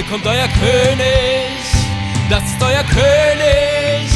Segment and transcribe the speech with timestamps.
[0.00, 1.60] Hier kommt euer König,
[2.30, 4.10] das ist euer König,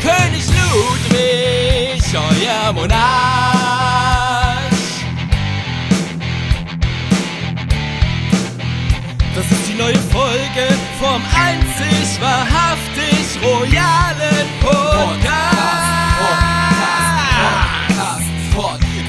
[0.00, 2.94] König Ludwig, euer Monarch.
[9.34, 10.68] Das ist die neue Folge
[11.00, 15.26] vom einzig wahrhaftig royalen Podcast.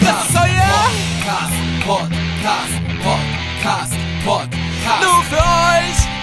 [0.02, 0.90] Das ist euer
[1.86, 2.74] Podcast,
[3.04, 3.99] Podcast, Podcast.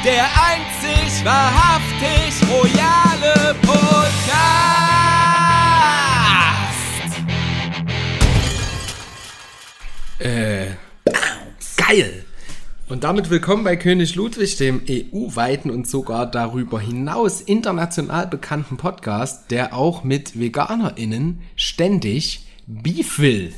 [0.07, 3.97] Der einzig wahrhaftig royale Podcast.
[10.21, 10.67] Äh,
[11.77, 12.25] geil!
[12.89, 19.51] Und damit willkommen bei König Ludwig, dem EU-weiten und sogar darüber hinaus international bekannten Podcast,
[19.51, 23.53] der auch mit VeganerInnen ständig Beef will.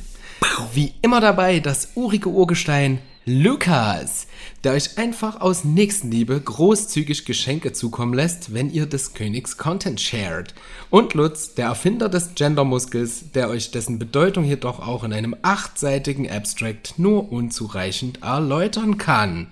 [0.73, 4.27] Wie immer dabei das urige Urgestein Lukas,
[4.63, 10.55] der euch einfach aus Nächstenliebe großzügig Geschenke zukommen lässt, wenn ihr des Königs Content shared.
[10.89, 16.29] Und Lutz, der Erfinder des Gendermuskels, der euch dessen Bedeutung jedoch auch in einem achtseitigen
[16.31, 19.47] Abstract nur unzureichend erläutern kann.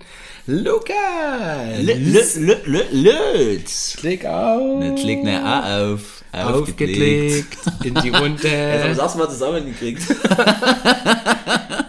[0.46, 1.82] Lukas!
[2.90, 3.96] Lütz.
[3.98, 4.82] Klick auf!
[5.04, 6.24] Legt eine A auf.
[6.32, 8.88] Aufgelegt in die Jetzt haben wir Runde.
[8.88, 10.02] das erstmal zusammengekriegt.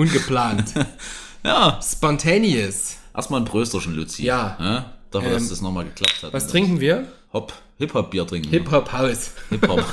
[0.00, 0.74] Ungeplant.
[1.44, 1.78] ja.
[1.82, 2.96] Spontaneous.
[3.14, 4.24] Erstmal ein Prösterchen, Luzi.
[4.24, 4.56] Ja.
[4.58, 4.92] ja?
[5.10, 6.32] Dafür, dass Ähm, das nochmal geklappt hat.
[6.32, 7.06] Was trinken wir?
[7.32, 7.52] Hop.
[7.78, 8.48] Hip-Hop-Bier trinken.
[8.50, 9.32] Hip-Hop-Haus.
[9.50, 9.84] Hip-Hop.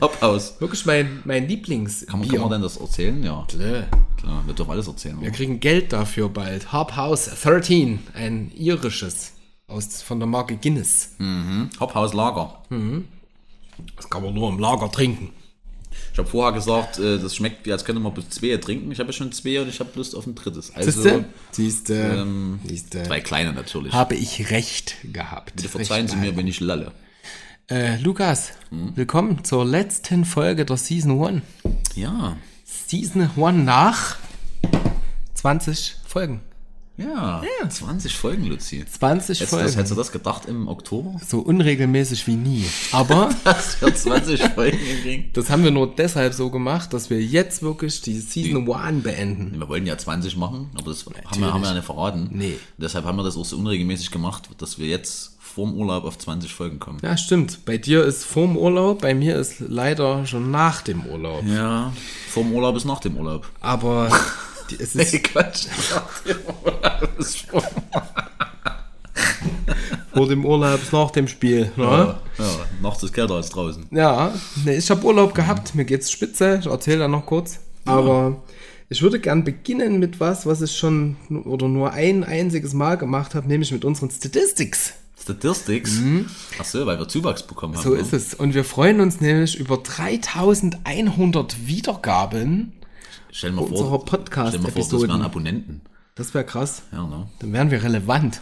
[0.00, 0.54] Hop-Haus.
[0.60, 2.08] Wirklich mein, mein Lieblingsbier.
[2.08, 3.22] Kann man, kann man denn das erzählen?
[3.22, 3.44] Ja.
[3.48, 3.84] Klar.
[4.16, 5.20] Klar, wir dürfen alles erzählen.
[5.20, 5.36] Wir oder?
[5.36, 6.72] kriegen Geld dafür bald.
[6.72, 9.32] Hop House 13, ein irisches.
[9.68, 11.16] Aus, von der Marke Guinness.
[11.80, 12.62] Hop-Haus Lager.
[13.96, 15.30] Das kann man nur im Lager trinken.
[16.16, 18.90] Ich habe vorher gesagt, äh, das schmeckt, wie als könnte man bis zwei trinken.
[18.90, 20.74] Ich habe ja schon zwei und ich habe Lust auf ein drittes.
[20.74, 21.24] Also Siehste?
[21.52, 21.94] Siehste.
[21.94, 23.02] ähm, Siehste.
[23.02, 23.92] zwei kleine natürlich.
[23.92, 25.56] Habe ich recht gehabt.
[25.56, 26.92] Bitte verzeihen Sie mir, wenn ich lalle.
[27.68, 31.42] Äh, Lukas, willkommen zur letzten Folge der Season 1.
[31.96, 32.38] Ja.
[32.64, 34.16] Season 1 nach
[35.34, 36.40] 20 Folgen.
[36.98, 38.84] Ja, 20 Folgen, Luzi.
[38.86, 39.66] 20 Hättest, Folgen.
[39.66, 41.20] das, hättest du das gedacht im Oktober?
[41.26, 42.64] so unregelmäßig wie nie.
[42.92, 45.30] Aber Dass wir 20 Folgen kriegen?
[45.34, 49.58] das haben wir nur deshalb so gemacht, dass wir jetzt wirklich die Season 1 beenden.
[49.58, 52.28] Wir wollten ja 20 machen, aber das haben wir, haben wir ja nicht verraten.
[52.32, 52.56] Nee.
[52.78, 56.52] Deshalb haben wir das auch so unregelmäßig gemacht, dass wir jetzt vorm Urlaub auf 20
[56.52, 56.98] Folgen kommen.
[57.02, 57.64] Ja, stimmt.
[57.64, 61.44] Bei dir ist vorm Urlaub, bei mir ist leider schon nach dem Urlaub.
[61.46, 61.92] Ja,
[62.28, 63.48] vorm Urlaub ist nach dem Urlaub.
[63.60, 64.08] Aber
[64.70, 65.66] die, es ist Quatsch.
[66.64, 67.62] Urlaub ist vor.
[70.26, 71.70] dem Urlaub ist nach dem Spiel.
[71.76, 71.84] Ne?
[71.84, 72.50] Ja, ja,
[72.82, 73.86] nachts ist kälter als draußen.
[73.90, 74.32] Ja,
[74.64, 77.60] nee, ich habe Urlaub gehabt, mir geht's spitze, ich erzähle dann noch kurz.
[77.84, 78.42] Aber
[78.88, 83.34] ich würde gern beginnen mit was, was ich schon oder nur ein einziges Mal gemacht
[83.34, 84.92] habe, nämlich mit unseren Statistics.
[85.20, 86.00] Statistics?
[86.60, 87.88] Ach so, weil wir Zuwachs bekommen haben.
[87.88, 87.96] Mhm.
[87.96, 88.04] ne?
[88.04, 88.34] So ist es.
[88.34, 92.72] Und wir freuen uns nämlich über 3100 Wiedergaben.
[93.36, 95.82] Stell mal Unserer vor, stell mal vor, das wären Abonnenten.
[96.14, 96.84] Das wäre krass.
[96.90, 97.26] Ja, ne?
[97.40, 98.40] Dann wären wir relevant.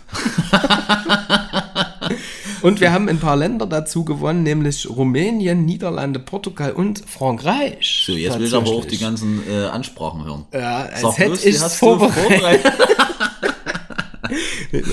[2.63, 8.05] und wir haben ein paar Länder dazu gewonnen, nämlich Rumänien, Niederlande, Portugal und Frankreich.
[8.07, 10.45] So, jetzt will ich aber auch die ganzen äh, Ansprachen hören.
[10.53, 12.73] Ja, als Sag hätte bloß, ich's hast du vorbereitet.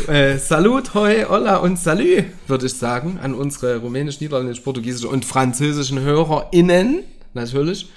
[0.07, 5.25] Äh, salut, hoi, hola und salü, würde ich sagen, an unsere rumänisch, niederländisch, portugiesische und
[5.25, 7.89] französischen HörerInnen, natürlich.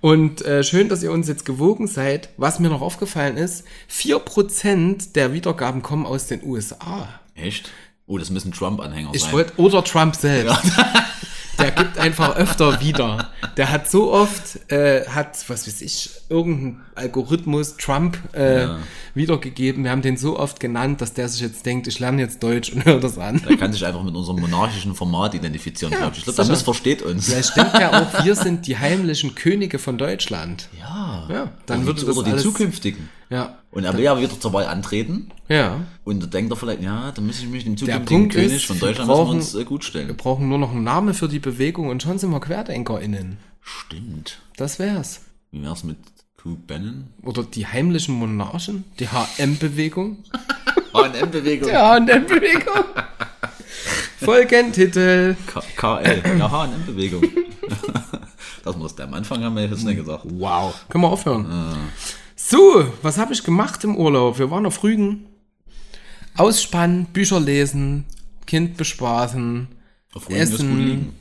[0.00, 2.30] Und äh, schön, dass ihr uns jetzt gewogen seid.
[2.36, 7.08] Was mir noch aufgefallen ist, 4% der Wiedergaben kommen aus den USA.
[7.34, 7.70] Echt?
[8.06, 9.32] Oh, das müssen Trump-Anhänger Ich sein.
[9.32, 10.72] wollte, oder Trump selbst.
[11.58, 13.28] Der gibt einfach öfter wieder.
[13.58, 18.68] Der hat so oft, äh, hat, was weiß ich, irgendein Algorithmus Trump äh,
[19.14, 19.84] wiedergegeben.
[19.84, 22.72] Wir haben den so oft genannt, dass der sich jetzt denkt, ich lerne jetzt Deutsch
[22.72, 23.42] und höre das an.
[23.48, 26.18] Der kann sich einfach mit unserem monarchischen Format identifizieren, glaube ich.
[26.18, 27.26] Ich glaube, der missversteht uns.
[27.28, 30.68] Vielleicht denkt er auch, wir sind die heimlichen Könige von Deutschland.
[30.78, 31.26] Ja.
[31.28, 33.08] Ja, dann würde die, das oder die zukünftigen.
[33.28, 35.30] Ja, Und er will ja wieder zur Wahl antreten.
[35.48, 35.80] ja.
[36.02, 38.76] Und da denkt er vielleicht, ja, dann muss ich mich dem zukünftigen König ist, von
[38.80, 40.16] wir Deutschland müssen wir brauchen- uns äh, gut Wir stellen.
[40.16, 43.36] brauchen nur noch einen Namen für die Bewegung und schon sind wir QuerdenkerInnen.
[43.60, 44.40] Stimmt.
[44.56, 45.20] Das wär's.
[45.52, 45.98] Wie wär's mit
[46.42, 47.08] Q Bannon?
[47.22, 50.18] Oder die heimlichen Monarchen, die HM-Bewegung.
[50.94, 51.68] H&M-Bewegung.
[51.68, 52.84] Die HM-Bewegung.
[54.18, 55.36] Folgentitel.
[55.76, 56.38] KL.
[56.38, 57.22] Ja, H&M-Bewegung.
[58.64, 60.24] das muss der am Anfang haben wir jetzt nicht gesagt.
[60.24, 60.74] Wow.
[60.88, 61.76] Können wir aufhören?
[62.34, 64.38] So, was habe ich gemacht im Urlaub?
[64.38, 65.26] Wir waren auf Rügen.
[66.36, 68.06] Ausspannen, Bücher lesen,
[68.46, 69.68] Kind bespaßen,
[70.14, 71.14] Auf Rügen Essen.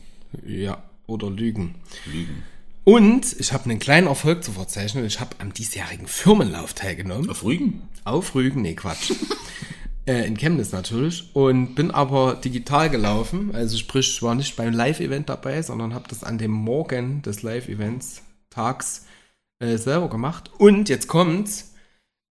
[0.47, 1.75] Ja, oder Lügen.
[2.05, 2.43] Lügen.
[2.83, 5.05] Und ich habe einen kleinen Erfolg zu verzeichnen.
[5.05, 7.29] Ich habe am diesjährigen Firmenlauf teilgenommen.
[7.29, 7.87] Auf Rügen?
[8.03, 9.11] Auf Rügen, nee, Quatsch.
[10.05, 11.29] Äh, in Chemnitz natürlich.
[11.35, 13.53] Und bin aber digital gelaufen.
[13.53, 17.43] Also sprich, ich war nicht beim Live-Event dabei, sondern habe das an dem Morgen des
[17.43, 19.05] Live-Events tags
[19.59, 20.49] äh, selber gemacht.
[20.57, 21.75] Und jetzt kommt's.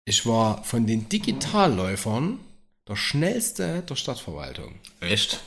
[0.06, 2.40] Ich war von den Digitalläufern
[2.88, 4.74] der schnellste der Stadtverwaltung.
[5.00, 5.44] Echt?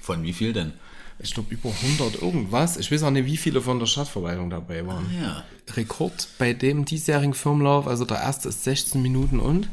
[0.00, 0.74] Von wie viel denn?
[1.20, 2.76] Ich glaube über 100 irgendwas.
[2.76, 5.06] Ich weiß auch nicht, wie viele von der Stadtverwaltung dabei waren.
[5.20, 5.42] Ja.
[5.74, 9.68] Rekord bei dem diesjährigen Firmenlauf, also der erste ist 16 Minuten und.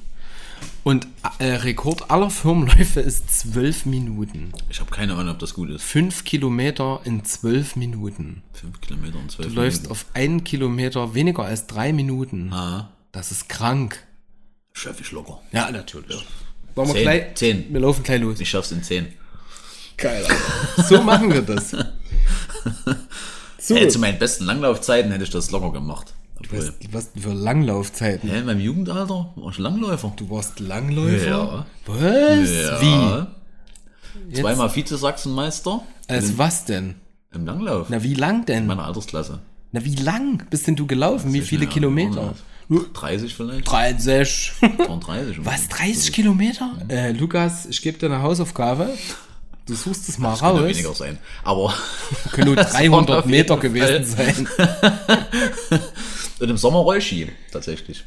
[0.83, 1.07] Und
[1.39, 4.53] äh, Rekord aller Firmenläufe ist 12 Minuten.
[4.69, 5.83] Ich habe keine Ahnung, ob das gut ist.
[5.83, 8.41] 5 Kilometer in 12 Minuten.
[8.53, 12.51] Fünf Kilometer und zwölf Du läufst auf einen Kilometer weniger als drei Minuten.
[12.53, 13.99] Ah, Das ist krank.
[14.73, 15.41] schaff ich locker.
[15.51, 16.23] Ja, natürlich.
[16.75, 17.03] Wollen wir Zehn.
[17.03, 17.35] gleich?
[17.35, 17.65] Zehn.
[17.73, 18.39] Wir laufen gleich los.
[18.39, 19.07] Ich schaff's in zehn.
[19.97, 20.25] Geil.
[20.87, 21.75] So machen wir das.
[23.57, 23.75] So.
[23.75, 26.13] Hey, zu meinen besten Langlaufzeiten hätte ich das locker gemacht.
[26.39, 28.29] Obwohl, was, was für Langlaufzeiten?
[28.29, 30.13] Hä, in meinem Jugendalter war ich Langläufer.
[30.17, 31.27] Du warst Langläufer?
[31.27, 31.65] Ja.
[31.87, 31.99] Was?
[32.51, 32.81] Ja.
[32.81, 34.29] Wie?
[34.29, 36.95] Jetzt- Zweimal Vize-Sachsenmeister Als was denn?
[37.33, 37.87] im Langlauf.
[37.89, 38.59] Na, wie lang denn?
[38.59, 39.39] In meiner Altersklasse.
[39.71, 41.33] Na, wie lang bist denn du gelaufen?
[41.33, 42.33] Wie viele Kilometer?
[42.69, 43.69] 30 vielleicht.
[43.69, 44.53] 30.
[45.05, 45.39] 30.
[45.45, 46.71] Was, 30 Kilometer?
[46.87, 48.89] Äh, Lukas, ich gebe dir eine Hausaufgabe.
[49.65, 50.69] Du suchst es mal Das könnte raus.
[50.69, 51.17] weniger sein.
[51.43, 51.73] Aber
[52.31, 54.47] Können nur Das war 300 auf Meter gewesen sein.
[56.39, 58.03] und im Sommer Rollski tatsächlich.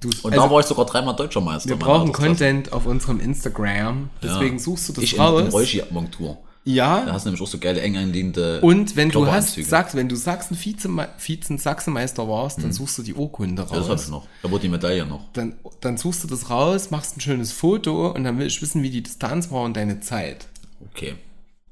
[0.00, 1.68] Du, Und also, da war ich sogar dreimal Deutscher Meister.
[1.68, 2.12] wir in brauchen.
[2.12, 4.10] Content auf unserem Instagram.
[4.22, 5.52] Deswegen suchst du das Ich in, in raus.
[5.52, 6.38] Rollski-Montur.
[6.66, 7.06] Da ja.
[7.12, 10.16] hast du nämlich auch so geile eng einliegende Und wenn du hast, sagst, wenn du
[10.16, 14.08] Sachsen Vize, Vizen Sachsenmeister warst, dann suchst du die Urkunde Ja, das hab ich raus.
[14.08, 14.26] noch.
[14.42, 15.20] Da wurde die Medaille noch.
[15.34, 18.82] Dann, dann suchst du das raus, machst ein schönes Foto und dann will ich wissen,
[18.82, 20.46] wie die Distanz war und deine Zeit.
[20.90, 21.14] Okay.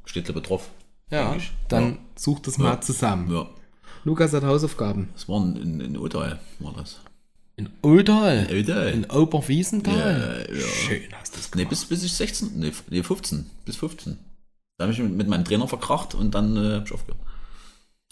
[0.05, 0.71] Steht da betroffen.
[1.11, 1.53] Ja, Denke ich.
[1.69, 3.33] dann such das mal zusammen.
[3.33, 3.47] Ja.
[4.05, 5.11] Lukas hat Hausaufgaben.
[5.15, 7.01] Das war in, in, in Urteil, war das.
[7.57, 8.49] In Oldal.
[8.51, 8.93] Urteil.
[8.95, 10.47] In Oberwiesenthal.
[10.49, 10.67] Ja, ja.
[10.67, 11.69] Schön hast du Nee, gemacht.
[11.71, 14.19] bis, bis ich 16, nee, nee 15, bis 15.
[14.79, 17.21] Da habe ich mit, mit meinem Trainer verkracht und dann äh, hab ich aufgehört.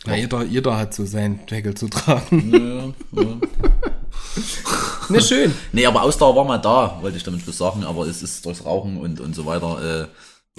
[0.06, 2.94] Ja, jeder, jeder hat so seinen Deckel zu tragen.
[3.14, 3.36] Ja, ja.
[5.08, 5.52] Ne, schön.
[5.72, 8.64] Nee, aber Ausdauer war mal da, wollte ich damit bloß sagen, aber es ist durchs
[8.64, 10.02] Rauchen und, und so weiter.
[10.04, 10.08] Äh, Nee,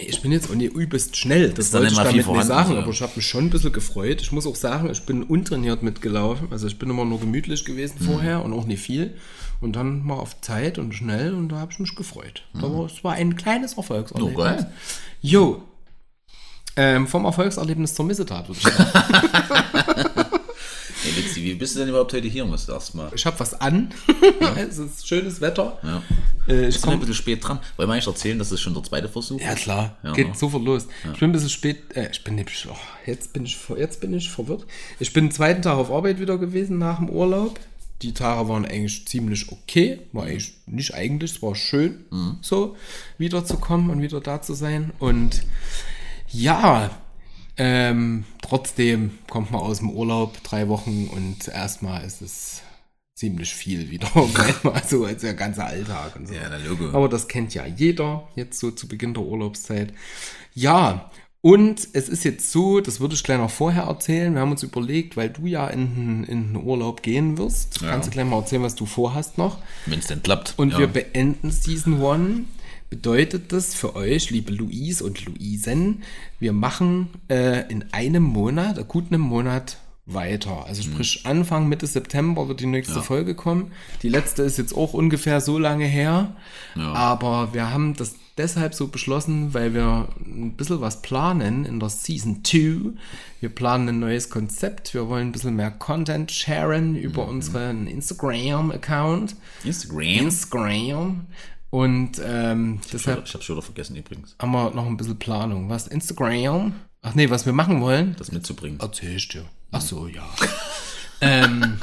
[0.07, 1.49] ich bin jetzt auch nicht übelst schnell.
[1.53, 2.77] Das dann wollte ich damit nicht sagen, so.
[2.77, 4.21] aber ich habe mich schon ein bisschen gefreut.
[4.21, 6.47] Ich muss auch sagen, ich bin untrainiert mitgelaufen.
[6.51, 8.05] Also ich bin immer nur gemütlich gewesen Mhm.
[8.05, 9.15] vorher und auch nicht viel.
[9.59, 12.43] Und dann mal auf Zeit und schnell und da habe ich mich gefreut.
[12.53, 14.35] Da war, es war ein kleines Erfolgserlebnis.
[14.35, 14.71] Oh, geil.
[15.21, 15.61] Jo.
[16.77, 18.47] Ähm, vom Erfolgserlebnis zur Missetat,
[21.03, 23.11] nee, Litzi, wie bist du denn überhaupt heute hier, musst du erstmal.
[23.15, 23.93] Ich habe was an.
[24.57, 25.77] es ist schönes Wetter.
[25.83, 26.01] Ja.
[26.47, 27.59] Äh, ich bin ein bisschen spät dran.
[27.77, 29.59] Wollen wir eigentlich erzählen, dass es schon der zweite Versuch Ja ist?
[29.63, 30.35] klar, Ja, geht ne?
[30.35, 30.87] sofort los.
[31.13, 32.75] Ich bin ein bisschen spät, äh, ich bin nicht, oh,
[33.05, 34.65] jetzt bin ich, jetzt bin ich verwirrt.
[34.99, 37.59] Ich bin den zweiten Tag auf Arbeit wieder gewesen nach dem Urlaub.
[38.01, 42.05] Die Tage waren eigentlich ziemlich okay, war eigentlich nicht eigentlich, es war schön,
[42.41, 42.75] so
[43.19, 44.91] wiederzukommen und wieder da zu sein.
[44.97, 45.43] Und
[46.31, 46.89] ja,
[47.57, 52.61] ähm, trotzdem kommt man aus dem Urlaub drei Wochen und erstmal ist es
[53.15, 56.33] ziemlich viel wieder auf einmal, so als der ganze Alltag und so.
[56.33, 56.49] Ja.
[56.93, 59.93] Aber das kennt ja jeder jetzt so zu Beginn der Urlaubszeit.
[60.53, 61.11] Ja,
[61.43, 64.33] und es ist jetzt so, das würde ich gleich noch vorher erzählen.
[64.33, 67.89] Wir haben uns überlegt, weil du ja in, den- in den Urlaub gehen wirst, Ja.
[67.91, 69.57] kannst du gleich mal erzählen, was du vorhast noch.
[69.87, 70.53] Wenn es denn klappt.
[70.57, 70.79] Und ja.
[70.79, 72.41] wir beenden Season 1.
[72.91, 76.03] Bedeutet das für euch, liebe Louise und Luisen,
[76.39, 80.65] wir machen äh, in einem Monat, gut einem Monat weiter.
[80.65, 82.99] Also sprich, Anfang, Mitte September wird die nächste Mhm.
[82.99, 83.03] Ja.
[83.03, 83.71] Folge kommen.
[84.03, 86.35] Die letzte ist jetzt auch ungefähr so lange her.
[86.75, 86.91] Ja.
[86.91, 91.87] Aber wir haben das deshalb so beschlossen, weil wir ein bisschen was planen in der
[91.89, 92.91] Season 2.
[93.39, 94.93] Wir planen ein neues Konzept.
[94.93, 97.29] Wir wollen ein bisschen mehr Content sharen über Mhm.
[97.29, 99.37] unseren Instagram-Account.
[99.63, 100.01] Instagram.
[100.01, 101.21] Instagram.
[101.71, 105.69] Und ähm, deshalb Ich hab's schon wieder vergessen übrigens, haben wir noch ein bisschen Planung.
[105.69, 105.87] Was?
[105.87, 106.73] Instagram?
[107.01, 108.15] Ach nee, was wir machen wollen?
[108.19, 108.77] das mitzubringen.
[108.81, 109.45] Erzähl ich dir.
[109.71, 110.21] Ach so, ja.
[111.21, 111.79] ähm,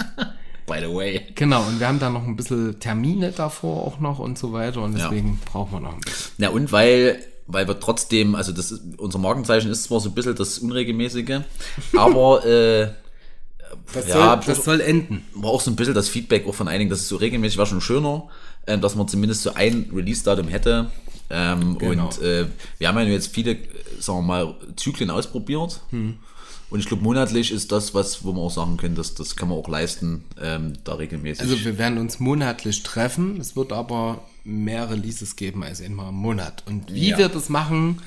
[0.66, 1.22] By the way.
[1.34, 4.82] genau, und wir haben da noch ein bisschen Termine davor auch noch und so weiter.
[4.82, 6.32] Und deswegen brauchen wir noch ein bisschen.
[6.36, 10.14] Na und weil, weil wir trotzdem, also das ist, unser Markenzeichen ist zwar so ein
[10.14, 11.40] bisschen das Unregelmäßige,
[11.96, 12.90] aber äh,
[13.94, 15.24] Das, Ja, soll, das soll enden.
[15.34, 17.66] war auch so ein bisschen das Feedback auch von einigen, dass es so regelmäßig war
[17.66, 18.28] schon schöner,
[18.68, 20.90] ähm, dass man zumindest so ein Release-Datum hätte.
[21.30, 22.04] Ähm, Genau.
[22.06, 22.46] Und äh,
[22.78, 23.58] wir haben ja jetzt viele, äh,
[23.98, 25.80] sagen wir mal, Zyklen ausprobiert.
[26.70, 29.48] Und ich glaube, monatlich ist das, was, wo man auch sagen können, dass das kann
[29.48, 31.42] man auch leisten, ähm, da regelmäßig.
[31.42, 33.40] Also wir werden uns monatlich treffen.
[33.40, 36.62] Es wird aber mehr Releases geben als einmal im Monat.
[36.66, 37.18] Und wie Ja.
[37.18, 38.02] wir das machen,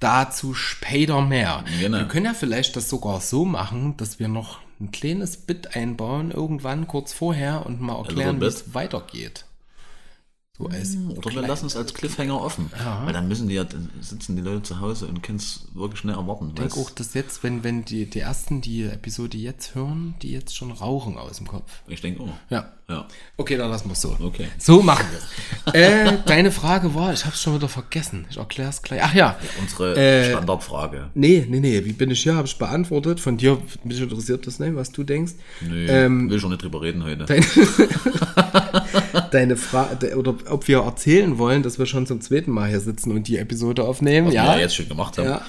[0.00, 1.64] dazu später mehr.
[1.80, 1.98] Genau.
[1.98, 6.30] Wir können ja vielleicht das sogar so machen, dass wir noch ein kleines Bit einbauen,
[6.30, 9.44] irgendwann kurz vorher und mal erklären, wie es weitergeht.
[10.58, 12.70] So als Oder wir lassen es als Cliffhanger offen.
[13.04, 16.00] Weil dann müssen die ja, dann sitzen die Leute zu Hause und können es wirklich
[16.00, 16.48] schnell erwarten.
[16.48, 20.14] Ich denke was- auch, dass jetzt, wenn, wenn die, die ersten die Episode jetzt hören,
[20.22, 21.70] die jetzt schon rauchen aus dem Kopf.
[21.88, 22.28] Ich denke auch.
[22.48, 22.70] Ja.
[22.88, 23.04] Ja.
[23.36, 24.16] Okay, dann lassen wir es so.
[24.20, 24.46] Okay.
[24.58, 25.74] So machen wir es.
[25.74, 28.26] äh, deine Frage war, ich habe es schon wieder vergessen.
[28.30, 29.00] Ich erkläre es gleich.
[29.02, 29.36] Ach ja.
[29.60, 31.10] Unsere Äh, Standardfrage.
[31.14, 31.84] Nee, nee, nee.
[31.84, 32.36] Wie bin ich hier?
[32.36, 33.18] Habe ich beantwortet.
[33.18, 35.32] Von dir, mich interessiert das nicht, was du denkst.
[35.62, 37.26] Nö, ähm, will schon nicht drüber reden heute.
[39.30, 43.12] Deine, Frage, oder ob wir erzählen wollen, dass wir schon zum zweiten Mal hier sitzen
[43.12, 44.28] und die Episode aufnehmen.
[44.28, 44.44] Was ja.
[44.44, 45.28] wir ja jetzt schon gemacht haben.
[45.28, 45.42] Ja.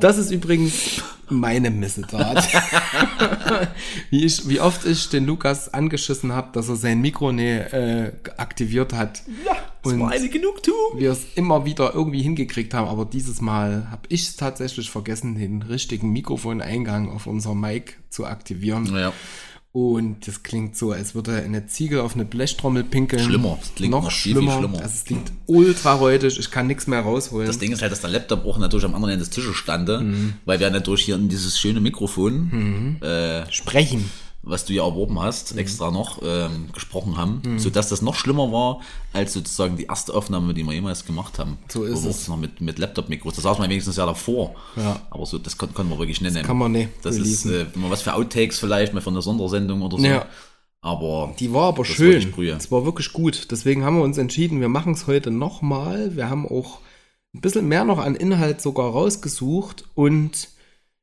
[0.00, 2.46] Das ist übrigens meine Missetat.
[4.10, 8.12] wie, ich, wie oft ich den Lukas angeschissen habe, dass er sein Mikro nie, äh,
[8.36, 9.22] aktiviert hat.
[9.44, 10.98] Ja, und eine Genugtuung.
[10.98, 15.36] wir es immer wieder irgendwie hingekriegt haben, aber dieses Mal habe ich es tatsächlich vergessen,
[15.36, 18.86] den richtigen Mikrofoneingang auf unser Mic zu aktivieren.
[18.94, 19.12] Ja.
[19.78, 23.22] Und das klingt so, als würde eine Ziege auf eine Blechtrommel pinkeln.
[23.22, 23.58] Schlimmer.
[23.60, 24.58] Das klingt noch noch viel, viel schlimmer.
[24.58, 24.78] schlimmer.
[24.82, 26.38] Also es klingt ultra räudig.
[26.38, 27.46] Ich kann nichts mehr rausholen.
[27.46, 30.00] Das Ding ist halt, dass der Laptop auch natürlich am anderen Ende des Tisches stande,
[30.00, 30.34] Mhm.
[30.44, 34.10] weil wir natürlich hier in dieses schöne Mikrofon, äh, Sprechen.
[34.42, 35.58] Was du ja erworben hast, Mhm.
[35.58, 38.80] extra noch ähm, gesprochen haben, sodass das noch schlimmer war,
[39.12, 41.58] als sozusagen die erste Aufnahme, die wir jemals gemacht haben.
[41.68, 42.28] So ist Wo es.
[42.28, 43.34] noch mit, mit Laptop-Mikros.
[43.34, 44.54] Das saß man wenigstens ja davor.
[44.76, 45.00] Ja.
[45.10, 46.46] Aber so, das kon konnten wir wirklich nicht nennen.
[46.46, 47.72] kann man nicht Das ist releasen.
[47.74, 50.04] äh, mal was für Outtakes vielleicht, mal von der Sondersendung oder so.
[50.04, 50.26] Ja.
[50.80, 52.30] Aber Die war aber schön.
[52.30, 52.52] Brühe.
[52.52, 53.48] Es war wirklich gut.
[53.50, 56.14] Deswegen haben wir uns entschieden, wir machen es heute nochmal.
[56.16, 56.78] Wir haben auch
[57.34, 60.48] ein bisschen mehr noch an Inhalt sogar rausgesucht und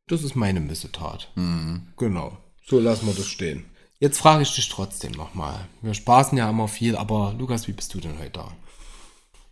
[0.07, 1.29] das ist meine Missetat.
[1.35, 1.87] Mhm.
[1.97, 2.37] Genau.
[2.67, 3.65] So lassen wir das stehen.
[3.99, 5.67] Jetzt frage ich dich trotzdem nochmal.
[5.81, 8.51] Wir spaßen ja immer viel, aber Lukas, wie bist du denn heute da?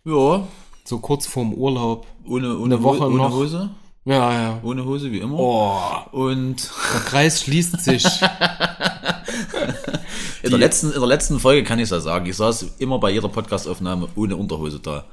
[0.04, 0.46] ja,
[0.84, 2.06] So kurz vorm Urlaub.
[2.26, 3.32] ohne, ohne, Eine Woche ohne noch.
[3.32, 3.70] Hose.
[4.04, 4.60] Ja, ja.
[4.62, 5.38] Ohne Hose wie immer.
[5.38, 5.78] Oh,
[6.12, 8.04] Und der Kreis schließt sich.
[10.42, 12.26] in der, letzten, in der letzten Folge kann ich es ja sagen.
[12.26, 15.04] Ich saß immer bei jeder Podcastaufnahme ohne Unterhose da.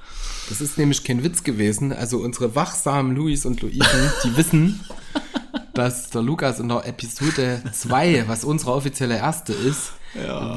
[0.50, 1.94] Das ist nämlich kein Witz gewesen.
[1.94, 4.82] Also unsere wachsamen Luis und Luisen, die wissen,
[5.74, 9.94] dass der Lukas in der Episode 2, was unsere offizielle erste ist,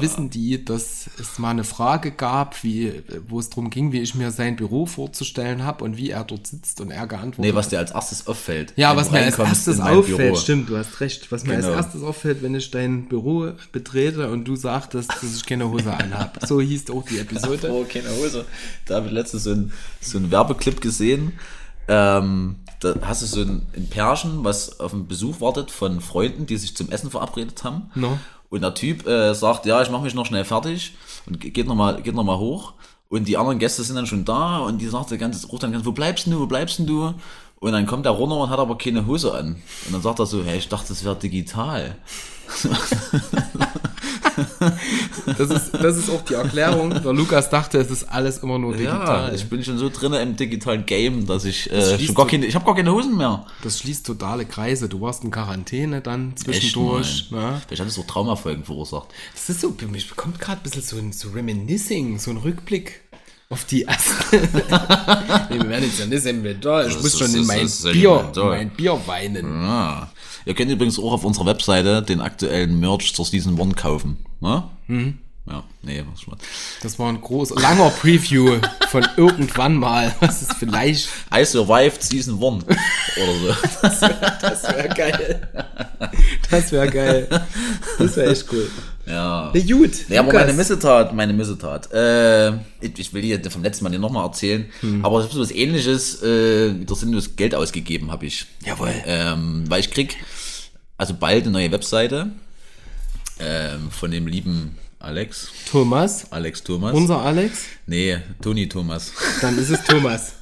[0.01, 4.13] wissen die, dass es mal eine Frage gab, wie, wo es darum ging, wie ich
[4.13, 7.69] mir sein Büro vorzustellen habe und wie er dort sitzt und er geantwortet Nee, was
[7.69, 8.73] dir als erstes auffällt.
[8.75, 10.35] Ja, was mir als erstes auffällt, Büro.
[10.35, 11.31] stimmt, du hast recht.
[11.31, 11.67] Was mir Genau.
[11.69, 15.93] als erstes auffällt, wenn ich dein Büro betrete und du sagtest, dass ich keine Hose
[15.93, 16.37] anhab.
[16.45, 17.69] So hieß auch die Episode.
[17.71, 18.43] Oh, keine Hose.
[18.85, 21.31] Da habe ich letztens so einen so einen Werbeclip gesehen.
[21.87, 26.45] Ähm, da hast du so ein, ein Pärchen, was auf einen Besuch wartet von Freunden,
[26.45, 27.89] die sich zum Essen verabredet haben.
[27.95, 28.17] No.
[28.49, 31.67] Und der Typ äh, sagt, ja, ich mache mich noch schnell fertig und ge- geht
[31.67, 32.73] nochmal geht noch mal hoch.
[33.09, 35.71] Und die anderen Gäste sind dann schon da und die sagt der ganze, ruft dann
[35.71, 37.13] ganz, wo bleibst du, wo bleibst denn du?
[37.59, 39.55] Und dann kommt er runter und hat aber keine Hose an.
[39.85, 41.95] Und dann sagt er so, hey, ich dachte, das wäre digital.
[45.37, 46.89] Das ist, das ist auch die Erklärung.
[46.89, 49.35] Der Lukas dachte, es ist alles immer nur Ja, digital.
[49.35, 52.27] ich bin schon so drin im digitalen Game, dass ich Das äh, schließt schon gar
[52.27, 53.45] keine, ich habe gar keine Hosen mehr.
[53.63, 54.89] das schließt totale Kreise.
[54.89, 57.31] Du warst in Quarantäne dann zwischendurch.
[57.31, 57.61] Ne?
[57.67, 59.07] Vielleicht hat es auch Traumafolgen verursacht.
[59.33, 63.01] Das ist so, mich bekommt gerade ein bisschen so ein so Reminiscing, so ein Rückblick
[63.55, 64.13] auf die erste.
[65.49, 66.87] nee, wir werden jetzt ja nicht sentimental.
[66.87, 69.45] Ich Das muss ist- schon in mein ist Bier, in mein Bier weinen.
[69.63, 70.09] Ah.
[70.45, 74.17] Ihr könnt übrigens auch auf unserer Webseite den aktuellen Merch zur Season 1 kaufen.
[74.41, 74.63] Ne?
[74.87, 75.17] Mhm.
[75.47, 76.35] Ja, nee, was schon.
[76.83, 78.57] Das war ein großer, langer Preview
[78.89, 81.07] von irgendwann mal, was es vielleicht.
[81.33, 82.73] I survived Season 1 oder
[83.39, 83.55] so.
[84.41, 85.47] Das wäre geil.
[86.51, 87.27] Das wäre geil.
[87.99, 88.69] Das wäre echt cool.
[89.07, 89.51] Ja.
[89.53, 89.91] Na gut.
[90.09, 91.91] Nee, aber meine Missetat, meine Missetat.
[91.93, 95.05] Äh, ich, ich will dir vom letzten Mal nochmal erzählen, Hm.
[95.05, 98.45] aber es ist so was ähnliches, äh, wieder sinnlos Geld ausgegeben habe ich.
[98.65, 98.93] Jawohl.
[99.05, 100.17] Ähm, weil ich krieg
[100.97, 102.31] also bald eine neue Webseite
[103.39, 106.93] ähm, von dem lieben Alex, Thomas, Alex Thomas.
[106.95, 109.11] unser Alex, nee, Toni Thomas.
[109.39, 110.33] dann ist es Thomas.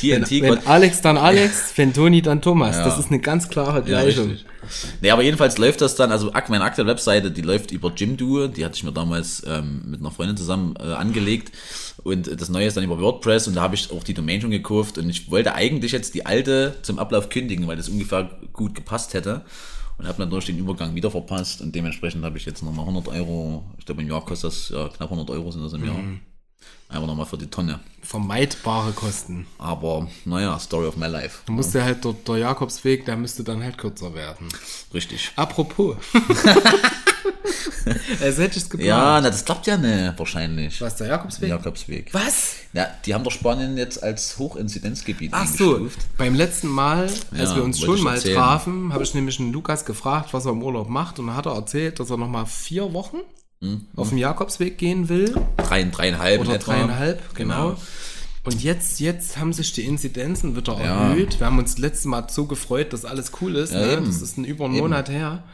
[0.00, 2.76] TNT Wenn Alex, dann Alex, wenn Toni, dann Thomas.
[2.76, 2.84] Ja.
[2.86, 4.30] Das ist eine ganz klare Ja, Gleichung.
[4.30, 4.46] richtig.
[5.02, 8.64] Nee, aber jedenfalls läuft das dann, also meine aktuelle Webseite, die läuft über Jimdo, die
[8.64, 11.52] hatte ich mir damals ähm, mit einer Freundin zusammen äh, angelegt
[12.02, 14.50] und das neue ist dann über WordPress und da habe ich auch die Domain schon
[14.52, 18.74] gekauft und ich wollte eigentlich jetzt die alte zum Ablauf kündigen, weil das ungefähr gut
[18.74, 19.42] gepasst hätte
[19.98, 23.64] und habe durch den Übergang wieder verpasst und dementsprechend habe ich jetzt nochmal 100 Euro,
[23.78, 25.96] ich glaube im Jahr kostet das ja, knapp 100 Euro sind das im Jahr.
[26.88, 27.80] Einfach nochmal für die Tonne.
[28.02, 29.46] Vermeidbare Kosten.
[29.58, 31.40] Aber naja, Story of my life.
[31.46, 34.48] Da musste halt der, der Jakobsweg, der müsste dann halt kürzer werden.
[34.92, 35.32] Richtig.
[35.36, 35.96] Apropos.
[38.20, 38.88] Als hätte ich es geplant.
[38.88, 40.80] Ja, na, das klappt ja nicht, wahrscheinlich.
[40.80, 41.48] Was, der Jakobsweg?
[41.48, 42.12] Jakobsweg.
[42.14, 42.54] Was?
[42.72, 47.56] Ja, die haben doch Spanien jetzt als Hochinzidenzgebiet Ach so, beim letzten Mal, als Ja,
[47.56, 48.36] wir uns schon mal erzählen.
[48.36, 51.18] trafen, habe ich nämlich einen Lukas gefragt, was er im Urlaub macht.
[51.18, 53.18] Und dann hat er erzählt, dass er nochmal vier Wochen
[53.60, 55.34] Hm, auf den Jakobsweg gehen will.
[55.58, 57.76] Drei, dreieinhalb in Oder dreieinhalb, genau.
[58.44, 61.10] Und jetzt, jetzt haben sich die Inzidenzen wieder Ja.
[61.10, 61.38] erhöht.
[61.38, 63.72] Wir haben uns letztes Mal so gefreut, dass alles cool ist.
[63.72, 64.02] Ja, ne?
[64.04, 64.82] Das ist ein über einen Eben.
[64.82, 65.44] Monat her.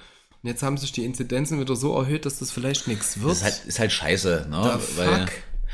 [0.48, 3.32] Und jetzt haben sich die Inzidenzen wieder so erhöht, dass das vielleicht nichts wird.
[3.32, 4.80] Das ist halt, ist halt scheiße, ne?
[4.96, 5.26] Weil,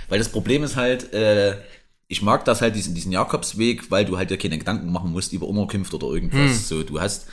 [0.08, 1.58] weil das Problem ist halt, äh,
[2.08, 5.32] ich mag das halt, diesen, diesen Jakobsweg, weil du halt dir keine Gedanken machen musst
[5.32, 6.50] über Unterkunft oder irgendwas.
[6.50, 6.58] Hm.
[6.58, 7.26] So, du hast,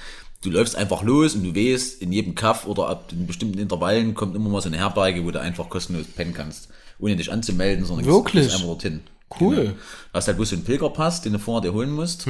[0.43, 4.13] du läufst einfach los und du weißt, in jedem Kaff oder ab in bestimmten Intervallen
[4.13, 6.69] kommt immer mal so eine Herberge, wo du einfach kostenlos pennen kannst.
[6.99, 8.43] Ohne dich anzumelden, sondern Wirklich?
[8.43, 9.01] gehst einfach dorthin.
[9.39, 9.55] Cool.
[9.55, 9.71] Genau.
[9.71, 9.77] Du
[10.13, 12.27] hast halt bloß so einen Pilgerpass, den du vorher dir holen musst.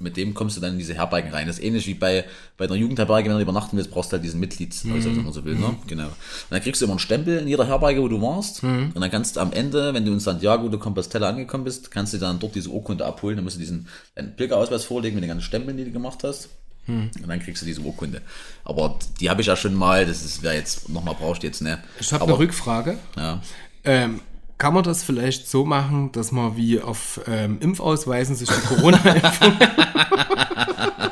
[0.00, 1.46] Mit dem kommst du dann in diese Herbergen rein.
[1.46, 2.24] Das ist ähnlich wie bei,
[2.56, 5.44] bei einer Jugendherberge, wenn du übernachten willst, brauchst du halt diesen Mitgliedsausweis, wenn man so
[5.44, 5.56] will.
[5.56, 5.74] Ne?
[5.86, 6.04] Genau.
[6.06, 6.12] Und
[6.50, 8.62] dann kriegst du immer einen Stempel in jeder Herberge, wo du warst.
[8.62, 12.14] Und dann kannst du am Ende, wenn du in Santiago de Compostela angekommen bist, kannst
[12.14, 13.36] du dann dort diese Urkunde abholen.
[13.36, 13.88] Dann musst du diesen
[14.36, 16.48] Pilgerausweis vorlegen mit den ganzen Stempeln, die du gemacht hast.
[16.86, 18.22] Und dann kriegst du diese Urkunde.
[18.64, 21.78] Aber die habe ich ja schon mal, das ist, wer jetzt nochmal brauchst, jetzt, ne?
[22.00, 22.96] ich habe Aber- eine Rückfrage.
[23.16, 23.42] Ja.
[23.84, 24.20] Ähm,
[24.58, 29.52] kann man das vielleicht so machen, dass man wie auf ähm, Impfausweisen sich die Corona-Impfung,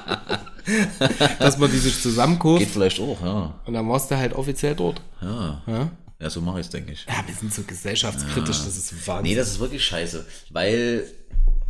[1.38, 3.54] dass man die sich Geht zusammenkauft vielleicht auch, ja.
[3.64, 5.00] und dann warst du halt offiziell dort?
[5.20, 7.06] Ja, Ja, ja so mache ich es, denke ich.
[7.08, 9.30] ja wir sind so gesellschaftskritisch, das ist Wahnsinn.
[9.30, 10.26] Nee, das ist wirklich scheiße.
[10.50, 11.04] Weil,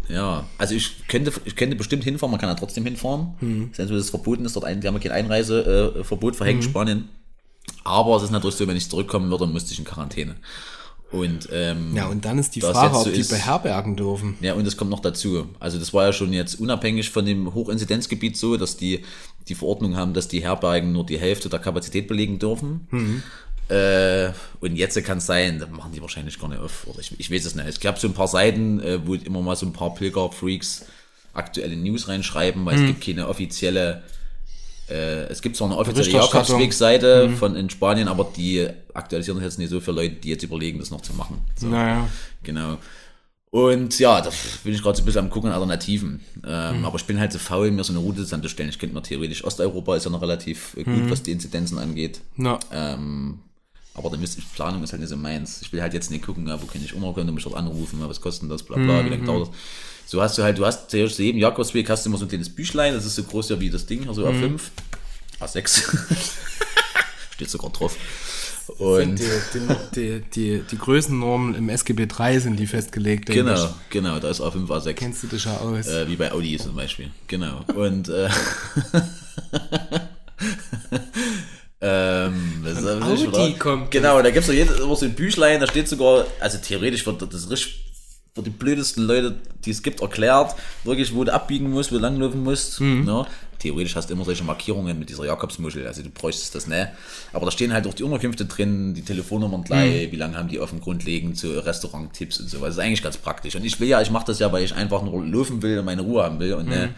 [0.09, 3.35] ja, also ich könnte, ich könnte bestimmt hinfahren, man kann ja trotzdem hinfahren.
[3.41, 3.71] Mhm.
[3.73, 6.69] Selbst wenn es verboten ist, dort ein, die haben ja kein Einreiseverbot äh, verhängt, Mhm.
[6.71, 7.09] Spanien.
[7.85, 10.37] Aber es ist natürlich so, wenn ich zurückkommen würde, müsste ich in Quarantäne.
[11.13, 13.95] Und ähm, ja, und dann ist die das Frage, jetzt ob so die ist- beherbergen
[13.97, 14.37] dürfen.
[14.41, 15.49] ja, und es kommt noch dazu.
[15.61, 19.05] Also das war ja schon jetzt unabhängig von dem Hochinzidenzgebiet so, dass die
[19.49, 22.89] die Verordnung haben, dass die Herbergen nur die Hälfte der Kapazität belegen dürfen.
[22.91, 23.23] Mhm.
[23.69, 26.87] Äh, und jetzt kann es sein, da machen die wahrscheinlich gar nicht auf.
[26.89, 27.67] Oder ich, ich weiß es nicht.
[27.69, 30.87] Es gab so ein paar Seiten, äh, wo immer mal so ein paar Pilger-Freaks
[31.35, 32.83] aktuelle News reinschreiben, weil Mhm.
[32.83, 34.03] es gibt keine offizielle
[34.89, 36.11] äh, es gibt zwar eine offizielle.
[36.11, 40.43] Jakobsweg-Seite von in Spanien, aber die aktualisieren das jetzt nicht so für Leute, die jetzt
[40.45, 41.39] überlegen, das noch zu machen.
[41.59, 41.67] So.
[41.69, 42.09] Naja,
[42.43, 42.79] Genau.
[43.51, 44.31] Und ja, da
[44.65, 46.21] bin ich gerade so ein bisschen am gucken, Alternativen.
[46.47, 48.69] Ähm, Aber ich bin halt so faul, mir so eine Route zusammenzustellen.
[48.69, 52.21] Ich könnte mir theoretisch Osteuropa ist ja noch relativ gut, was die Inzidenzen angeht.
[52.37, 53.39] na, Ähm,
[53.95, 55.63] aber dann müsste ich, Planung ist halt nicht so meins.
[55.63, 57.99] Ich will halt jetzt nicht gucken, ja, wo kann ich unterkommen, muss ich dort anrufen,
[57.99, 59.55] ja, was kostet das, bla bla, wie lange dauert das.
[60.07, 62.29] So hast du halt, du hast theoretisch zu jedem Jakobsweg hast du immer so ein
[62.29, 64.61] kleines Büchlein, das ist so groß ja wie das Ding, also A5,
[65.41, 65.83] A6.
[67.35, 67.97] Steht sogar drauf.
[68.79, 69.25] Und die,
[69.95, 73.27] die, die, die, Größennormen im SGB 3 sind die festgelegt.
[73.27, 73.71] genau, ich.
[73.91, 74.93] genau, da ist A5, A6.
[74.95, 75.87] Kennst du dich ja aus.
[75.87, 77.11] Äh, wie bei Audi zum Beispiel.
[77.27, 77.65] Genau.
[77.75, 78.29] Und äh,
[81.81, 85.89] ähm, soll ich Audi kommt Genau, da gibt es immer so ein Büchlein, da steht
[85.89, 87.86] sogar, also theoretisch wird das richtig
[88.37, 92.03] für die blödesten Leute, die es gibt, erklärt, wirklich, wo du abbiegen musst, wo du
[92.03, 92.81] langlaufen musst.
[92.81, 93.27] Ne?
[93.59, 96.89] Theoretisch hast du immer solche Markierungen mit dieser Jakobsmuschel, also du bräuchtest das nicht.
[97.33, 100.61] Aber da stehen halt auch die Unterkünfte drin, die Telefonnummern gleich, wie lange haben die
[100.61, 102.59] offen grundlegend, so Restauranttipps und so.
[102.59, 103.57] Das ist eigentlich ganz praktisch.
[103.57, 105.87] Und ich will ja, ich mache das ja, weil ich einfach nur laufen will und
[105.87, 106.91] meine Ruhe haben will und ne,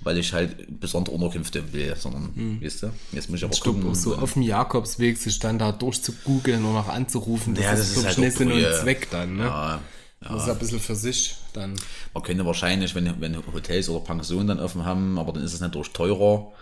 [0.00, 3.94] weil ich halt besondere Unterkünfte will, sondern, weißt du, jetzt muss ich aber glaube, gucken.
[3.94, 7.90] so auf dem Jakobsweg sich dann da durchzugoogeln und noch anzurufen, das Ja, ist, das
[7.90, 8.74] ist ich, halt auch Sinn und.
[8.80, 9.36] Zweck dann.
[9.36, 9.44] Ne?
[9.44, 9.80] ja,
[10.28, 11.74] Das ist ein bisschen für sich dann.
[12.14, 15.60] Man könnte wahrscheinlich, wenn, wenn Hotels oder Pensionen dann offen haben, aber dann ist es
[15.60, 16.52] natürlich teurer.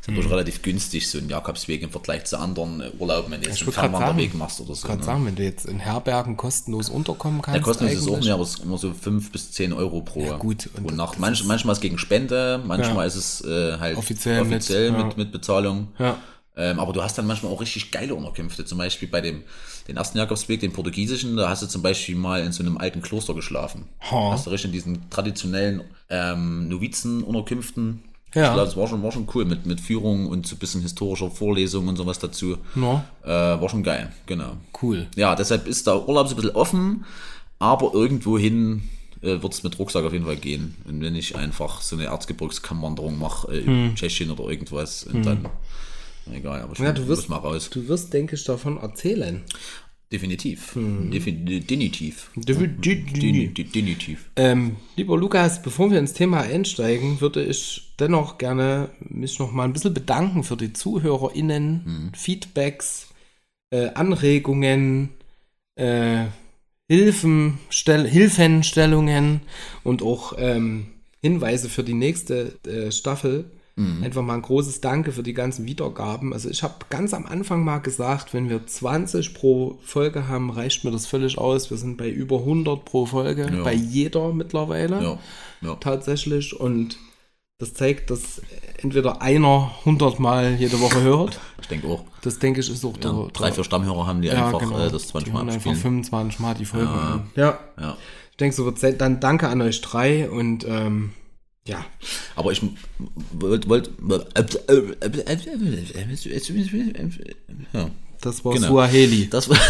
[0.00, 0.14] Ist Mhm.
[0.14, 3.56] natürlich relativ günstig, so ein Jakobsweg im Vergleich zu anderen äh, Urlauben, wenn du jetzt
[3.56, 4.86] Ich einen Fernwanderweg sagen, machst oder so.
[4.86, 5.04] gerade Ne?
[5.04, 7.56] sagen, wenn du jetzt in Herbergen kostenlos unterkommen kannst.
[7.56, 8.24] Der kostet ist es auch eigentlich.
[8.26, 10.94] mehr, aber es ist immer so 5 bis 10 Euro pro, Ja, gut, und pro
[10.94, 11.18] Nacht.
[11.18, 13.04] Manch, manchmal ist es gegen Spende, manchmal Ja.
[13.04, 15.12] ist es äh, halt Offiziell mit, offiziell mit, ja.
[15.16, 15.88] mit, Bezahlung.
[15.98, 16.18] Ja.
[16.58, 18.64] Ähm, aber du hast dann manchmal auch richtig geile Unterkünfte.
[18.64, 19.42] Zum Beispiel bei dem
[19.88, 23.02] den ersten Jakobsweg, den portugiesischen, da hast du zum Beispiel mal in so einem alten
[23.02, 23.84] Kloster geschlafen.
[24.10, 24.30] Ha.
[24.32, 28.02] Hast du richtig in diesen traditionellen ähm, Novizenunterkünften.
[28.34, 28.48] Ja.
[28.48, 30.82] Ich glaube, das war schon, war schon cool mit, mit Führung und so ein bisschen
[30.82, 32.58] historischer Vorlesung und sowas dazu.
[32.74, 34.56] No, Äh, war schon geil, genau.
[34.82, 35.06] cool.
[35.16, 37.04] Ja, deshalb ist der Urlaub so ein bisschen offen,
[37.58, 38.82] aber irgendwohin
[39.22, 40.74] äh, wird es mit Rucksack auf jeden Fall gehen.
[40.86, 45.46] Und wenn ich einfach so eine Erzgebirgskammwanderung mache, äh, in Tschechien oder irgendwas, und dann,
[46.32, 47.70] egal, aber ich Ja, du wirst, mal raus.
[47.70, 49.42] du wirst, denke ich, davon erzählen.
[50.12, 50.74] Definitiv.
[50.76, 52.30] Defi definitiv.
[52.36, 54.30] Definitiv.
[54.36, 59.64] Ähm, lieber Lukas, bevor wir ins Thema einsteigen, würde ich dennoch gerne mich noch mal
[59.64, 63.08] ein bisschen bedanken für die ZuhörerInnen, Feedbacks,
[63.70, 65.10] äh, Anregungen,
[65.74, 66.26] äh,
[66.88, 69.40] Hilfen, Stell Hilfenstellungen
[69.82, 70.86] und auch ähm,
[71.20, 73.50] Hinweise für die nächste äh, Staffel
[74.02, 76.32] Einfach mal ein großes Danke für die ganzen Wiedergaben.
[76.32, 80.82] Also ich habe ganz am Anfang mal gesagt, wenn wir 20 pro Folge haben, reicht
[80.84, 81.68] mir das völlig aus.
[81.70, 83.62] Wir sind bei über 100 pro Folge, Ja.
[83.64, 85.18] bei jeder mittlerweile Ja,
[85.60, 85.74] ja.
[85.74, 86.58] tatsächlich.
[86.58, 86.96] Und
[87.58, 88.40] das zeigt, dass
[88.82, 91.38] entweder einer 100 Mal jede Woche hört.
[91.60, 92.04] Ich denke auch.
[92.22, 95.08] Das denke ich ist auch der, Ja, drei, vier Stammhörer haben die einfach äh, das
[95.08, 95.76] 20 die Mal einfach abspielen.
[95.76, 96.88] 25 Mal die Folge.
[97.34, 97.58] Ja.
[97.78, 97.96] Ja.
[98.30, 99.00] Ich denke, so wird Zeit.
[99.02, 101.12] Dann danke an euch drei und ähm,
[101.66, 101.84] ja.
[102.34, 102.62] Aber ich
[103.32, 103.68] wollte.
[103.68, 103.90] Wollt,
[107.72, 107.90] ja.
[108.20, 108.68] Das war Genau.
[108.68, 109.28] Suaheli.
[109.28, 109.58] Das war.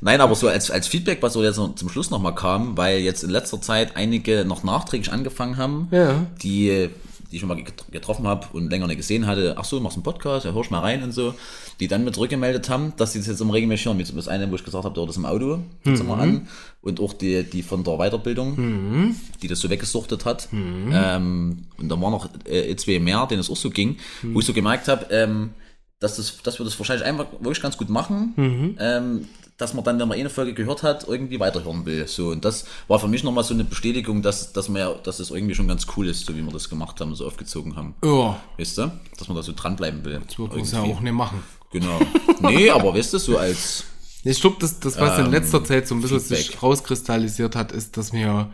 [0.00, 2.98] Nein, aber so als, als Feedback, was so jetzt noch zum Schluss nochmal kam, weil
[2.98, 6.26] jetzt in letzter Zeit einige noch nachträglich angefangen haben, Ja.
[6.42, 6.90] die,
[7.32, 9.96] die ich schon mal get- getroffen habe und länger nicht gesehen hatte, ach so, machst
[9.96, 11.34] einen Podcast, ja, hörst mal rein und so,
[11.80, 13.98] die dann mit zurückgemeldet haben, dass sie das jetzt immer regelmäßig hören.
[13.98, 16.46] Beispiel das eine, wo ich gesagt habe, hört das im Auto, hört immer an.
[16.82, 20.48] Und auch die, die von der Weiterbildung, die das so weggesuchtet hat.
[20.52, 24.46] Ähm, und da waren noch äh, zwei mehr, denen es auch so ging, wo ich
[24.46, 25.50] so gemerkt habe, ähm,
[26.00, 28.34] dass, das, dass wir das wahrscheinlich einfach wirklich ganz gut machen,
[28.80, 29.26] ähm,
[29.62, 32.06] dass man dann, wenn man eine Folge gehört hat, irgendwie weiterhören will.
[32.06, 35.16] So, und das war für mich nochmal so eine Bestätigung, dass, dass, man ja, dass
[35.16, 37.94] das irgendwie schon ganz cool ist, so wie wir das gemacht haben, so aufgezogen haben.
[38.04, 38.92] Ja, Weißt du?
[39.18, 40.20] Dass man da so dranbleiben will.
[40.26, 41.42] das wird uns ja auch nicht machen.
[41.72, 41.98] Genau.
[42.40, 43.84] Nee, aber weißt du, so als.
[44.24, 46.62] Ich glaube, das, das, was in Ähm, letzter Zeit so ein bisschen sich Feedback.
[46.62, 48.52] rauskristallisiert hat, ist, dass wir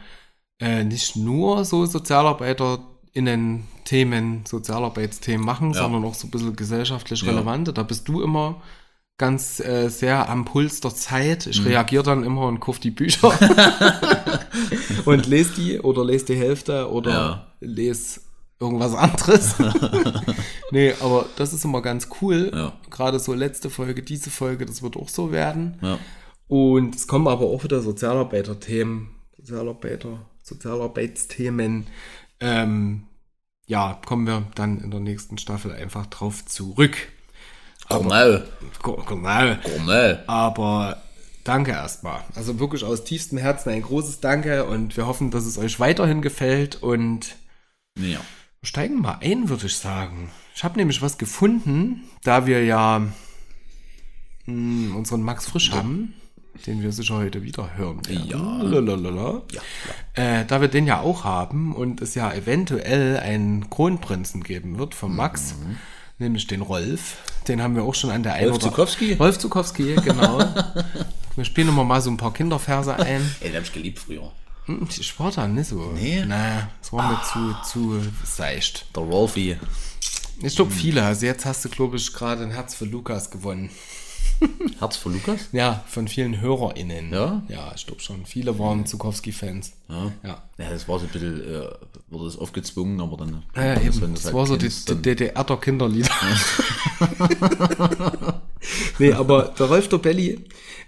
[0.60, 5.82] äh, nicht nur so SozialarbeiterInnen Themen, Sozialarbeitsthemen machen, Ja.
[5.82, 7.30] sondern auch so ein bisschen gesellschaftlich Ja.
[7.32, 7.72] relevante.
[7.72, 8.62] Da bist du immer
[9.18, 11.46] ganz äh, sehr am Puls der Zeit.
[11.46, 11.50] Mhm.
[11.50, 13.32] Ich reagiere dann immer und kaufe die Bücher
[15.04, 17.46] und lese die oder lese die Hälfte oder Ja.
[17.60, 18.20] lese
[18.60, 19.54] irgendwas anderes.
[20.70, 22.50] nee, aber das ist immer ganz cool.
[22.54, 22.72] Ja.
[22.90, 25.78] Gerade so letzte Folge, diese Folge, das wird auch so werden.
[25.82, 25.98] Ja.
[26.48, 31.86] Und es kommen aber auch wieder Sozialarbeiter-Themen, Sozialarbeiter, Sozialarbeitsthemen.
[32.40, 33.02] Ähm,
[33.66, 36.96] ja, kommen wir dann in der nächsten Staffel einfach drauf zurück.
[37.88, 38.44] Cornell.
[38.82, 39.56] Genau.
[39.62, 40.22] Cornell.
[40.26, 41.02] Aber
[41.44, 42.20] danke erstmal.
[42.34, 46.22] Also wirklich aus tiefstem Herzen ein großes Danke und wir hoffen, dass es euch weiterhin
[46.22, 47.36] gefällt und
[47.98, 48.18] Ja.
[48.60, 50.30] wir steigen mal ein, würde ich sagen.
[50.54, 53.02] Ich habe nämlich was gefunden, da wir ja
[54.46, 56.14] mh, unseren Max Frisch haben,
[56.66, 58.26] den wir sicher heute wieder hören werden.
[58.28, 58.62] Ja.
[58.62, 59.42] Lalalala.
[60.14, 64.94] Äh, da wir den ja auch haben und es ja eventuell einen Kronprinzen geben wird
[64.94, 65.54] von Max,
[66.18, 67.16] nämlich den Rolf.
[67.46, 69.14] Den haben wir auch schon an der Rolf Zukowski?
[69.14, 70.38] Rolf Zukowski, genau.
[71.36, 73.34] wir spielen immer mal so ein paar Kinderverse ein.
[73.40, 74.30] Ey, den hab ich geliebt früher.
[74.66, 75.92] Hm, Ich war da nicht so.
[75.94, 76.24] Nee?
[76.26, 78.84] Na, das war mir zu, zu seicht.
[78.94, 79.56] Der Rolfie.
[80.42, 81.02] Ich glaube viele.
[81.04, 83.70] Also jetzt hast du, glaube ich, gerade ein Herz für Lukas gewonnen.
[84.78, 85.48] Herz für Lukas?
[85.52, 87.12] Ja, von vielen HörerInnen.
[87.12, 87.42] Ja?
[87.48, 88.26] Ja, ich glaube schon.
[88.26, 89.72] Viele waren Zukowski-Fans.
[89.88, 90.12] Ja.
[90.22, 90.42] Ja.
[90.58, 91.68] Ja, das war so ein bisschen, äh,
[92.08, 93.42] wurde das aufgezwungen, aber dann.
[93.56, 94.00] Ja, das, eben.
[94.02, 96.10] wenn Das halt war so die, die DDR der Kinderlieder.
[98.98, 100.44] nee, aber der Rolf Dobelli,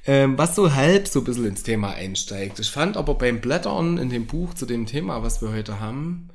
[0.07, 2.59] ähm, was so halb so ein bisschen ins Thema einsteigt.
[2.59, 6.31] Ich fand aber beim Blättern in dem Buch zu dem Thema, was wir heute haben,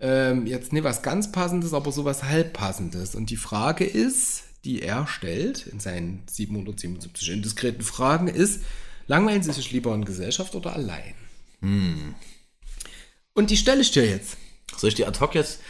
[0.00, 3.14] ähm, jetzt nicht was ganz Passendes, aber so was halb Passendes.
[3.14, 8.62] Und die Frage ist, die er stellt in seinen 777 indiskreten Fragen, ist,
[9.06, 11.14] langweilen Sie sich lieber in Gesellschaft oder allein?
[11.60, 12.14] Hm.
[13.34, 14.36] Und die stelle ich dir jetzt.
[14.76, 15.60] Soll ich die ad hoc jetzt?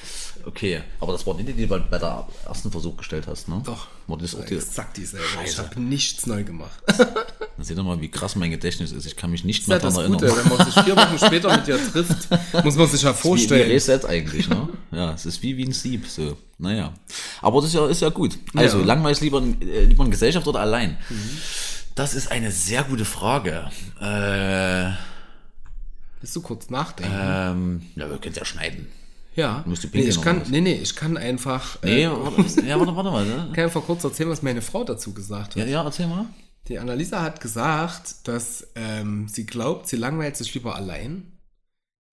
[0.46, 3.62] Okay, aber das war nicht die, die du bei der ersten Versuch gestellt hast, ne?
[3.64, 3.86] Doch.
[4.06, 5.24] War das auch die, Exakt dieselbe.
[5.44, 5.62] Ich Scheiße.
[5.66, 6.80] habe nichts neu gemacht.
[6.86, 7.06] dann
[7.64, 9.06] seht ihr mal, wie krass mein Gedächtnis ist.
[9.06, 10.44] Ich kann mich nicht Das mehr ist ja daran das erinnern.
[10.44, 13.16] Gute, wenn man sich vier Wochen später mit dir trifft, muss man sich ja Wie,
[13.16, 13.70] wie vorstellen.
[13.70, 14.68] Reset eigentlich, ne?
[14.90, 16.36] Ja, es ist wie, wie ein Sieb, so.
[16.58, 16.92] Naja.
[17.40, 18.38] Aber das ist ja, ist ja gut.
[18.54, 18.82] Also, Ja.
[18.82, 18.88] Mhm.
[18.88, 20.96] langweilig lieber, in- äh, lieber in Gesellschaft oder allein?
[21.94, 23.70] Das ist eine sehr gute Frage.
[24.00, 24.92] Äh,
[26.20, 27.14] Willst du kurz nachdenken?
[27.18, 28.88] ähm, ja, wir können es ja schneiden.
[29.34, 29.62] Ja.
[29.66, 32.96] musst du nee, ich kann, nee, nee, ich kann einfach, Nee, äh, warte, ja, warte,
[32.96, 33.24] warte mal.
[33.24, 33.50] Ne?
[33.54, 35.56] kann einfach kurz erzählen, was meine Frau dazu gesagt hat.
[35.56, 36.26] Ja, ja, erzähl mal.
[36.68, 41.32] Die Annalisa hat gesagt, dass ähm, sie glaubt, sie langweilt sich lieber allein,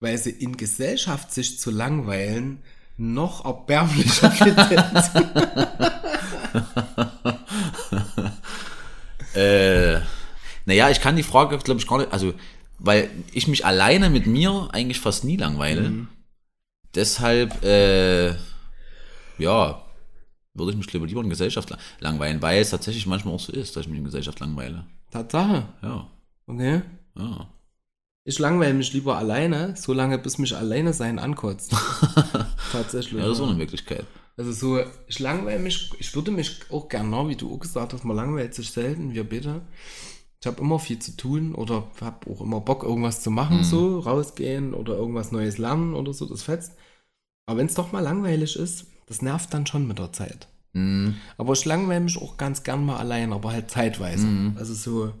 [0.00, 2.62] weil sie in Gesellschaft sich zu langweilen
[2.96, 5.10] noch erbärmlicher findet.
[9.34, 10.00] Äh,
[10.66, 12.34] naja, ich kann die Frage, glaube ich, gar nicht, also,
[12.78, 15.90] weil ich mich alleine mit mir eigentlich fast nie langweile.
[15.90, 16.08] Mhm.
[16.94, 18.30] Deshalb, äh,
[19.38, 19.82] ja,
[20.54, 23.52] würde ich mich glaube lieber in Gesellschaft lang- langweilen, weil es tatsächlich manchmal auch so
[23.52, 24.84] ist, dass ich mich in Gesellschaft langweile.
[25.10, 25.68] Tatsache.
[25.82, 26.06] Ja,
[26.46, 26.82] Okay.
[27.16, 27.48] ja.
[28.24, 31.74] Ich langweile mich lieber alleine, solange bis mich alleine sein ankotzt.
[32.72, 33.20] Tatsächlich.
[33.20, 34.04] Ja, das ist auch eine Möglichkeit.
[34.36, 38.04] Also so, ich langweile mich, ich würde mich auch gerne, wie du auch gesagt hast,
[38.04, 39.62] man langweilt sich selten, wir bitte.
[40.40, 43.98] Ich habe immer viel zu tun oder habe auch immer Bock, irgendwas zu machen, so
[43.98, 46.74] rausgehen oder irgendwas Neues lernen oder so, das fetzt.
[47.46, 50.46] Aber wenn es doch mal langweilig ist, das nervt dann schon mit der Zeit.
[51.38, 54.26] Aber ich langweile mich auch ganz gern mal allein, aber halt zeitweise.
[54.56, 55.12] Also so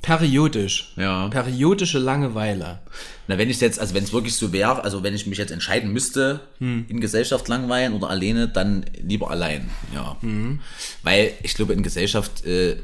[0.00, 0.92] periodisch.
[0.96, 1.28] Ja.
[1.28, 2.80] Periodische Langeweile.
[3.28, 5.50] Na, wenn ich jetzt, also wenn es wirklich so wäre, also wenn ich mich jetzt
[5.50, 10.16] entscheiden müsste, in Gesellschaft langweilen oder alleine, dann lieber allein, ja.
[11.02, 12.76] Weil ich glaube, in Gesellschaft, äh,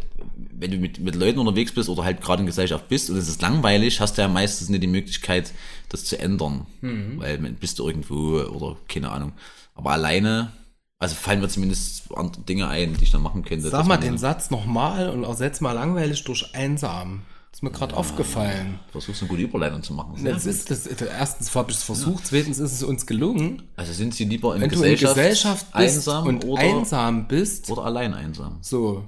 [0.61, 3.29] wenn du mit, mit Leuten unterwegs bist oder halt gerade in Gesellschaft bist und es
[3.29, 5.53] ist langweilig, hast du ja meistens nicht die Möglichkeit,
[5.89, 6.67] das zu ändern.
[6.81, 9.33] Weil man- bist du irgendwo oder keine Ahnung.
[9.75, 10.53] Aber alleine,
[10.99, 13.69] also fallen mir zumindest andere Dinge ein, die ich dann machen könnte.
[13.69, 17.23] Sag mal den dann- Satz nochmal und ersetz mal langweilig durch einsam.
[17.53, 18.79] ist mir gerade aufgefallen.
[18.93, 20.23] Versuchst eine gute Überleitung zu machen.
[20.25, 23.63] Das ist das, erstens habe ich es versucht, zweitens ist es uns gelungen.
[23.75, 27.71] Also sind sie lieber in Wenn Gesellschaft, du in Gesellschaft einsam und oder, einsam bist,
[27.71, 28.59] oder allein einsam?
[28.61, 29.05] so.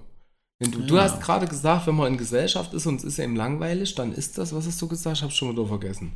[0.61, 3.35] Wenn du, du hast gerade gesagt, wenn man in Gesellschaft ist und es ist eben
[3.35, 5.17] langweilig, dann ist das, was hast du gesagt?
[5.17, 6.13] Ich habe schon wieder vergessen.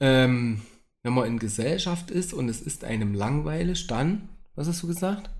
[0.00, 0.60] Ähm,
[1.02, 5.30] wenn man in Gesellschaft ist und es ist einem langweilig, dann, was hast du gesagt?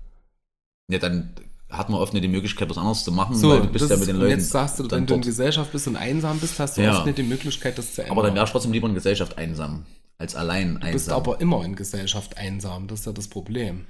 [0.91, 1.33] Ja, dann
[1.69, 3.95] hat man oft nicht die Möglichkeit, was anderes zu machen, So, weil du bist ja
[3.97, 4.31] mit den Leuten.
[4.31, 5.21] jetzt sagst du, wenn du in.
[5.21, 6.97] Gesellschaft bist und einsam bist, hast du Ja.
[6.97, 8.17] oft nicht die Möglichkeit, das zu ändern.
[8.17, 9.85] Aber dann wärst du trotzdem lieber in Gesellschaft einsam,
[10.17, 11.15] als allein Du bist einsam.
[11.17, 13.85] aber immer in Gesellschaft einsam, das ist ja das Problem.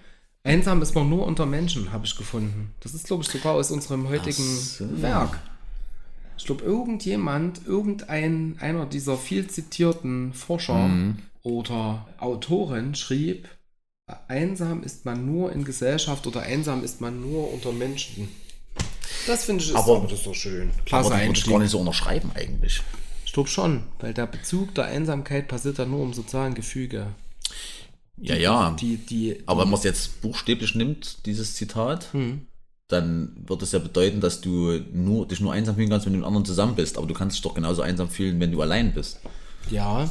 [0.49, 2.73] Einsam ist man nur unter Menschen, habe ich gefunden.
[2.81, 5.01] Das ist, glaube ich, sogar aus unserem heutigen so.
[5.01, 5.39] Werk.
[6.38, 11.17] Ich glaube, irgendjemand, irgendein, einer dieser viel zitierten Forscher Mhm.
[11.43, 13.47] oder Autoren schrieb,
[14.27, 18.29] einsam ist man nur in Gesellschaft oder einsam ist man nur unter Menschen.
[19.27, 20.69] Das finde ich ist Aber- das ist doch schön.
[20.71, 21.51] aber Klasse die würde ich Einstieg.
[21.51, 22.81] gar nicht so unterschreiben eigentlich.
[23.25, 27.07] Ich glaube schon, weil der Bezug der Einsamkeit passiert dann nur im sozialen Gefüge.
[28.21, 28.71] Ja, ja.
[28.79, 32.47] Die, die, aber wenn man es jetzt buchstäblich nimmt, dieses Zitat, Hm.
[32.88, 36.19] dann wird es ja bedeuten, dass du nur, dich nur einsam fühlen kannst, wenn du
[36.19, 36.97] mit anderen zusammen bist.
[36.97, 39.19] Aber du kannst dich doch genauso einsam fühlen, wenn du allein bist.
[39.69, 40.10] Ja,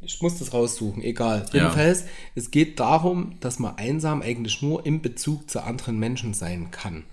[0.00, 1.46] ich muss das raussuchen, egal.
[1.52, 1.62] Ja.
[1.62, 2.04] Jedenfalls,
[2.34, 7.04] es geht darum, dass man einsam eigentlich nur im Bezug zu anderen Menschen sein kann.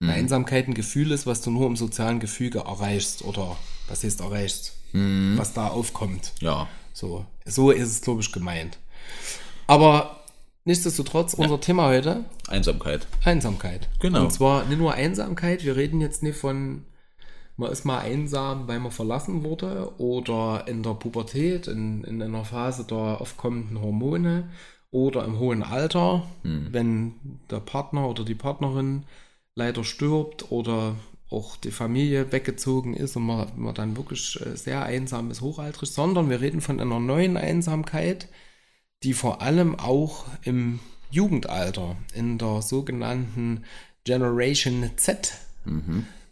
[0.00, 0.10] Mhm.
[0.10, 3.56] Einsamkeit ein Gefühl ist, was du nur im sozialen Gefüge erreichst oder
[3.88, 5.34] was heißt erreichst, Mhm.
[5.38, 6.32] was da aufkommt.
[6.40, 6.68] Ja.
[6.92, 8.78] So, so ist es, glaube ich, gemeint.
[9.72, 10.20] Aber
[10.66, 13.06] nichtsdestotrotz, unser Thema heute, Einsamkeit.
[13.24, 13.88] Einsamkeit.
[14.00, 14.24] Genau.
[14.24, 16.84] Und zwar nicht nur Einsamkeit, wir reden jetzt nicht von,
[17.56, 22.44] man ist mal einsam, weil man verlassen wurde oder in der Pubertät, in, in einer
[22.44, 24.50] Phase der aufkommenden Hormone
[24.90, 27.14] oder im hohen Alter, wenn
[27.50, 29.04] der Partner oder die Partnerin
[29.54, 30.96] leider stirbt oder
[31.30, 35.90] auch die Familie weggezogen ist und man, man dann wirklich äh, sehr einsam ist, hochaltrig,
[35.90, 38.28] sondern wir reden von einer neuen Einsamkeit,
[39.02, 43.64] die vor allem auch im Jugendalter, in der sogenannten
[44.04, 45.34] Generation Z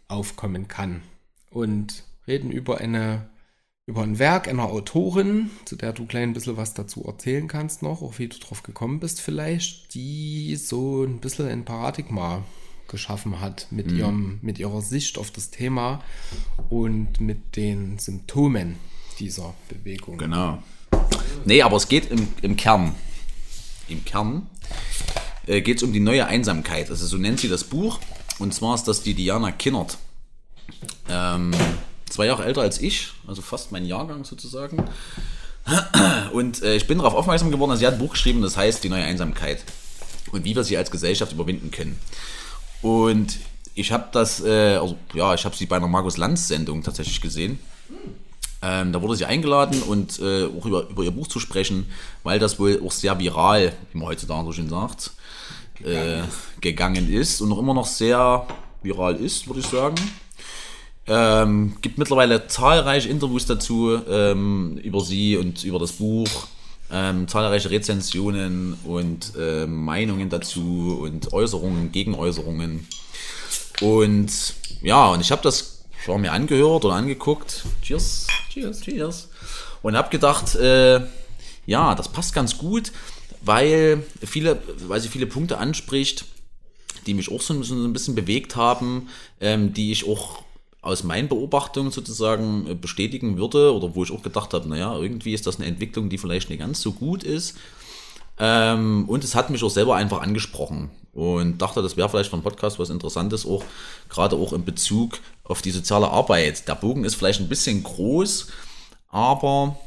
[0.07, 1.01] aufkommen kann.
[1.49, 3.29] Und reden über eine
[3.87, 8.01] über ein Werk einer Autorin, zu der du klein bisschen was dazu erzählen kannst noch,
[8.01, 12.43] auch wie du drauf gekommen bist vielleicht, die so ein bisschen ein Paradigma
[12.87, 16.01] geschaffen hat mit, ihrem, mit ihrer Sicht auf das Thema
[16.69, 18.75] und mit den Symptomen
[19.19, 20.17] dieser Bewegung.
[20.17, 20.61] Genau.
[21.45, 22.95] Nee, aber es geht im, im Kern.
[23.87, 24.47] Im Kern
[25.47, 26.89] äh, geht es um die neue Einsamkeit.
[26.89, 27.99] Also so nennt sie das Buch.
[28.39, 29.97] Und zwar ist das die Diana Kinnert.
[31.09, 31.51] Ähm,
[32.09, 34.83] zwei Jahre älter als ich, also fast mein Jahrgang sozusagen.
[36.33, 38.83] Und äh, ich bin darauf aufmerksam geworden, dass sie hat ein Buch geschrieben, das heißt
[38.83, 39.63] Die neue Einsamkeit.
[40.31, 41.99] Und wie wir sie als Gesellschaft überwinden können.
[42.81, 43.37] Und
[43.75, 47.21] ich habe das, äh, also, ja, ich habe sie bei einer Markus Lanz Sendung tatsächlich
[47.21, 47.59] gesehen.
[48.63, 51.87] Ähm, da wurde sie eingeladen und äh, auch über, über ihr Buch zu sprechen,
[52.23, 55.11] weil das wohl auch sehr viral, wie man heutzutage so schön sagt,
[55.83, 56.21] äh,
[56.59, 58.45] gegangen ist und noch immer noch sehr
[58.83, 59.95] viral ist, würde ich sagen.
[61.07, 66.29] Ähm, gibt mittlerweile zahlreiche Interviews dazu ähm, über sie und über das Buch,
[66.91, 72.87] ähm, zahlreiche Rezensionen und äh, Meinungen dazu und Äußerungen, Gegenäußerungen.
[73.81, 74.31] Und
[74.83, 75.70] ja, und ich habe das
[76.03, 77.63] schon mir angehört oder angeguckt.
[77.81, 79.29] Cheers, cheers, cheers.
[79.81, 81.01] Und habe gedacht, äh,
[81.65, 82.91] ja, das passt ganz gut,
[83.41, 86.25] weil viele, weil sie viele Punkte anspricht,
[87.05, 89.09] die mich auch so, so ein bisschen bewegt haben,
[89.39, 90.43] ähm, die ich auch
[90.81, 95.33] aus meinen Beobachtungen sozusagen äh, bestätigen würde oder wo ich auch gedacht habe, naja, irgendwie
[95.33, 97.55] ist das eine Entwicklung, die vielleicht nicht ganz so gut ist.
[98.43, 102.35] Ähm, und es hat mich auch selber einfach angesprochen und dachte, das wäre vielleicht für
[102.35, 103.63] einen Podcast was Interessantes, auch
[104.09, 106.67] gerade auch in Bezug auf die soziale Arbeit.
[106.67, 108.47] Der Bogen ist vielleicht ein bisschen groß,
[109.09, 109.77] aber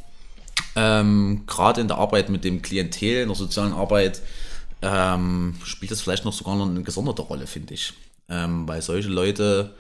[0.77, 4.23] ähm, gerade in der Arbeit mit dem Klientel, in der sozialen Arbeit,
[4.83, 7.93] ähm, spielt das vielleicht noch sogar noch eine gesonderte Rolle, finde ich.
[8.29, 9.75] Ähm, weil solche Leute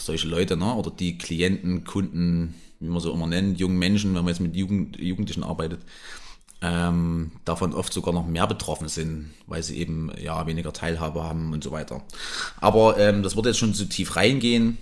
[0.00, 0.74] solche Leute, ne?
[0.74, 4.56] oder die Klienten, Kunden, wie man so immer nennt, jungen Menschen, wenn man jetzt mit
[4.56, 5.80] Jugend, Jugendlichen arbeitet,
[6.62, 11.52] ähm, davon oft sogar noch mehr betroffen sind, weil sie eben ja weniger Teilhabe haben
[11.52, 12.02] und so weiter.
[12.60, 14.78] Aber ähm, das wird jetzt schon zu tief reingehen.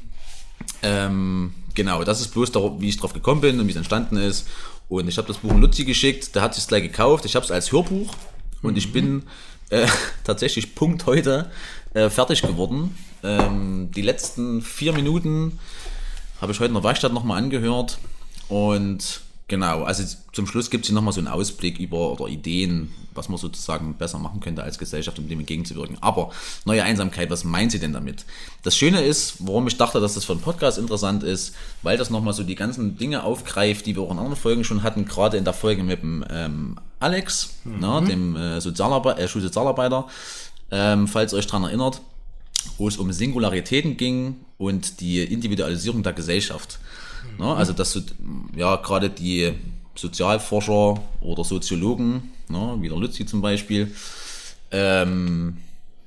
[0.82, 4.16] Ähm, genau, das ist bloß, darauf, wie ich drauf gekommen bin und wie es entstanden
[4.16, 4.46] ist.
[4.88, 7.24] Und ich habe das Buch an Luzi geschickt, der hat es gleich gekauft.
[7.24, 8.14] Ich habe es als Hörbuch
[8.62, 9.24] und ich bin
[9.70, 9.86] äh,
[10.24, 11.50] tatsächlich Punkt heute
[11.94, 12.96] äh, fertig geworden.
[13.22, 15.58] Ähm, die letzten vier Minuten
[16.40, 17.98] habe ich heute in der Werkstatt nochmal angehört
[18.48, 19.20] und
[19.52, 23.28] Genau, also zum Schluss gibt es hier nochmal so einen Ausblick über oder Ideen, was
[23.28, 25.98] man sozusagen besser machen könnte als Gesellschaft, um dem entgegenzuwirken.
[26.00, 26.30] Aber
[26.64, 28.24] neue Einsamkeit, was meint sie denn damit?
[28.62, 32.08] Das Schöne ist, warum ich dachte, dass das für einen Podcast interessant ist, weil das
[32.08, 35.36] nochmal so die ganzen Dinge aufgreift, die wir auch in anderen Folgen schon hatten, gerade
[35.36, 37.76] in der Folge mit dem ähm, Alex, mhm.
[37.78, 40.06] na, dem äh, Sozialarbe äh, Schulsozialarbeiter,
[40.70, 42.00] ähm, falls ihr euch daran erinnert,
[42.78, 46.78] wo es um Singularitäten ging und die Individualisierung der Gesellschaft.
[47.38, 47.46] Ne?
[47.54, 48.00] Also dass
[48.56, 49.52] ja gerade die
[49.94, 53.92] Sozialforscher oder Soziologen, ne, wie der Lützi zum Beispiel,
[54.70, 55.58] ähm,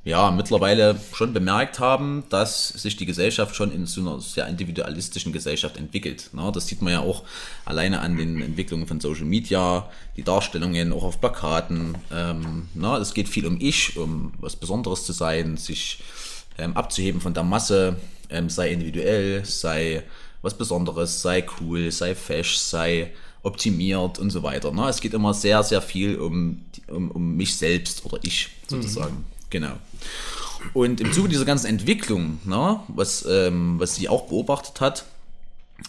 [0.06, 5.34] ja, mittlerweile schon bemerkt haben, dass sich die Gesellschaft schon in so einer sehr individualistischen
[5.34, 6.30] Gesellschaft entwickelt.
[6.32, 6.52] Ne?
[6.54, 7.24] Das sieht man ja auch
[7.66, 11.98] alleine an den Entwicklungen von Social Media, die Darstellungen auch auf Plakaten.
[12.14, 12.98] Ähm, ne?
[12.98, 16.04] Es geht viel um Ich, um was Besonderes zu sein, sich
[16.60, 17.96] ähm, abzuheben von der Masse,
[18.30, 20.04] ähm, sei individuell, sei
[20.46, 23.12] was Besonderes, sei cool, sei fesch, sei
[23.44, 24.72] optimiert und so weiter.
[24.72, 24.88] Ne?
[24.88, 29.16] Es geht immer sehr, sehr viel um, um, um mich selbst oder ich sozusagen.
[29.16, 29.26] Mhm.
[29.50, 29.74] Genau.
[30.74, 35.06] Und im Zuge dieser ganzen Entwicklung, ne, was, ähm, was sie auch beobachtet hat,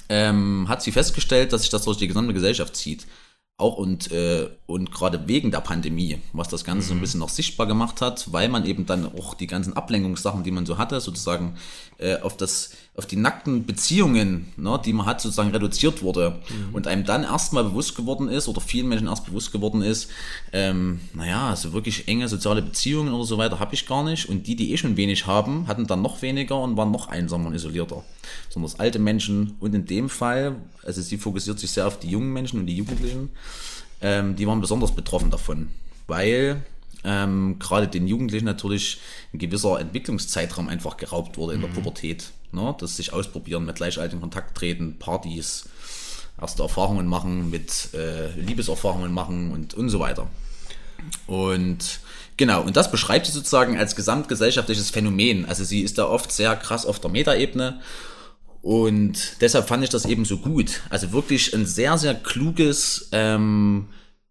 [0.08, 3.06] ähm, hat sie festgestellt, dass sich das durch die gesamte Gesellschaft zieht
[3.58, 6.88] auch und, äh, und gerade wegen der Pandemie, was das Ganze mhm.
[6.88, 7.00] so ein mhm.
[7.00, 10.66] bisschen noch sichtbar gemacht hat, weil man eben dann auch die ganzen Ablenkungssachen, die man
[10.66, 11.56] so hatte, sozusagen
[11.98, 16.74] äh, auf das, auf die nackten Beziehungen, ne, die man hat, sozusagen reduziert wurde mhm.
[16.74, 20.10] und einem dann erstmal bewusst geworden ist oder vielen Menschen erst bewusst geworden ist,
[20.52, 24.46] ähm, naja, so wirklich enge soziale Beziehungen oder so weiter habe ich gar nicht und
[24.46, 27.54] die, die eh schon wenig haben, hatten dann noch weniger und waren noch einsamer und
[27.54, 28.02] isolierter.
[28.48, 32.32] Besonders alte Menschen und in dem Fall, also sie fokussiert sich sehr auf die jungen
[32.32, 33.28] Menschen und die Jugendlichen,
[34.00, 35.68] ähm, die waren besonders betroffen davon,
[36.06, 36.62] weil
[37.04, 39.00] ähm, gerade den Jugendlichen natürlich
[39.34, 41.74] ein gewisser Entwicklungszeitraum einfach geraubt wurde in der mhm.
[41.74, 42.32] Pubertät.
[42.52, 42.74] Ne?
[42.78, 45.68] Das sich ausprobieren, mit Gleichaltrigen Kontakt treten, Partys,
[46.40, 50.28] erste Erfahrungen machen, mit äh, Liebeserfahrungen machen und, und so weiter.
[51.26, 52.00] Und
[52.36, 55.44] genau, und das beschreibt sie sozusagen als gesamtgesellschaftliches Phänomen.
[55.46, 57.80] Also sie ist da oft sehr krass auf der Metaebene
[58.66, 60.80] und deshalb fand ich das eben so gut.
[60.90, 63.86] Also wirklich ein sehr, sehr kluges, ähm,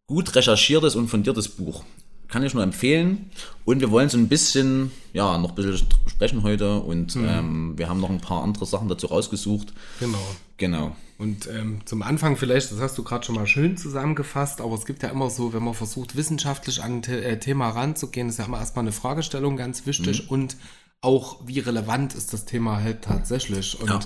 [0.08, 1.86] gut recherchiertes und fundiertes Buch.
[2.28, 3.30] Kann ich nur empfehlen.
[3.66, 6.80] Und wir wollen so ein bisschen, ja, noch ein bisschen sprechen heute.
[6.80, 7.28] Und mhm.
[7.28, 9.74] ähm, wir haben noch ein paar andere Sachen dazu rausgesucht.
[10.00, 10.36] Genau.
[10.58, 10.96] Genau.
[11.18, 14.86] Und ähm, zum Anfang vielleicht, das hast du gerade schon mal schön zusammengefasst, aber es
[14.86, 18.46] gibt ja immer so, wenn man versucht, wissenschaftlich an ein äh, Thema ranzugehen, ist ja
[18.46, 20.30] immer erstmal eine Fragestellung ganz wichtig mhm.
[20.30, 20.58] und
[21.00, 23.80] auch, wie relevant ist das Thema halt tatsächlich.
[23.80, 24.00] Und ja.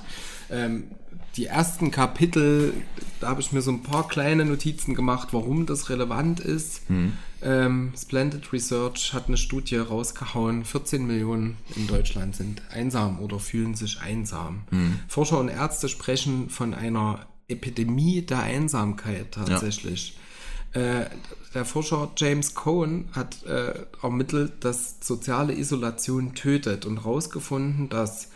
[0.52, 0.92] ähm,
[1.36, 2.74] die ersten Kapitel,
[3.22, 6.90] da habe ich mir so ein paar kleine Notizen gemacht, warum das relevant ist.
[6.90, 7.14] Mhm.
[7.42, 13.76] Ähm, Splendid Research hat eine Studie rausgehauen, 14 Millionen in Deutschland sind einsam oder fühlen
[13.76, 14.64] sich einsam.
[14.72, 15.00] Mhm.
[15.08, 20.18] Forscher und Ärzte sprechen von einer Epidemie der Einsamkeit tatsächlich.
[20.74, 20.82] Ja.
[20.82, 21.10] Äh,
[21.54, 23.74] der Forscher James Cohen hat äh,
[24.04, 28.30] ermittelt, dass soziale Isolation tötet und herausgefunden, dass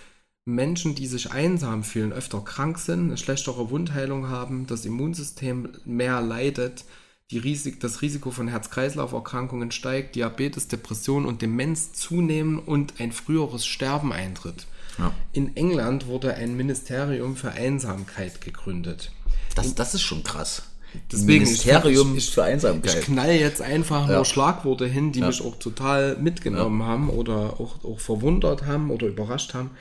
[0.45, 6.21] Menschen, die sich einsam fühlen, öfter krank sind, eine schlechtere Wundheilung haben, das Immunsystem mehr
[6.21, 6.85] leidet,
[7.31, 13.65] die Risik, das Risiko von Herz-Kreislauf-Erkrankungen steigt, Diabetes, Depression und Demenz zunehmen und ein früheres
[13.65, 14.67] Sterben eintritt.
[14.99, 15.13] Ja.
[15.31, 19.11] In England wurde ein Ministerium für Einsamkeit gegründet.
[19.55, 20.63] Das, das ist schon krass.
[21.11, 22.99] Deswegen, Ministerium ich, ich, für Einsamkeit.
[22.99, 24.17] Ich knall jetzt einfach ja.
[24.17, 25.27] nur Schlagworte hin, die ja.
[25.27, 29.71] mich auch total mitgenommen haben oder auch, auch verwundert haben oder überrascht haben.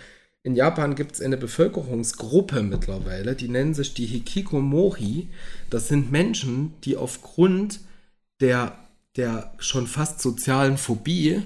[0.45, 5.29] In Japan gibt es eine Bevölkerungsgruppe mittlerweile, die nennen sich die Hikikomori.
[5.71, 7.81] Das sind Menschen, die aufgrund
[8.41, 8.77] der,
[9.17, 11.43] der schon fast sozialen Phobie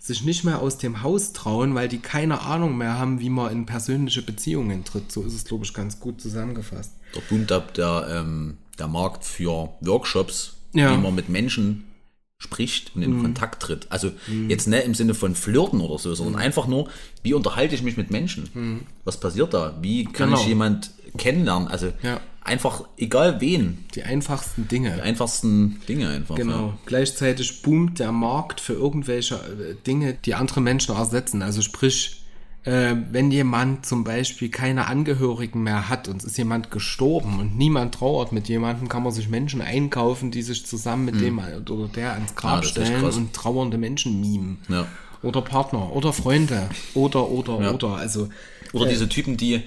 [0.00, 3.52] sich nicht mehr aus dem Haus trauen, weil die keine Ahnung mehr haben, wie man
[3.52, 5.12] in persönliche Beziehungen tritt.
[5.12, 6.94] So ist es, glaube ich, ganz gut zusammengefasst.
[7.14, 10.92] Der Bund ab der ähm, der Markt für Workshops, ja.
[10.92, 11.84] wie man mit Menschen
[12.42, 13.22] spricht und in mhm.
[13.22, 13.86] Kontakt tritt.
[13.90, 14.50] Also mhm.
[14.50, 16.40] jetzt nicht im Sinne von Flirten oder so, sondern mhm.
[16.40, 16.88] einfach nur,
[17.22, 18.48] wie unterhalte ich mich mit Menschen?
[18.52, 18.80] Mhm.
[19.04, 19.78] Was passiert da?
[19.80, 20.40] Wie kann genau.
[20.40, 21.68] ich jemand kennenlernen?
[21.68, 22.20] Also ja.
[22.42, 23.84] einfach, egal wen.
[23.94, 24.94] Die einfachsten Dinge.
[24.96, 26.34] Die einfachsten Dinge einfach.
[26.34, 26.66] Genau.
[26.66, 26.78] Ja.
[26.86, 31.42] Gleichzeitig boomt der Markt für irgendwelche äh, Dinge, die andere Menschen ersetzen.
[31.42, 32.21] Also sprich,
[32.64, 37.56] äh, wenn jemand zum Beispiel keine Angehörigen mehr hat und es ist jemand gestorben und
[37.58, 41.88] niemand trauert mit jemandem, kann man sich Menschen einkaufen, die sich zusammen mit dem oder
[41.88, 44.58] der ans Ja, Grab echt stellen und trauernde Menschen mimen.
[44.68, 44.86] Ja.
[45.22, 47.70] Oder Partner oder Freunde oder oder Ja.
[47.72, 48.28] oder also
[48.72, 49.62] Oder diese Typen, die,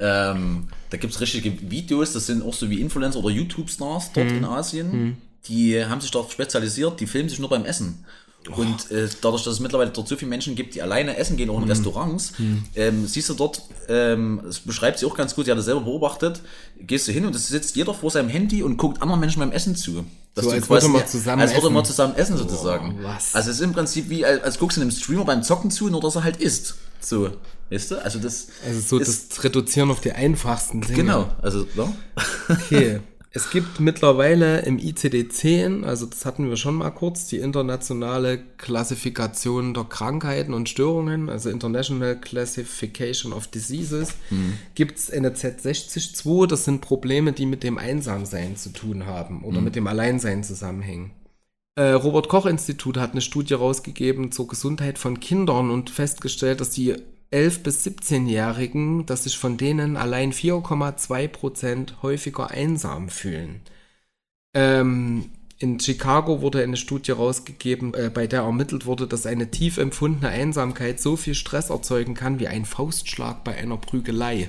[0.00, 4.30] ähm, da gibt es richtige Videos, das sind auch so wie Influencer oder YouTube-Stars dort
[4.30, 4.36] Mhm.
[4.38, 5.16] in Asien,
[5.48, 8.04] die haben sich darauf spezialisiert, die filmen sich nur beim Essen.
[8.56, 11.48] Und äh, dadurch, dass es mittlerweile dort so viele Menschen gibt, die alleine essen gehen,
[11.50, 12.32] auch in Restaurants,
[12.74, 15.82] ähm, siehst du dort, ähm, das beschreibt sie auch ganz gut, sie hat das selber
[15.82, 16.40] beobachtet,
[16.80, 19.52] gehst du hin und es sitzt jeder vor seinem Handy und guckt anderen Menschen beim
[19.52, 20.04] Essen zu.
[20.34, 21.92] Dass So, du als quasi- würde man zusammen Als würde man essen.
[21.92, 22.98] zusammen essen sozusagen.
[23.02, 23.34] was?
[23.34, 25.88] Also es ist im Prinzip wie, als, als guckst du einem Streamer beim Zocken zu,
[25.88, 26.74] nur dass er halt isst.
[27.00, 27.30] So,
[27.70, 28.02] weißt du?
[28.04, 30.94] Also das also so ist, das Reduzieren auf die einfachsten Dinge.
[30.96, 31.92] Genau, also ja.
[32.48, 33.00] Okay.
[33.34, 39.72] Es gibt mittlerweile im ICD-10, also das hatten wir schon mal kurz, die internationale Klassifikation
[39.72, 44.16] der Krankheiten und Störungen, also International Classification of Diseases,
[44.74, 49.62] gibt es eine Z60-2, das sind Probleme, die mit dem Einsamsein zu tun haben oder
[49.62, 51.12] mit dem Alleinsein zusammenhängen.
[51.74, 56.68] Äh, Robert Koch Institut hat eine Studie rausgegeben zur Gesundheit von Kindern und festgestellt, dass
[56.68, 56.96] die
[57.32, 63.62] 11- bis 17-Jährigen, dass sich von denen allein 4,2 Prozent häufiger einsam fühlen.
[64.54, 69.78] Ähm, in Chicago wurde eine Studie rausgegeben, äh, bei der ermittelt wurde, dass eine tief
[69.78, 74.48] empfundene Einsamkeit so viel Stress erzeugen kann wie ein Faustschlag bei einer Prügelei.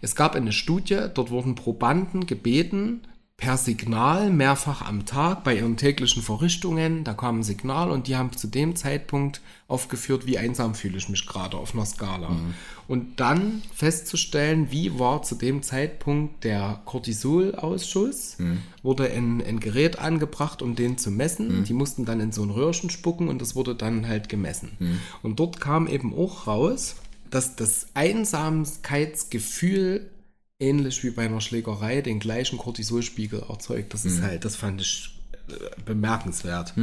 [0.00, 3.02] Es gab eine Studie, dort wurden Probanden gebeten,
[3.36, 8.14] per Signal mehrfach am Tag bei ihren täglichen Verrichtungen, da kam ein Signal und die
[8.16, 12.28] haben zu dem Zeitpunkt aufgeführt, wie einsam fühle ich mich gerade auf einer Skala.
[12.86, 18.36] Und dann festzustellen, wie war zu dem Zeitpunkt der Cortisolausschuss,
[18.82, 21.64] wurde ein, ein Gerät angebracht, um den zu messen.
[21.64, 24.70] Die mussten dann in so ein Röhrchen spucken und das wurde dann halt gemessen.
[25.22, 26.94] Und dort kam eben auch raus,
[27.30, 30.08] dass das Einsamkeitsgefühl
[30.64, 33.94] ähnlich wie bei einer Schlägerei den gleichen Cortisolspiegel erzeugt.
[33.94, 35.52] Das ist halt, das fand ich äh,
[35.84, 36.74] bemerkenswert.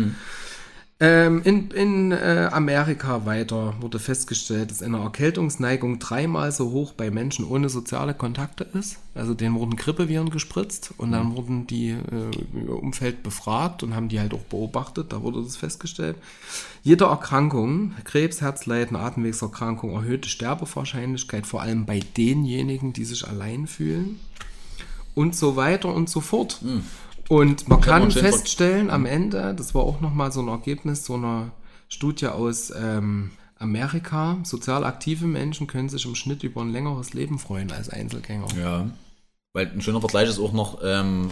[1.04, 7.10] Ähm, in in äh, Amerika weiter wurde festgestellt, dass eine Erkältungsneigung dreimal so hoch bei
[7.10, 9.00] Menschen ohne soziale Kontakte ist.
[9.16, 14.20] Also denen wurden Grippeviren gespritzt und dann wurden die äh, Umfeld befragt und haben die
[14.20, 15.12] halt auch beobachtet.
[15.12, 16.18] Da wurde das festgestellt.
[16.84, 24.20] Jede Erkrankung, Krebs, Herzleiden, Atemwegserkrankung, erhöhte Sterbewahrscheinlichkeit, vor allem bei denjenigen, die sich allein fühlen
[25.16, 26.62] und so weiter und so fort.
[27.32, 31.54] Und man Kann feststellen am Ende, das war auch nochmal so ein Ergebnis so einer
[31.88, 37.40] Studie aus ähm, Amerika, sozial aktive Menschen können sich im Schnitt über ein längeres Leben
[37.40, 38.48] freuen als Einzelgänger.
[38.60, 38.90] Ja.
[39.54, 41.32] Weil ein schöner Vergleich ist auch noch, ähm,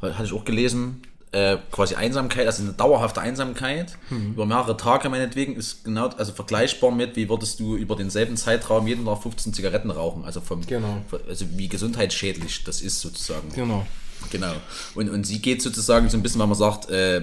[0.00, 1.02] hatte ich auch gelesen,
[1.32, 6.92] äh, quasi Einsamkeit, also eine dauerhafte Einsamkeit über mehrere Tage meinetwegen ist genau, also vergleichbar
[6.92, 11.02] mit, wie würdest du über denselben Zeitraum jeden Tag 15 Zigaretten rauchen, also vom, Genau.
[11.28, 13.50] also wie gesundheitsschädlich das ist sozusagen.
[13.54, 13.86] Genau.
[14.30, 14.54] Genau.
[14.94, 17.22] Und, und sie geht sozusagen so ein bisschen, weil man sagt, äh,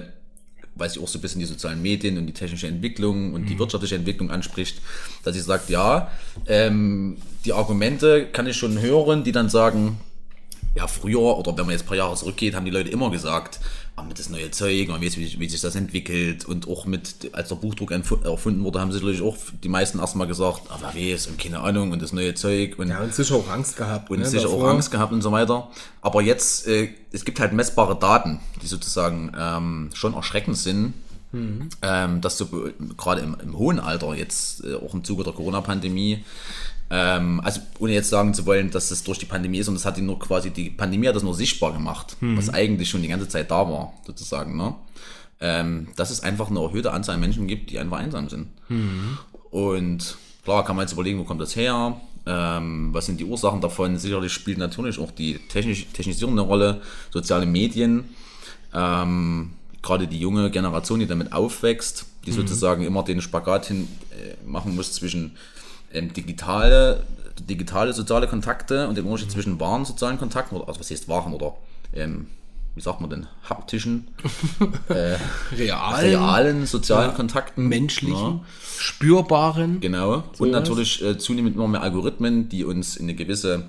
[0.74, 3.58] weil sie auch so ein bisschen die sozialen Medien und die technische Entwicklung und die
[3.58, 4.80] wirtschaftliche Entwicklung anspricht,
[5.24, 6.10] dass sie sagt, ja,
[6.46, 9.98] ähm, die Argumente kann ich schon hören, die dann sagen,
[10.78, 13.58] ja, früher oder wenn man jetzt ein paar Jahre zurückgeht, haben die Leute immer gesagt,
[13.96, 17.30] ah, mit das neue Zeug, man weiß, wie, wie sich das entwickelt und auch mit,
[17.32, 20.94] als der Buchdruck erfunden wurde, haben sie natürlich auch die meisten erstmal gesagt, ah, wer
[21.12, 24.08] weiß und keine Ahnung und das neue Zeug und Ja, und sicher auch Angst gehabt.
[24.10, 24.70] und ne, sicher auch davor.
[24.70, 25.68] Angst gehabt und so weiter.
[26.00, 30.94] Aber jetzt, äh, es gibt halt messbare Daten, die sozusagen ähm, schon erschreckend sind,
[31.82, 35.34] ähm, dass so be- gerade im, im hohen Alter, jetzt äh, auch im Zuge der
[35.34, 36.24] Corona-Pandemie,
[36.90, 39.84] ähm, also ohne jetzt sagen zu wollen, dass es durch die Pandemie ist und das
[39.84, 43.08] hat die nur quasi, die Pandemie hat das nur sichtbar gemacht, was eigentlich schon die
[43.08, 44.74] ganze Zeit da war, sozusagen, ne?
[45.40, 48.48] Ähm, dass es einfach eine erhöhte Anzahl an Menschen gibt, die einfach einsam sind.
[49.50, 52.00] Und klar kann man jetzt überlegen, wo kommt das her?
[52.26, 53.98] Ähm, was sind die Ursachen davon?
[53.98, 56.80] Sicherlich spielt natürlich auch die technisch, Technisierung eine Rolle,
[57.10, 58.04] soziale Medien,
[58.74, 64.34] ähm, gerade die junge Generation, die damit aufwächst, die sozusagen immer den Spagat hin äh,
[64.46, 65.36] machen muss zwischen
[65.92, 67.04] ähm, digitale,
[67.48, 71.32] digitale soziale Kontakte und dem Unterschied zwischen wahren sozialen Kontakten, oder also was heißt wahren
[71.34, 71.54] oder
[71.92, 72.26] ähm,
[72.74, 74.06] wie sagt man denn, haptischen,
[74.88, 77.16] Real, realen sozialen Ja.
[77.16, 77.66] Kontakten.
[77.68, 78.40] menschlichen, Ja.
[78.78, 79.80] spürbaren.
[79.80, 80.14] Genau.
[80.16, 80.50] und Sowas.
[80.52, 83.64] natürlich äh, zunehmend immer mehr Algorithmen, die uns in eine gewisse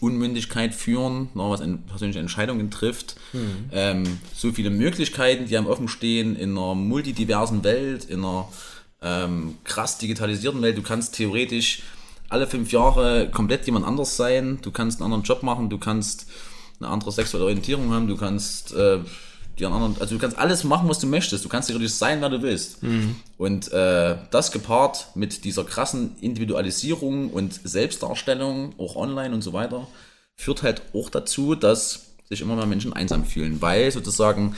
[0.00, 3.16] Unmündigkeit führen, ne, was in persönliche Entscheidungen trifft.
[3.72, 8.48] Ähm, so viele Möglichkeiten, die einem offen stehen in einer multidiversen Welt, in einer
[9.04, 10.76] ähm, krass digitalisierten Welt.
[10.76, 11.82] Du kannst theoretisch
[12.28, 14.58] alle fünf Jahre komplett jemand anders sein.
[14.62, 16.26] Du kannst einen anderen Job machen, du kannst
[16.80, 18.98] eine andere sexuelle Orientierung haben, du kannst äh,
[19.58, 21.44] die anderen, also du kannst alles machen, was du möchtest.
[21.44, 22.82] Du kannst theoretisch sein, wer du willst.
[23.38, 29.86] Und äh, das gepaart mit dieser krassen Individualisierung und Selbstdarstellung, auch online und so weiter,
[30.34, 34.56] führt halt auch dazu, dass sich immer mehr Menschen einsam fühlen, weil sozusagen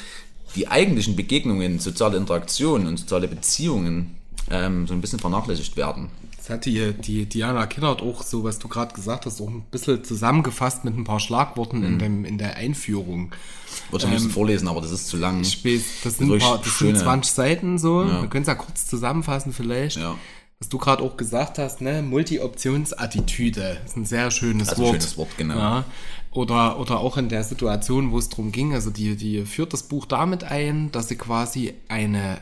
[0.54, 4.16] die eigentlichen Begegnungen, soziale Interaktionen und soziale Beziehungen
[4.50, 6.08] ähm, so ein bisschen vernachlässigt werden.
[6.38, 9.62] Das hat die, die Diana Kinnert auch so, was du gerade gesagt hast, auch ein
[9.70, 13.32] bisschen zusammengefasst mit ein paar Schlagworten in, dem, in der Einführung.
[13.90, 15.40] Würde ich am liebsten vorlesen, aber das ist zu lang.
[15.40, 18.06] Ich weiß, das sind, paar, das sind schöne- 20 Seiten so.
[18.06, 19.96] Wir können es ja kurz zusammenfassen vielleicht.
[19.96, 20.14] Ja.
[20.60, 22.00] Was du gerade auch gesagt hast, ne?
[22.02, 24.94] Multi-Options-Attitüde ist ein sehr schönes Also ein Wort.
[25.02, 25.56] schönes Wort, genau.
[25.58, 25.84] Ja.
[26.32, 29.84] Oder, oder auch in der Situation, wo es darum ging, also die, die führt das
[29.84, 32.38] Buch damit ein, dass sie quasi eine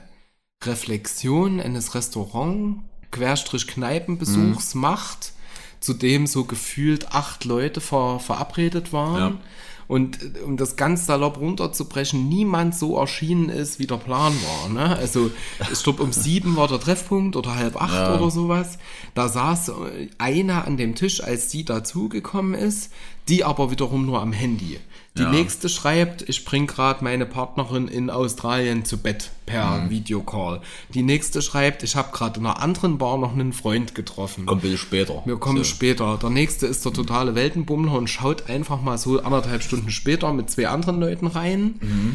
[0.66, 2.78] Reflexion eines Restaurant,
[3.10, 4.80] Querstrich Kneipenbesuchs Mhm.
[4.80, 5.32] macht,
[5.80, 9.34] zu dem so gefühlt acht Leute ver, verabredet waren.
[9.34, 9.40] Ja.
[9.86, 14.68] Und äh, um das ganz salopp runterzubrechen, niemand so erschienen ist, wie der Plan war.
[14.70, 14.96] Ne?
[14.96, 15.30] Also
[15.70, 18.14] ich glaube, um sieben war der Treffpunkt oder halb acht Ja.
[18.18, 18.78] oder sowas.
[19.14, 22.90] Da saß äh, einer an dem Tisch, als sie dazugekommen ist,
[23.28, 24.78] die aber wiederum nur am Handy.
[25.18, 25.30] Die Ja.
[25.30, 29.90] nächste schreibt, ich bring gerade meine Partnerin in Australien zu Bett per Mhm.
[29.90, 30.60] Videocall.
[30.94, 34.46] Die nächste schreibt, ich habe gerade in einer anderen Bar noch einen Freund getroffen.
[34.46, 35.22] Kommt ein bisschen später.
[35.24, 35.64] Wir kommen So.
[35.64, 36.18] später.
[36.20, 40.50] Der nächste ist der totale Weltenbummler und schaut einfach mal so anderthalb Stunden später mit
[40.50, 41.74] zwei anderen Leuten rein.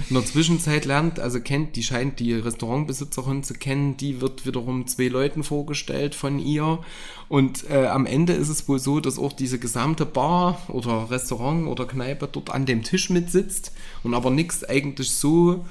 [0.10, 4.88] In der Zwischenzeit lernt, also kennt, die scheint die Restaurantbesitzerin zu kennen, die wird wiederum
[4.88, 6.80] zwei Leuten vorgestellt von ihr.
[7.28, 11.68] Und äh, am Ende ist es wohl so, dass auch diese gesamte Bar oder Restaurant
[11.68, 13.72] oder Kneipe dort an dem Tisch mitsitzt
[14.04, 15.66] und aber nichts eigentlich so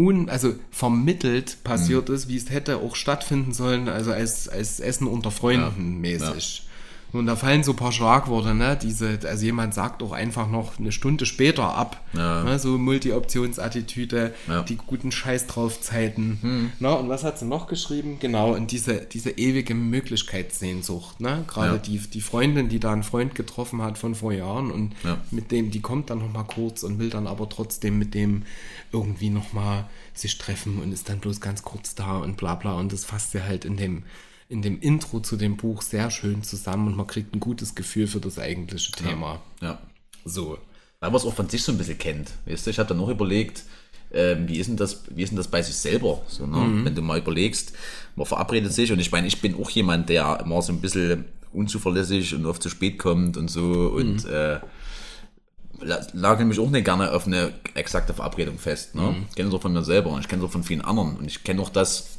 [0.00, 5.06] un, also vermittelt passiert ist, wie es hätte auch stattfinden sollen, also als, als Essen
[5.06, 6.62] unter Freunden mäßig.
[7.12, 8.78] Und da fallen so ein paar Schlagworte, ne?
[8.80, 12.00] Diese, also jemand sagt auch einfach noch eine Stunde später ab.
[12.12, 12.44] Ja.
[12.44, 12.58] Ne?
[12.58, 14.62] So Multi-Options-Attitüde, Ja.
[14.62, 16.72] die guten Scheiß drauf Zeiten.
[16.78, 18.18] Na, und was hat sie noch geschrieben?
[18.20, 21.44] Genau, und diese, diese ewige Möglichkeitssehnsucht, ne?
[21.46, 21.78] Gerade Ja.
[21.78, 24.94] die, die Freundin, die da einen Freund getroffen hat von vor Jahren und
[25.30, 28.42] mit dem, die kommt dann noch mal kurz und will dann aber trotzdem mit dem
[28.92, 32.74] irgendwie noch mal sich treffen und ist dann bloß ganz kurz da und bla bla
[32.74, 34.02] und das fasst ja halt in dem
[34.50, 38.06] in dem Intro zu dem Buch sehr schön zusammen und man kriegt ein gutes Gefühl
[38.08, 39.40] für das eigentliche Thema.
[39.62, 39.78] Ja.
[40.24, 40.58] So.
[40.98, 42.32] Weil man es auch von sich so ein bisschen kennt.
[42.44, 43.62] Weißt du, ich habe dann noch überlegt,
[44.12, 46.20] ähm, wie, ist denn das, wie ist denn das bei sich selber?
[46.26, 46.84] So, ne?
[46.84, 47.72] Wenn du mal überlegst,
[48.16, 51.26] man verabredet sich und ich meine, ich bin auch jemand, der immer so ein bisschen
[51.52, 53.62] unzuverlässig und oft zu spät kommt und so
[53.94, 54.58] und äh,
[55.80, 58.96] la- lagere mich auch nicht gerne auf eine exakte Verabredung fest.
[58.96, 59.24] Ne?
[59.30, 61.16] Ich kenne es auch von mir selber und ich kenne es auch von vielen anderen.
[61.16, 62.18] Und ich kenne auch das,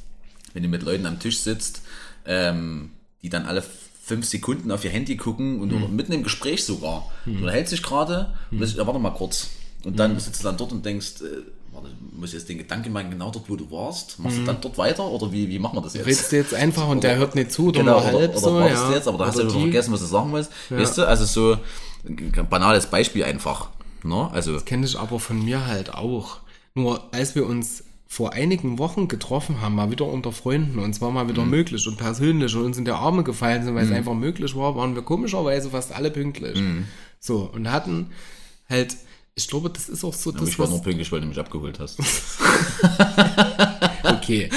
[0.53, 1.81] wenn du mit Leuten am Tisch sitzt,
[2.25, 2.91] ähm,
[3.21, 3.63] die dann alle
[4.03, 7.09] fünf Sekunden auf ihr Handy gucken und oder mitten im Gespräch sogar.
[7.25, 9.49] Du unterhältst dich gerade und sagst, ja, warte mal kurz.
[9.83, 13.09] Und dann sitzt du dann dort und denkst, äh, warte, muss jetzt den Gedanken machen,
[13.09, 14.19] genau dort, wo du warst?
[14.19, 16.05] Machst du dann dort weiter oder wie, wie machen wir das jetzt?
[16.05, 18.39] Redest du jetzt einfach und der hört nicht zu oder Genau, nur oder, halb oder
[18.39, 18.87] so, ja.
[18.87, 20.51] du jetzt, aber da hast du Oder vergessen, was du sagen willst.
[20.69, 21.57] Weißt du, also so
[22.05, 23.69] ein banales Beispiel einfach.
[24.03, 24.29] Ne?
[24.31, 26.37] Also, Kenne ich aber von mir halt auch.
[26.73, 31.11] Nur als wir uns vor einigen Wochen getroffen haben, mal wieder unter Freunden, und zwar
[31.11, 31.29] mal Mhm.
[31.29, 34.53] wieder möglich und persönlich und uns in die Arme gefallen sind, weil es einfach möglich
[34.53, 36.59] war, waren wir komischerweise fast alle pünktlich.
[36.59, 36.87] Mhm.
[37.21, 38.07] So, und hatten
[38.67, 38.97] halt,
[39.35, 41.79] ich glaube, das ist auch so das, ich war nur pünktlich, weil du mich abgeholt
[41.79, 41.99] hast.
[44.03, 44.49] Okay.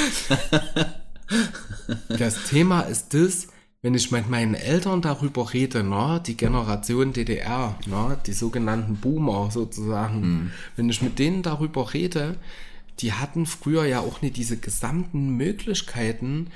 [2.09, 3.47] Das Thema ist das,
[3.83, 9.51] wenn ich mit meinen Eltern darüber rede, ne, die Generation DDR, ne, die sogenannten Boomer
[9.53, 12.35] sozusagen, wenn ich mit denen darüber rede,
[13.01, 16.49] die hatten früher ja auch nicht diese gesamten Möglichkeiten,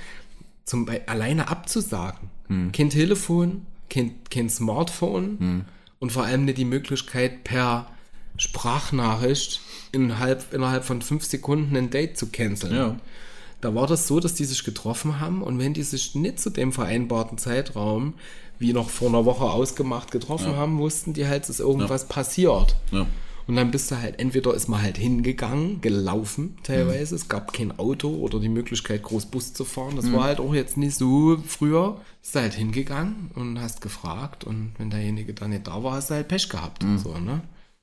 [0.64, 2.30] zum Beispiel alleine abzusagen.
[2.72, 5.64] Kein Telefon, kein, kein Smartphone
[5.98, 7.88] und vor allem nicht die Möglichkeit per
[8.36, 9.60] Sprachnachricht
[9.92, 12.74] innerhalb, innerhalb von fünf Sekunden ein Date zu canceln.
[12.74, 12.96] Ja.
[13.60, 16.50] Da war das so, dass die sich getroffen haben und wenn die sich nicht zu
[16.50, 18.14] dem vereinbarten Zeitraum,
[18.60, 22.76] wie noch vor einer Woche ausgemacht, getroffen haben, wussten die halt, dass irgendwas passiert.
[22.92, 23.06] Ja.
[23.48, 27.78] Und dann bist du halt, entweder ist man halt hingegangen, gelaufen teilweise, es gab kein
[27.78, 29.96] Auto oder die Möglichkeit, groß Bus zu fahren.
[29.96, 31.98] Das war halt auch jetzt nicht so früher.
[32.20, 36.10] Bist du halt hingegangen und hast gefragt und wenn derjenige dann nicht da war, hast
[36.10, 36.84] du halt Pech gehabt.
[36.84, 37.40] und So, ne?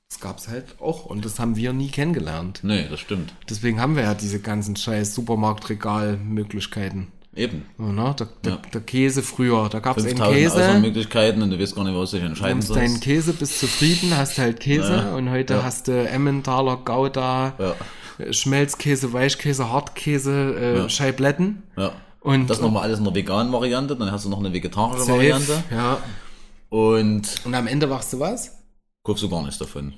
[0.08, 2.60] Das gab's halt auch und das haben wir nie kennengelernt.
[2.62, 3.34] Nee, das stimmt.
[3.50, 7.08] Deswegen haben wir ja diese ganzen scheiß Supermarktregalmöglichkeiten.
[7.36, 7.66] Eben.
[7.76, 8.14] So, ne?
[8.18, 8.58] der, der, Ja.
[8.72, 10.54] der Käse früher, da gab es einen 5000 Käse.
[10.56, 13.02] Auswahlmöglichkeiten und du weißt gar nicht, was du dich entscheiden nimmst deinen sollst.
[13.04, 15.14] Käse, bist zufrieden, hast halt Käse Ja.
[15.16, 15.62] und heute Ja.
[15.62, 17.74] hast du Emmentaler, Gouda, Ja.
[18.32, 20.88] Schmelzkäse, Weichkäse, Hartkäse, äh, Ja.
[20.88, 21.62] Scheibletten.
[21.76, 21.92] Ja.
[22.20, 25.12] Und Das nochmal alles in der veganen Variante, dann hast du noch eine vegetarische safe,
[25.12, 25.98] Variante Ja.
[26.70, 28.52] und Und am Ende machst du was?
[29.04, 29.92] kaufst du gar nichts davon.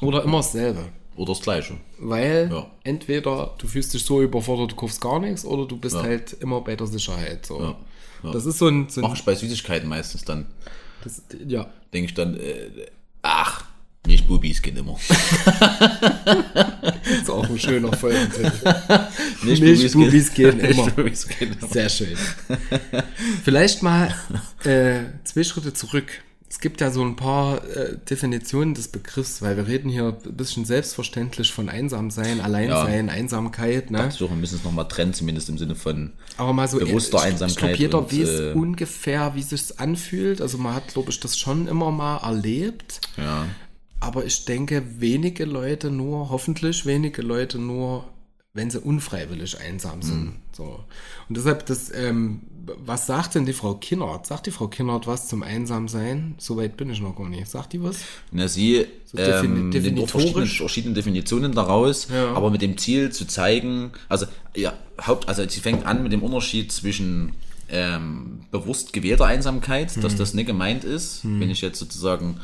[0.00, 0.80] Oder immer dasselbe.
[1.20, 1.74] Oder das Gleiche.
[1.98, 2.66] Weil Ja.
[2.82, 6.02] entweder du fühlst dich so überfordert, du kaufst gar nichts, oder du bist Ja.
[6.02, 7.44] halt immer bei der Sicherheit.
[7.44, 7.60] So.
[8.22, 8.32] Ja.
[8.32, 10.46] Das ist so ein, so ein ich bei Süßigkeiten meistens dann.
[11.04, 11.68] das, ja.
[11.92, 12.70] Denke ich dann, äh,
[13.20, 13.64] ach,
[14.06, 14.96] nicht Bubis geht immer.
[15.08, 15.18] Das
[17.20, 18.50] ist auch ein schöner Folgentitel.
[19.44, 19.76] Nicht gehen
[20.56, 20.90] Nicht immer.
[20.90, 21.68] Bubis gehen immer.
[21.70, 22.16] Sehr schön.
[23.44, 24.14] Vielleicht mal
[24.64, 26.22] äh, zwei Schritte zurück.
[26.50, 30.36] Es gibt ja so ein paar äh, Definitionen des Begriffs, weil wir reden hier ein
[30.36, 33.92] bisschen selbstverständlich von Einsamsein, Alleinsein, Einsamkeit.
[33.92, 34.10] Ne?
[34.10, 37.24] So, wir müssen es nochmal trennen, zumindest im Sinne von Aber mal so bewusster ich,
[37.24, 40.40] Ich Einsamkeit glaube, jeder weiß äh, ungefähr, wie sich's anfühlt.
[40.40, 43.00] Also man hat, glaube ich, das schon immer mal erlebt.
[43.16, 43.46] ja,
[44.00, 48.06] Aber ich denke, wenige Leute nur, hoffentlich wenige Leute nur,
[48.54, 50.24] wenn sie unfreiwillig einsam sind.
[50.24, 50.36] Mhm.
[50.50, 50.84] So.
[51.28, 52.42] Und deshalb, das, ähm,
[52.84, 54.26] was sagt denn die Frau Kinnert?
[54.26, 56.34] Sagt die Frau Kinnert was zum Einsamsein?
[56.38, 57.48] Soweit bin ich noch gar nicht.
[57.48, 57.96] Sagt die was?
[58.32, 60.10] Na, sie So defini- ähm, nimmt auch definitorisch?
[60.10, 62.32] verschiedene, verschiedene Definitionen daraus, Ja.
[62.34, 64.72] aber mit dem Ziel zu zeigen, also ja,
[65.06, 67.32] Haupt, also sie fängt an mit dem Unterschied zwischen
[67.72, 70.00] ähm, bewusst gewählter Einsamkeit, Mhm.
[70.00, 72.38] dass das nicht gemeint ist, wenn ich jetzt sozusagen,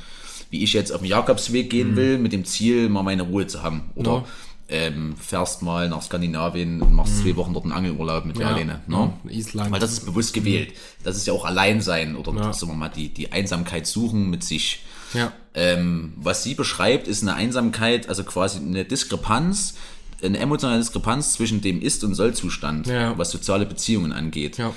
[0.50, 3.60] wie ich jetzt auf den Jakobsweg gehen will, mit dem Ziel, mal meine Ruhe zu
[3.62, 3.90] haben.
[3.96, 4.12] Oder.
[4.12, 4.24] Ja.
[4.68, 8.80] Ähm, fährst mal nach Skandinavien und machst zwei Wochen dort einen Angelurlaub mit dir alleine.
[8.88, 9.12] Ne?
[9.24, 9.70] ja, Island.
[9.70, 10.72] Weil das ist bewusst gewählt.
[11.04, 12.52] Das ist ja auch Alleinsein oder Ja.
[12.52, 14.80] sagen wir mal, die, die Einsamkeit suchen mit sich.
[15.14, 15.32] ja.
[15.54, 19.74] Ähm, was sie beschreibt, ist eine Einsamkeit, also quasi eine Diskrepanz,
[20.22, 23.16] eine emotionale Diskrepanz zwischen dem Ist- und Soll-Zustand, Ja.
[23.16, 24.72] was soziale Beziehungen angeht, Ja.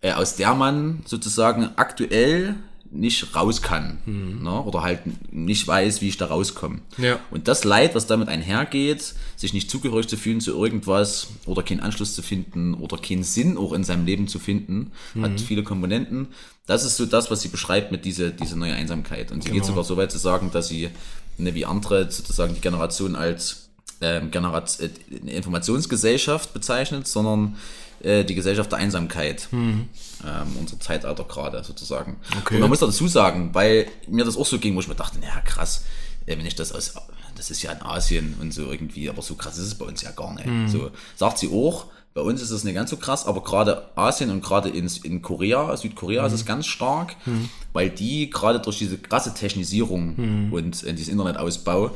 [0.00, 2.56] äh, aus der man sozusagen aktuell
[2.94, 4.62] nicht raus kann ne?
[4.62, 5.00] oder halt
[5.32, 6.78] nicht weiß, wie ich da rauskomme.
[6.96, 7.18] Ja.
[7.30, 11.80] Und das Leid, was damit einhergeht, sich nicht zugehörig zu fühlen zu irgendwas oder keinen
[11.80, 15.22] Anschluss zu finden oder keinen Sinn auch in seinem Leben zu finden, Mhm.
[15.24, 16.28] hat viele Komponenten.
[16.66, 19.32] Das ist so das, was sie beschreibt mit dieser diese neue Einsamkeit.
[19.32, 19.66] Und sie geht Genau.
[19.72, 20.88] sogar so weit zu sagen, dass sie
[21.36, 23.68] ne, wie andere sozusagen die Generation als
[24.00, 24.88] ähm, Generat äh,
[25.36, 27.56] Informationsgesellschaft bezeichnet, sondern
[28.04, 29.48] äh, die Gesellschaft der Einsamkeit.
[29.52, 29.88] Ähm,
[30.58, 32.12] unser Zeitalter gerade sozusagen.
[32.12, 32.38] Mhm.
[32.40, 32.54] Okay.
[32.54, 35.18] Und man muss dazu sagen, weil mir das auch so ging, wo ich mir dachte,
[35.18, 35.84] naja, krass,
[36.26, 36.94] äh, wenn ich das aus,
[37.36, 40.00] das ist ja in Asien und so irgendwie, aber so krass ist es bei uns
[40.02, 40.46] ja gar nicht.
[40.46, 40.68] Mhm.
[40.68, 44.30] So sagt sie auch, bei uns ist es nicht ganz so krass, aber gerade Asien
[44.30, 46.38] und gerade in, in Korea, Südkorea ist Mhm.
[46.38, 47.16] es ganz stark,
[47.72, 50.14] weil die gerade durch diese krasse Technisierung
[50.46, 50.52] Mhm.
[50.52, 51.90] und äh, diesen Internetausbau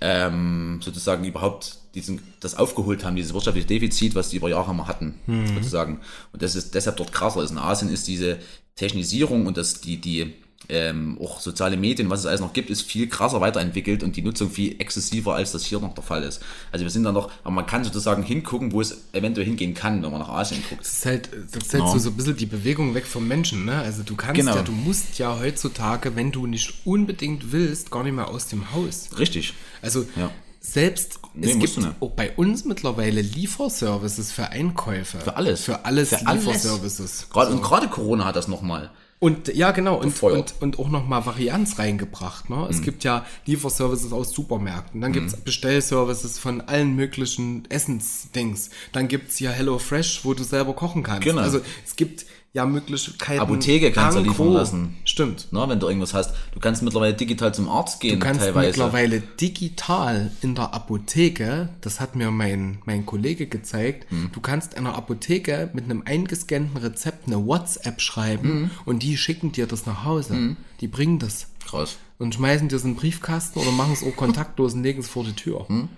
[0.00, 4.86] ähm, sozusagen überhaupt diesen, das aufgeholt haben, dieses wirtschaftliche Defizit, was die über Jahre mal
[4.88, 5.46] hatten, Mhm.
[5.54, 6.00] sozusagen.
[6.32, 7.50] Und das ist deshalb dort krasser ist.
[7.50, 8.38] In Asien ist diese
[8.76, 10.34] Technisierung und das, die, die,
[10.70, 14.22] ähm, auch soziale Medien, was es alles noch gibt, ist viel krasser weiterentwickelt und die
[14.22, 16.40] Nutzung viel exzessiver, als das hier noch der Fall ist.
[16.72, 20.02] Also wir sind da noch, aber man kann sozusagen hingucken, wo es eventuell hingehen kann,
[20.02, 20.80] wenn man nach Asien guckt.
[20.80, 21.92] Das ist halt, das ist halt Ja.
[21.92, 23.76] so, so ein bisschen die Bewegung weg vom Menschen, ne?
[23.76, 24.56] Also du kannst Genau.
[24.56, 28.72] ja, du musst ja heutzutage, wenn du nicht unbedingt willst, gar nicht mehr aus dem
[28.72, 29.10] Haus.
[29.18, 29.52] Richtig.
[29.82, 30.30] Also Ja.
[30.60, 35.18] selbst Nee, es gibt auch bei uns mittlerweile Lieferservices für Einkäufe.
[35.18, 35.64] Für alles.
[35.64, 36.44] Für alles Für alles.
[36.44, 37.28] Lieferservices.
[37.30, 38.90] Gerade, Und gerade Corona hat das nochmal.
[39.18, 42.50] Und ja, genau, und, und, und auch nochmal Varianz reingebracht.
[42.50, 42.56] Ne?
[42.56, 42.66] Mhm.
[42.68, 48.68] Es gibt ja Lieferservices aus Supermärkten, dann gibt's Bestellservices von allen möglichen Essensdings.
[48.92, 51.22] Dann gibt's ja HelloFresh, wo du selber kochen kannst.
[51.22, 51.40] Genau.
[51.40, 53.40] Also es gibt ja Möglichkeiten.
[53.40, 54.96] Apotheke kannst du liefern lassen.
[55.14, 55.52] Stimmt.
[55.52, 56.34] Ne, wenn du irgendwas hast.
[56.54, 58.66] Du kannst mittlerweile digital zum Arzt gehen, Du kannst teilweise.
[58.66, 64.30] mittlerweile digital in der Apotheke, das hat mir mein, mein Kollege gezeigt, Hm.
[64.32, 68.70] du kannst in der Apotheke mit einem eingescannten Rezept eine WhatsApp schreiben Hm.
[68.86, 70.56] und die schicken dir das nach Hause.
[70.80, 71.96] Die bringen das Krass.
[72.18, 75.08] und schmeißen dir es in den Briefkasten oder machen es auch kontaktlos und legen es
[75.08, 75.68] vor die Tür.
[75.68, 75.88] Hm.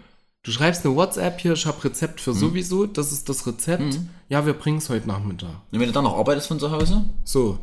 [0.43, 3.95] Du schreibst eine WhatsApp hier, ich habe Rezept für sowieso, das ist das Rezept.
[3.95, 4.09] Hm.
[4.29, 5.49] Ja, wir bringen es heute Nachmittag.
[5.73, 7.59] Und wenn du dann noch arbeitest von zu Hause, So.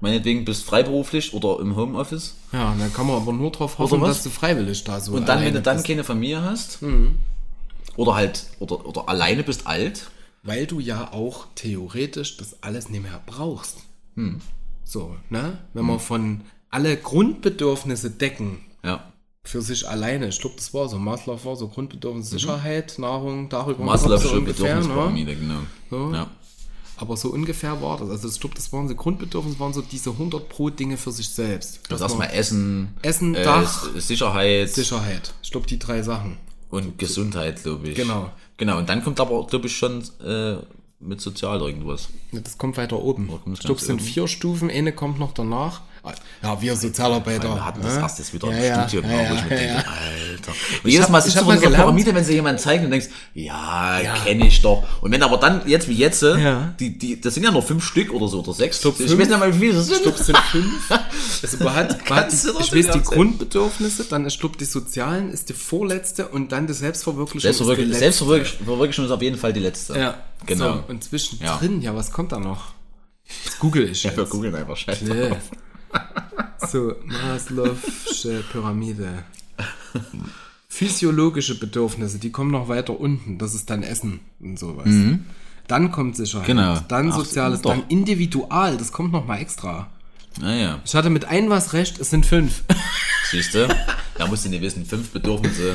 [0.00, 4.22] Meinetwegen bist freiberuflich oder im Homeoffice, Ja, dann kann man aber nur darauf hoffen, dass
[4.22, 5.86] du freiwillig da so und dann, wenn du dann bist.
[5.86, 7.16] keine Familie hast, Mhm.
[7.96, 10.10] oder halt, oder, oder alleine bist alt,
[10.44, 13.78] Weil du ja auch theoretisch das alles nicht mehr brauchst.
[14.14, 14.40] Hm.
[14.84, 15.58] So, ne?
[15.74, 19.12] Wenn wir von alle Grundbedürfnisse decken ja.
[19.42, 23.82] für sich alleine, ich glaube, das war so, Maslow war so Grundbedürfnisse, Sicherheit, Nahrung, darüber
[23.82, 23.90] Mhm.
[23.90, 24.80] Maslow'sche so ungefähr, ne?
[24.82, 25.60] Bedürfnispyramide, genau.
[25.90, 26.12] So.
[26.14, 26.26] Ja.
[26.98, 28.10] Aber so ungefähr war das.
[28.10, 31.28] Also ich glaube, das waren so Grundbedürfnisse, waren so diese 100 pro Dinge für sich
[31.28, 31.80] selbst.
[31.88, 35.32] Das man- erstmal Essen, Essen, äh, Dach, Sicherheit Sicherheit.
[35.42, 36.36] Ich glaube, die drei Sachen.
[36.70, 37.94] und Gesundheit, glaube ich.
[37.96, 38.30] Genau.
[38.58, 40.56] Genau, und dann kommt aber, glaube ich, schon äh,
[41.00, 42.08] mit sozial irgendwas.
[42.32, 43.30] Ja, Das kommt weiter oben.
[43.52, 44.04] Ich glaube, es sind oben.
[44.04, 45.80] vier Stufen, eine kommt noch danach.
[46.42, 47.54] Ja, wir Sozialarbeiter.
[47.54, 48.00] Wir hatten das ne?
[48.00, 49.76] erst jetzt wieder ja, im ja, Studio, ja, wo ich ja, mir ja, denke, ja.
[49.76, 50.52] Alter.
[50.84, 53.08] Und jedes Mal ich sitzt du vor dieser Pyramide, wenn sie jemand zeigt und denkst,
[53.34, 54.84] ja, kenne ich doch.
[55.00, 56.74] Und wenn aber dann, jetzt wie jetzt, Ja.
[56.78, 58.80] die, die, das sind ja nur fünf Stück oder so, oder sechs.
[58.80, 59.20] glaub, ich fünf.
[59.20, 59.96] weiß nicht mal, wie viele das sind.
[59.96, 60.90] Ich glaube, es sind fünf.
[61.40, 63.02] Also man hat, man hat ich nicht weiß die.
[63.02, 67.98] Grundbedürfnisse, dann ist, glaube die sozialen ist die vorletzte und dann die Selbstverwirklichung Selbstverwirklichung, ist.
[67.98, 69.98] Selbstverwirklichung ist auf jeden Fall die letzte.
[69.98, 70.14] Ja,
[70.46, 70.74] Genau.
[70.74, 71.94] So, und zwischendrin, ja.
[71.94, 72.72] was kommt da noch?
[73.44, 75.36] Das google ich Ja, wir googeln einfach scheiße.
[76.70, 79.24] So, Maslow'sche Pyramide.
[80.68, 83.38] Physiologische Bedürfnisse, die kommen noch weiter unten.
[83.38, 84.88] Das ist dann Essen und sowas.
[85.66, 86.46] Dann kommt Sicherheit.
[86.46, 86.78] Genau.
[86.88, 87.70] Dann Ach, Soziales, doch.
[87.70, 88.76] dann Individual.
[88.76, 89.88] Das kommt noch mal extra.
[90.40, 92.62] Naja, Ich hatte mit ein was recht, es sind fünf.
[93.30, 93.66] siehst du?
[94.16, 95.74] Da musst du nicht wissen, fünf Bedürfnisse.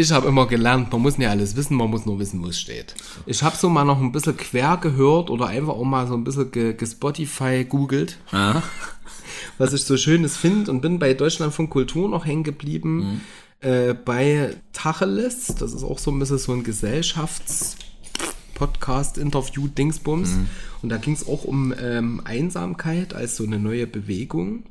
[0.00, 2.58] Ich habe immer gelernt, man muss nicht alles wissen, man muss nur wissen, wo es
[2.58, 2.94] steht.
[3.26, 6.24] Ich habe so mal noch ein bisschen quer gehört oder einfach auch mal so ein
[6.24, 8.62] bisschen ge- gespotify googelt, Ah.
[9.58, 13.20] was ich so Schönes finde und bin bei Deutschland von Kultur noch hängen geblieben.
[13.60, 17.76] Äh, bei Tacheles, das ist auch so ein bisschen so ein Gesellschafts-
[18.54, 20.32] Podcast, Interview, Dingsbums.
[20.82, 24.64] Und da ging es auch um ähm, Einsamkeit als so eine neue Bewegung.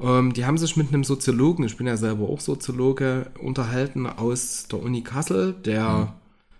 [0.00, 4.66] Ähm, die haben sich mit einem Soziologen, ich bin ja selber auch Soziologe, unterhalten aus
[4.70, 6.14] der Uni Kassel, der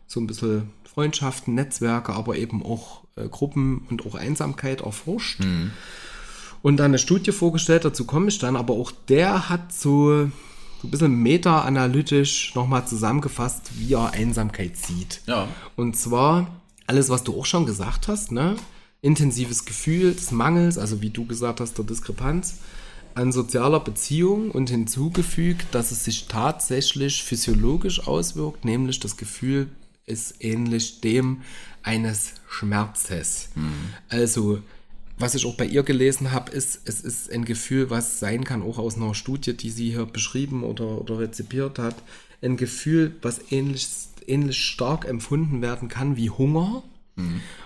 [0.07, 5.41] so ein bisschen Freundschaften, Netzwerke, aber eben auch äh, Gruppen und auch Einsamkeit erforscht.
[6.63, 10.27] Und dann eine Studie vorgestellt, dazu komme ich dann, aber auch der hat so,
[10.83, 15.21] so ein bisschen meta-analytisch nochmal zusammengefasst, wie er Einsamkeit sieht.
[15.27, 15.47] Ja.
[15.77, 16.49] Und zwar
[16.87, 18.57] alles, was du auch schon gesagt hast, ne?
[19.01, 22.57] Intensives Gefühl des Mangels, also wie du gesagt hast, der Diskrepanz
[23.19, 29.67] an sozialer Beziehung und hinzugefügt, dass es sich tatsächlich physiologisch auswirkt, nämlich das Gefühl
[30.07, 31.43] ist ähnlich dem
[31.83, 33.49] eines Schmerzes.
[34.09, 34.61] Also,
[35.19, 38.63] was ich auch bei ihr gelesen habe, ist, es ist ein Gefühl, was sein kann,
[38.63, 41.97] auch aus einer Studie, die sie hier beschrieben oder, oder rezipiert hat,
[42.41, 43.89] ein Gefühl, was ähnlich,
[44.29, 46.85] ähnlich stark empfunden werden kann wie Hunger.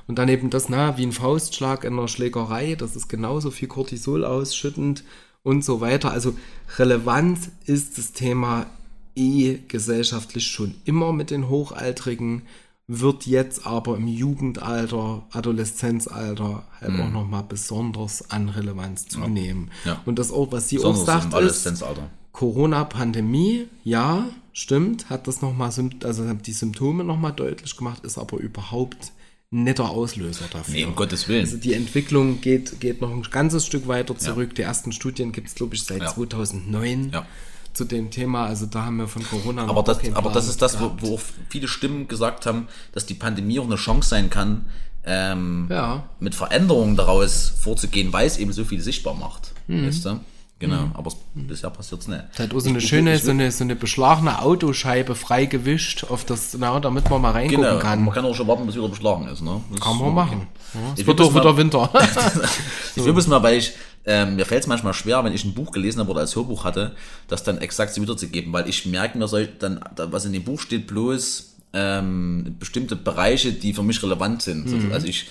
[0.07, 3.69] Und dann eben das, na, wie ein Faustschlag in einer Schlägerei, das ist genauso viel
[3.69, 5.05] Cortisol ausschüttend
[5.43, 6.11] und so weiter.
[6.11, 6.35] Also
[6.77, 8.67] relevant ist das Thema
[9.15, 12.43] eh gesellschaftlich schon immer mit den Hochaltrigen,
[12.89, 19.71] wird jetzt aber im Jugendalter, Adoleszenzalter halt auch nochmal besonders an Relevanz zunehmen.
[19.85, 20.01] Ja.
[20.05, 22.11] Und das auch, was sie auch Besonders sagt, im ist, Adoleszenzalter.
[22.33, 25.71] Corona-Pandemie, ja, stimmt, hat das nochmal,
[26.03, 29.13] also die Symptome nochmal deutlich gemacht, ist aber überhaupt
[29.55, 30.75] netter Auslöser dafür.
[30.75, 31.43] Nee, um Gottes Willen.
[31.45, 34.55] Also die Entwicklung geht, geht noch ein ganzes Stück weiter zurück.
[34.55, 36.09] Die ersten Studien gibt es, glaube ich, seit Ja.
[36.15, 37.27] 2009 Ja.
[37.75, 38.47] zu dem Thema.
[38.47, 41.21] Also da haben wir von Corona Aber noch das, aber das ist das, wo, wo
[41.51, 44.65] viele Stimmen gesagt haben, dass die Pandemie auch eine Chance sein kann,
[45.05, 46.09] ähm, Ja.
[46.19, 49.53] mit Veränderungen daraus vorzugehen, weil es eben so viel sichtbar macht.
[49.69, 49.87] Mhm.
[49.87, 50.21] Weißt du?
[50.63, 52.23] Genau, aber es, bisher passiert es nicht.
[52.31, 56.25] Das hat auch so eine schöne, so eine, so eine beschlagene Autoscheibe frei gewischt auf
[56.25, 58.05] das, na, damit man mal reingucken Genau, kann.
[58.05, 59.43] man kann auch schon warten, bis wieder beschlagen ist.
[59.43, 59.61] Ne?
[59.73, 60.47] Das Kann man so machen.
[60.75, 61.91] Ja, es Ich wird bloß wieder mal- Winter.
[62.97, 63.73] Ich will bloß mal, weil ich,
[64.07, 66.65] ähm, mir fällt es manchmal schwer, wenn ich ein Buch gelesen habe oder als Hörbuch
[66.65, 66.93] hatte,
[67.29, 70.45] das dann exakt so wiederzugeben, weil ich merke mir, soll dann, da, was in dem
[70.45, 74.67] Buch steht, bloß ähm, bestimmte Bereiche, die für mich relevant sind.
[74.67, 74.93] Mhm.
[74.93, 75.29] Also ich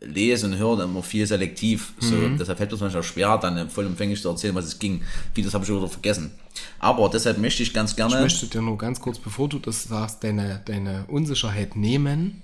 [0.00, 1.92] lese und höre dann immer viel selektiv.
[1.98, 2.38] So, Mhm.
[2.38, 5.02] Deshalb fällt es manchmal schwer, dann vollumfänglich zu erzählen, was es ging.
[5.34, 6.30] Vieles habe ich wieder vergessen.
[6.78, 8.14] Aber deshalb möchte ich ganz gerne.
[8.16, 12.42] Ich möchte dir nur ganz kurz, bevor du das sagst, deine, deine Unsicherheit nehmen.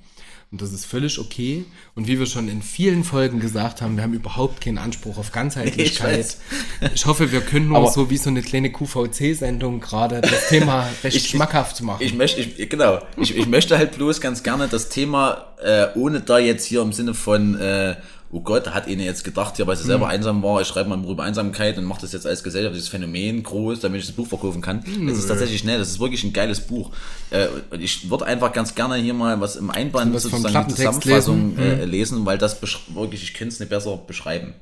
[0.52, 1.64] Und das ist völlig okay.
[1.96, 5.32] Und wie wir schon in vielen Folgen gesagt haben, wir haben überhaupt keinen Anspruch auf
[5.32, 6.36] Ganzheitlichkeit.
[6.94, 11.16] Ich hoffe, wir können nur so wie so eine kleine QVC-Sendung gerade das Thema recht
[11.16, 12.02] Ich- schmackhaft machen.
[12.02, 16.20] Ich möchte, ich, genau, ich, ich möchte halt bloß ganz gerne das Thema, äh, ohne
[16.20, 17.96] da jetzt hier im Sinne von, äh,
[18.32, 19.88] oh Gott, hat ihnen jetzt gedacht, ja, weil sie Mhm.
[19.88, 23.42] selber einsam war, ich schreibe mal über Einsamkeit und mache das jetzt als gesellschaftliches Phänomen
[23.42, 24.84] groß, damit ich das Buch verkaufen kann.
[25.06, 26.90] Das ist tatsächlich schnell, das ist wirklich ein geiles Buch.
[27.30, 30.74] Äh, und ich würde einfach ganz gerne hier mal was im Einband Was sozusagen die
[30.74, 31.74] Zusammenfassung lesen?
[31.74, 31.80] Mhm.
[31.80, 34.54] Äh, lesen, weil das besch- wirklich, ich könnte es nicht besser beschreiben.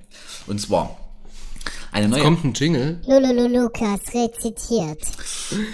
[0.47, 0.97] Und zwar,
[1.91, 3.01] eine neue, Kommt ein Jingle.
[3.07, 5.01] Lululu Lukas rezitiert.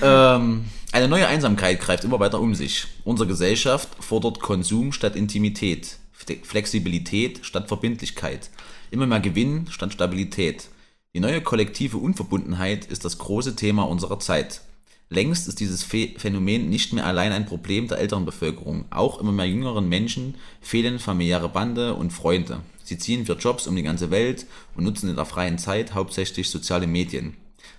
[0.03, 2.87] Ähm, eine neue Einsamkeit greift immer weiter um sich.
[3.05, 5.97] Unsere Gesellschaft fordert Konsum statt Intimität,
[6.43, 8.51] Flexibilität statt Verbindlichkeit,
[8.91, 10.69] immer mehr Gewinn statt Stabilität.
[11.15, 14.63] Die neue kollektive Unverbundenheit ist das große Thema unserer Zeit.
[15.09, 18.85] Längst ist dieses Phänomen nicht mehr allein ein Problem der älteren Bevölkerung.
[18.91, 22.61] Auch immer mehr jüngeren Menschen fehlen familiäre Bande und Freunde.
[22.85, 26.49] Sie ziehen für Jobs um die ganze Welt und nutzen in der freien Zeit hauptsächlich
[26.49, 27.37] soziale Medien,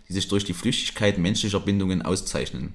[0.09, 2.73] die sich durch die Flüchtigkeit menschlicher Bindungen auszeichnen.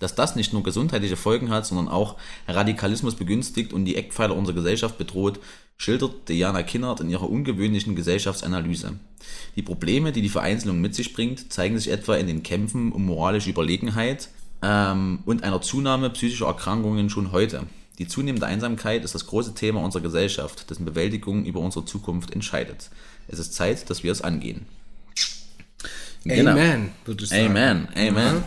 [0.00, 2.16] Dass das nicht nur gesundheitliche Folgen hat, sondern auch
[2.48, 5.40] Radikalismus begünstigt und die Eckpfeiler unserer Gesellschaft bedroht,
[5.78, 8.94] schildert Diana Kinnert in ihrer ungewöhnlichen Gesellschaftsanalyse.
[9.56, 13.06] Die Probleme, die die Vereinzelung mit sich bringt, zeigen sich etwa in den Kämpfen um
[13.06, 14.28] moralische Überlegenheit
[14.62, 17.64] ähm, und einer Zunahme psychischer Erkrankungen schon heute.
[17.98, 22.90] Die zunehmende Einsamkeit ist das große Thema unserer Gesellschaft, dessen Bewältigung über unsere Zukunft entscheidet.
[23.28, 24.66] Es ist Zeit, dass wir es angehen.
[26.24, 26.52] Genau.
[26.52, 27.46] Amen, würde ich sagen.
[27.46, 28.44] Amen, Amen.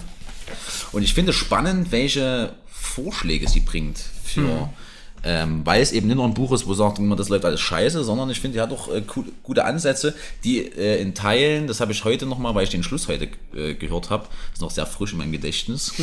[0.91, 4.69] Und ich finde spannend, welche Vorschläge sie bringt für,
[5.23, 7.59] ähm, weil es eben nicht nur ein Buch ist, wo sagt, immer, das läuft alles
[7.59, 11.67] scheiße, sondern ich finde, die hat doch äh, cool, gute Ansätze, die äh, in Teilen,
[11.67, 14.71] das habe ich heute nochmal, weil ich den Schluss heute äh, gehört habe, ist noch
[14.71, 15.93] sehr frisch in meinem Gedächtnis,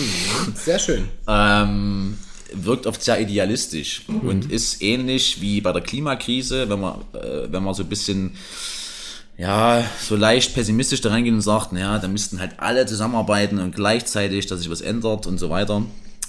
[0.54, 1.08] Sehr schön.
[1.28, 2.18] ähm,
[2.52, 7.62] wirkt oft sehr idealistisch und ist ähnlich wie bei der Klimakrise, wenn man, äh, wenn
[7.62, 8.36] man so ein bisschen
[9.38, 13.74] ja, so leicht pessimistisch da reingeht und sagt, naja, da müssten halt alle zusammenarbeiten und
[13.74, 15.82] gleichzeitig, dass sich was ändert und so weiter.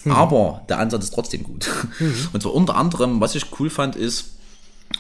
[0.05, 1.69] Aber der Ansatz ist trotzdem gut.
[2.33, 4.37] Und zwar unter anderem, was ich cool fand, ist,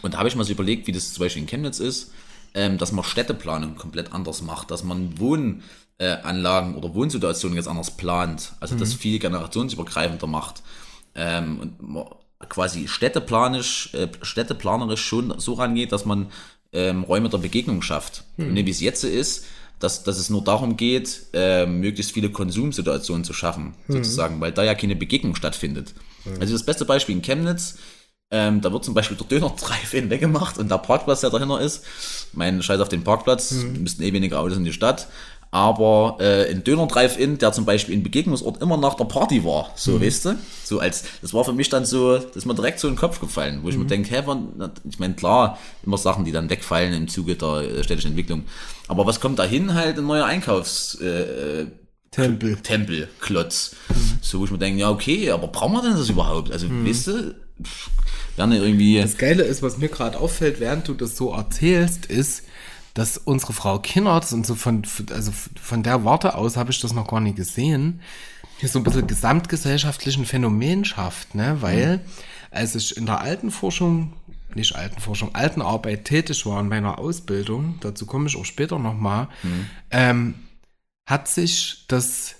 [0.01, 2.11] und da habe ich mal so überlegt, wie das zum Beispiel in Chemnitz ist,
[2.53, 7.91] ähm, dass man Städteplanung komplett anders macht, dass man Wohnanlagen äh, oder Wohnsituationen ganz anders
[7.91, 10.61] plant, also das viel generationsübergreifender macht.
[11.15, 12.05] Ähm, und man
[12.49, 16.27] quasi städteplanisch, äh, städteplanerisch schon so rangeht, dass man
[16.73, 18.23] ähm, Räume der Begegnung schafft.
[18.37, 19.45] Und nicht wie es jetzt ist,
[19.79, 24.63] dass, dass es nur darum geht, äh, möglichst viele Konsumsituationen zu schaffen, sozusagen, weil da
[24.63, 25.93] ja keine Begegnung stattfindet.
[26.39, 27.77] Also das beste Beispiel in Chemnitz,
[28.29, 31.85] ähm, da wird zum Beispiel der Döner Drive-In weggemacht und der Parkplatz, der dahinter ist,
[32.33, 35.07] mein Scheiß auf den Parkplatz, müssten eh weniger Autos in die Stadt.
[35.49, 39.71] Aber äh, ein Döner Drive-In, der zum Beispiel in Begegnungsort immer nach der Party war,
[39.75, 40.35] so weißt du?
[40.63, 42.99] So als, das war für mich dann so, das ist mir direkt so in den
[42.99, 46.49] Kopf gefallen, wo ich mir denke, hä, wann, ich meine, klar, immer Sachen, die dann
[46.49, 48.43] wegfallen im Zuge der äh, städtischen Entwicklung.
[48.87, 49.73] Aber was kommt dahin?
[49.73, 51.67] Halt ein neuer Einkaufs, äh,
[52.11, 52.57] Tempel.
[52.57, 53.75] Tempelklotz.
[54.21, 56.51] So, wo ich mir denke, ja, okay, aber brauchen wir denn das überhaupt?
[56.51, 57.89] Also, weißt du, pff,
[58.35, 58.99] werden irgendwie.
[58.99, 62.43] Das Geile ist, was mir gerade auffällt, während du das so erzählst, ist,
[62.97, 64.81] dass unsere Frau Kinnert, und so von,
[65.11, 65.31] also
[65.61, 68.01] von der Warte aus habe ich das noch gar nicht gesehen,
[68.57, 71.57] hier so ein bisschen gesamtgesellschaftlichen Phänomen schafft, ne?
[71.61, 71.99] Weil,
[72.49, 74.13] als ich in der alten Forschung,
[74.55, 78.79] nicht alten Forschung, alten Arbeit tätig war in meiner Ausbildung, dazu komme ich auch später
[78.79, 79.27] nochmal,
[79.91, 80.33] ähm,
[81.05, 82.36] hat sich das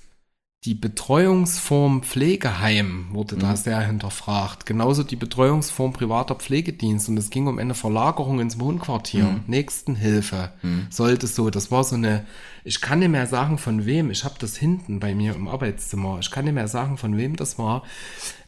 [0.66, 4.66] die Betreuungsform Pflegeheim wurde da sehr hinterfragt.
[4.66, 7.08] Genauso die Betreuungsform privater Pflegedienst.
[7.08, 9.40] Und es ging um eine Verlagerung ins Wohnquartier.
[9.48, 10.52] Nächstenhilfe.
[10.90, 11.52] Sollte so.
[11.52, 12.26] Das war so eine,
[12.64, 14.10] ich kann nicht mehr sagen von wem.
[14.10, 16.18] Ich habe das hinten bei mir im Arbeitszimmer.
[16.20, 17.84] Ich kann nicht mehr sagen von wem das war.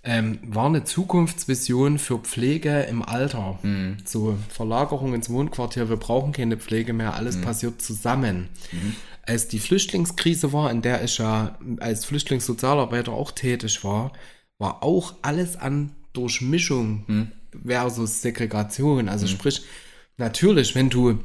[0.04, 3.60] Ähm, war eine Zukunftsvision für Pflege im Alter.
[4.04, 5.90] So Verlagerung ins Wohnquartier.
[5.90, 7.14] Wir brauchen keine Pflege mehr.
[7.14, 8.50] Alles passiert zusammen
[9.30, 14.12] als die Flüchtlingskrise war, in der ich ja als Flüchtlingssozialarbeiter auch tätig war,
[14.58, 17.30] war auch alles an Durchmischung
[17.64, 19.08] versus Segregation.
[19.08, 19.62] Also sprich,
[20.18, 21.20] natürlich, wenn du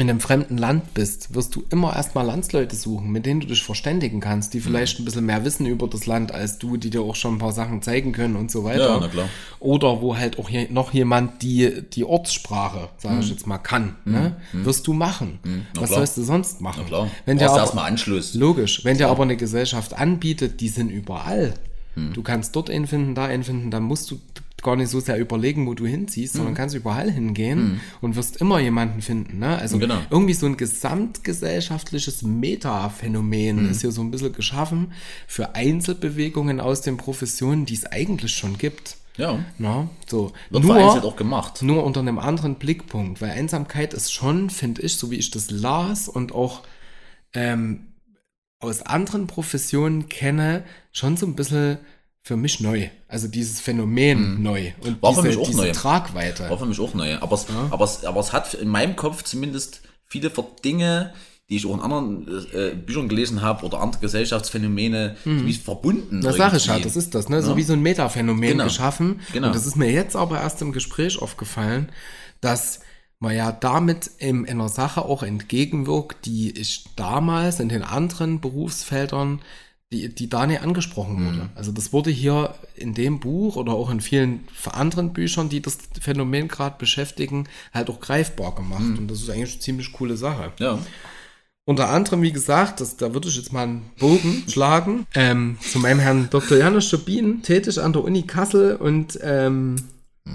[0.00, 3.62] in einem fremden Land bist, wirst du immer erstmal Landsleute suchen, mit denen du dich
[3.62, 7.02] verständigen kannst, die vielleicht ein bisschen mehr wissen über das Land als du, die dir
[7.02, 8.94] auch schon ein paar Sachen zeigen können und so weiter.
[8.94, 9.28] Ja, na klar.
[9.58, 13.96] Oder wo halt auch hier noch jemand die, die Ortssprache, sage ich jetzt mal, kann.
[14.06, 14.36] Ne?
[14.54, 15.38] Wirst du machen.
[15.74, 15.98] Was klar.
[15.98, 16.80] sollst du sonst machen?
[16.84, 17.10] Na klar.
[17.26, 18.32] Wenn Du dir aber, erstmal Anschluss.
[18.32, 18.82] Logisch.
[18.86, 21.52] Wenn dir aber eine Gesellschaft anbietet, die sind überall.
[22.14, 24.18] Du kannst dort einen finden, da einen finden, dann musst du
[24.62, 28.58] gar nicht so sehr überlegen, wo du hinziehst, sondern kannst überall hingehen und wirst immer
[28.60, 29.38] jemanden finden.
[29.38, 29.58] Ne?
[29.58, 29.98] Also Genau.
[30.10, 34.92] irgendwie so ein gesamtgesellschaftliches Metaphänomen ist hier so ein bisschen geschaffen
[35.26, 38.96] für Einzelbewegungen aus den Professionen, die es eigentlich schon gibt.
[39.16, 39.38] Ja.
[39.58, 40.32] Na, so.
[40.50, 41.62] Wird vereinzelt auch gemacht.
[41.62, 45.50] Nur unter einem anderen Blickpunkt, weil Einsamkeit ist schon, finde ich, so wie ich das
[45.50, 46.62] las und auch
[47.34, 47.88] ähm,
[48.60, 51.78] aus anderen Professionen kenne, schon so ein bisschen
[52.22, 52.88] für mich neu.
[53.08, 55.02] Also dieses Phänomen neu und Mhm.
[55.02, 55.72] War für diese, mich auch diese neu.
[55.72, 56.50] Tragweite.
[56.50, 57.16] War für mich auch neu.
[57.18, 60.30] Aber es, aber, es, aber es hat in meinem Kopf zumindest viele
[60.64, 61.12] Dinge,
[61.48, 66.20] die ich auch in anderen äh, Büchern gelesen habe oder andere Gesellschaftsphänomene, wie verbunden.
[66.22, 66.88] Das sage ich ja, irgendwie.
[66.88, 67.42] das ist das, ne?
[67.42, 67.56] So Ja.
[67.56, 68.64] wie so ein Metaphänomen Genau.
[68.64, 69.20] geschaffen.
[69.32, 69.48] Genau.
[69.48, 71.90] Und das ist mir jetzt aber erst im Gespräch aufgefallen,
[72.40, 72.80] dass
[73.18, 79.40] man ja damit in einer Sache auch entgegenwirkt, die ich damals in den anderen Berufsfeldern,
[79.92, 81.26] die, die da nicht angesprochen Mhm.
[81.26, 81.48] wurde.
[81.54, 85.78] Also das wurde hier in dem Buch oder auch in vielen anderen Büchern, die das
[86.00, 88.82] Phänomen gerade beschäftigen, halt auch greifbar gemacht.
[88.82, 88.98] Mhm.
[88.98, 90.52] Und das ist eigentlich eine ziemlich coole Sache.
[90.60, 90.78] Ja.
[91.64, 95.78] Unter anderem, wie gesagt, das, da würde ich jetzt mal einen Bogen schlagen, ähm, zu
[95.78, 96.56] meinem Herrn Dr.
[96.58, 99.76] Janusz Schobin, tätig an der Uni Kassel und ähm,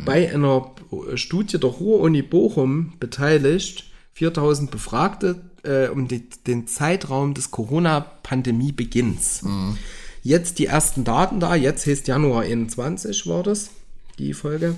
[0.06, 0.72] bei einer
[1.16, 9.44] Studie der Ruhr-Uni Bochum beteiligt, 4000 Befragte äh, um die, den Zeitraum des Corona-Pandemie-Beginns.
[10.24, 11.56] Jetzt die ersten Daten da.
[11.56, 13.70] Jetzt heißt Januar 21 war das,
[14.18, 14.76] die Folge.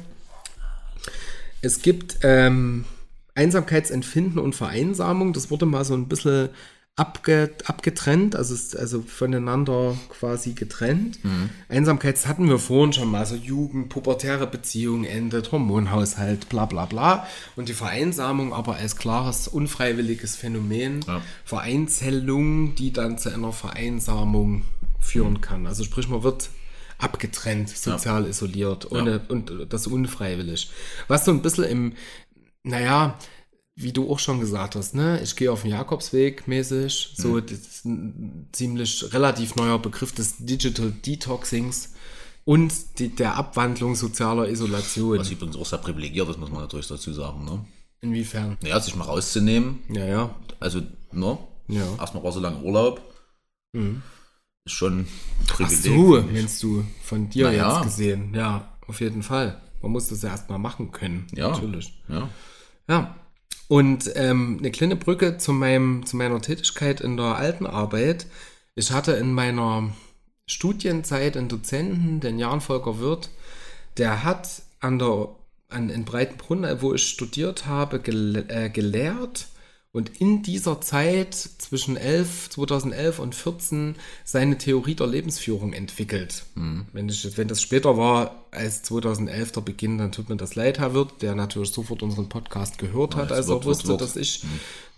[1.61, 2.85] Es gibt ähm,
[3.35, 5.33] Einsamkeitsempfinden und Vereinsamung.
[5.33, 6.49] Das wurde mal so ein bisschen
[6.97, 11.19] abge, abgetrennt, also, also voneinander quasi getrennt.
[11.69, 16.85] Einsamkeit das hatten wir vorhin schon mal, so Jugend, pubertäre Beziehung endet, Hormonhaushalt, bla bla
[16.85, 17.27] bla.
[17.55, 21.21] Und die Vereinsamung aber als klares, unfreiwilliges Phänomen, Ja.
[21.45, 24.63] Vereinzellung, die dann zu einer Vereinsamung
[24.99, 25.67] führen kann.
[25.67, 26.49] Also sprich, man wird
[26.97, 30.71] abgetrennt, sozial isoliert ohne, und das unfreiwillig.
[31.07, 31.93] Was so ein bisschen im,
[32.63, 33.19] naja,
[33.79, 37.51] wie du auch schon gesagt hast, ne, ich gehe auf den Jakobsweg mäßig, so das
[37.59, 41.93] ist ein ziemlich relativ neuer Begriff des Digital Detoxings
[42.43, 45.19] und die, der Abwandlung sozialer Isolation.
[45.19, 47.45] Was übrigens auch sehr privilegiert ist, muss man natürlich dazu sagen.
[47.45, 47.63] Ne?
[48.01, 48.57] Inwiefern?
[48.63, 50.35] Ja, sich mal rauszunehmen, Ja, ja.
[50.59, 51.37] also ne?
[51.67, 51.85] Ja.
[51.85, 51.99] Mhm.
[51.99, 53.01] erstmal war so lange Urlaub.
[54.65, 55.07] Ist schon ein
[55.61, 57.75] Ach so, meinst du, von dir Na ja.
[57.75, 58.33] jetzt gesehen.
[58.33, 59.61] Ja, auf jeden Fall.
[59.83, 61.27] Man muss das ja erstmal machen können.
[61.35, 61.49] Ja.
[61.51, 61.93] Natürlich.
[62.07, 62.27] Ja.
[62.89, 63.15] Ja.
[63.67, 68.27] Und ähm, eine kleine Brücke zu, meinem, zu meiner Tätigkeit in der alten Arbeit.
[68.75, 69.91] Ich hatte in meiner
[70.45, 73.29] Studienzeit einen Dozenten, den Jan Volker Wirth,
[73.97, 75.29] der hat an der,
[75.69, 79.47] an, in Breitenbrunn, wo ich studiert habe, gel, äh, gelehrt
[79.97, 86.45] und in dieser Zeit zwischen 11, 2011 und 14 seine Theorie der Lebensführung entwickelt.
[86.93, 90.77] Wenn, ich, wenn das später war als 2011 der Beginn, dann tut mir das leid,
[90.77, 94.43] Herr Wirth, der natürlich sofort unseren Podcast gehört hat, das als er wusste, dass ich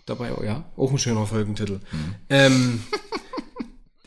[0.04, 1.80] dabei, oh ja, auch ein schöner Folgentitel.
[2.28, 2.82] Ähm,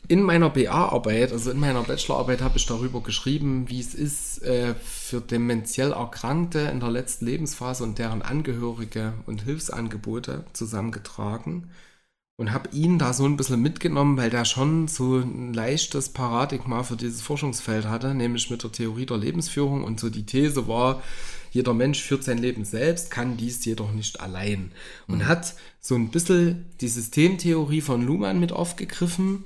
[0.08, 4.74] in meiner BA-Arbeit, also in meiner Bachelorarbeit, habe ich darüber geschrieben, wie es ist, äh,
[4.74, 11.70] für dementiell Erkrankte in der letzten Lebensphase und deren Angehörige und Hilfsangebote zusammengetragen
[12.36, 16.82] und habe ihn da so ein bisschen mitgenommen, weil der schon so ein leichtes Paradigma
[16.82, 21.02] für dieses Forschungsfeld hatte, nämlich mit der Theorie der Lebensführung und so die These war,
[21.52, 24.72] jeder Mensch führt sein Leben selbst, kann dies jedoch nicht allein.
[25.06, 29.44] Und hat so ein bisschen die Systemtheorie von Luhmann mit aufgegriffen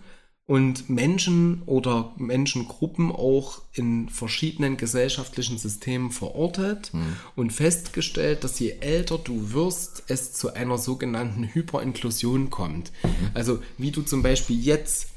[0.48, 6.90] und Menschen oder Menschengruppen auch in verschiedenen gesellschaftlichen Systemen verortet
[7.36, 12.92] und festgestellt, dass je älter du wirst, es zu einer sogenannten Hyperinklusion kommt.
[13.34, 15.08] Also wie du zum Beispiel jetzt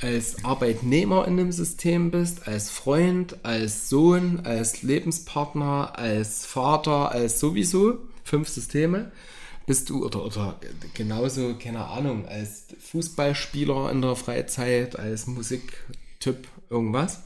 [0.00, 7.40] als Arbeitnehmer in einem System bist, als Freund, als Sohn, als Lebenspartner, als Vater, als
[7.40, 9.12] sowieso, fünf Systeme,
[9.68, 10.58] bist du oder, oder
[10.94, 17.20] genauso, keine Ahnung, als Fußballspieler in der Freizeit, als Musiktyp, irgendwas,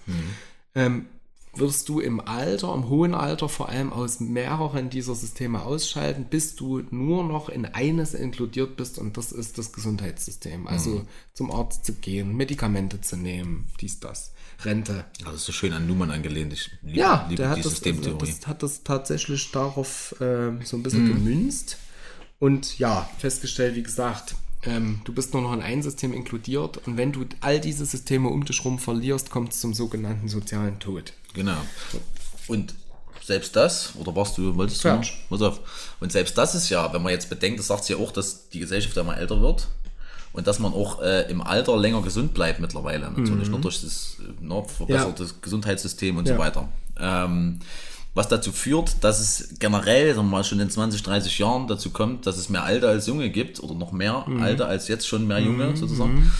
[0.74, 1.06] ähm,
[1.54, 6.56] wirst du im Alter, im hohen Alter vor allem aus mehreren dieser Systeme ausschalten, bis
[6.56, 10.66] du nur noch in eines inkludiert bist und das ist das Gesundheitssystem.
[10.66, 14.32] Also zum Arzt zu gehen, Medikamente zu nehmen, dies, das,
[14.64, 15.04] Rente.
[15.32, 16.52] Ist so schön an Nummern angelehnt.
[16.52, 18.18] Ich liebe, Ja, liebe der hat die das, also, Systemtheorie.
[18.18, 21.76] das hat das tatsächlich darauf ähm, so ein bisschen gemünzt
[22.42, 24.34] und ja, festgestellt, wie gesagt,
[24.64, 28.28] ähm, du bist nur noch in ein System inkludiert und wenn du all diese Systeme
[28.30, 31.12] um dich rum verlierst, kommt es zum sogenannten sozialen Tod.
[31.34, 31.58] Genau.
[32.48, 32.74] Und
[33.22, 34.88] selbst das, oder warst du, wolltest du?
[34.88, 35.22] Fertig.
[35.30, 35.60] Pass auf.
[36.00, 38.48] Und selbst das ist ja, wenn man jetzt bedenkt, das sagt sie ja auch, dass
[38.48, 39.68] die Gesellschaft immer älter wird
[40.32, 43.08] und dass man auch äh, im Alter länger gesund bleibt mittlerweile.
[43.08, 46.34] Natürlich nur durch das äh, ne, verbesserte Gesundheitssystem und Ja.
[46.34, 46.68] so weiter.
[46.98, 47.60] Ähm,
[48.14, 51.90] was dazu führt, dass es generell sagen wir mal, schon in 20, 30 Jahren dazu
[51.90, 55.26] kommt, dass es mehr Alte als Junge gibt oder noch mehr Alte als jetzt schon
[55.26, 56.30] mehr Junge sozusagen.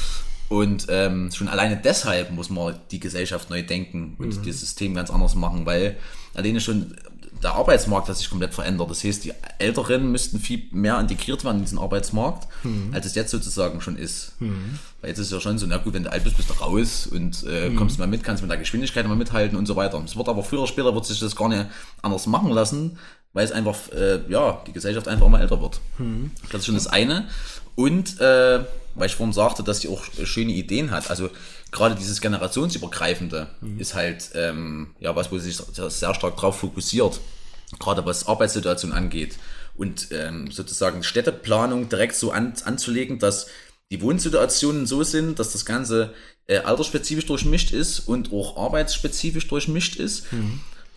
[0.53, 5.09] Und ähm, schon alleine deshalb muss man die Gesellschaft neu denken und das System ganz
[5.09, 5.97] anders machen, weil
[6.35, 6.95] alleine schon
[7.43, 8.91] der Arbeitsmarkt hat sich komplett verändert.
[8.91, 12.49] Das heißt, die Älteren müssten viel mehr integriert werden in diesen Arbeitsmarkt,
[12.93, 14.33] als es jetzt sozusagen schon ist.
[15.01, 16.55] Weil jetzt ist es ja schon so, na gut, wenn du alt bist, bist du
[16.55, 20.03] raus und äh, kommst mal mit, kannst mit der Geschwindigkeit mal mithalten und so weiter.
[20.05, 21.65] Es wird aber früher oder später wird sich das gar nicht
[22.03, 22.99] anders machen lassen,
[23.33, 25.81] weil es einfach, äh, ja, die Gesellschaft einfach immer älter wird.
[26.51, 27.29] Das ist schon das eine.
[27.75, 28.65] Und äh,
[28.95, 31.09] weil ich vorhin sagte, dass sie auch schöne Ideen hat.
[31.11, 31.31] Also
[31.71, 37.21] gerade dieses generationsübergreifende ist halt ähm, ja was, wo sie sich sehr, stark drauf fokussiert,
[37.79, 39.37] gerade was Arbeitssituation angeht.
[39.75, 43.47] Und ähm, sozusagen Städteplanung direkt so an, anzulegen, dass
[43.91, 46.13] die Wohnsituationen so sind, dass das Ganze
[46.47, 50.27] äh, altersspezifisch durchmischt ist und auch arbeitsspezifisch durchmischt ist.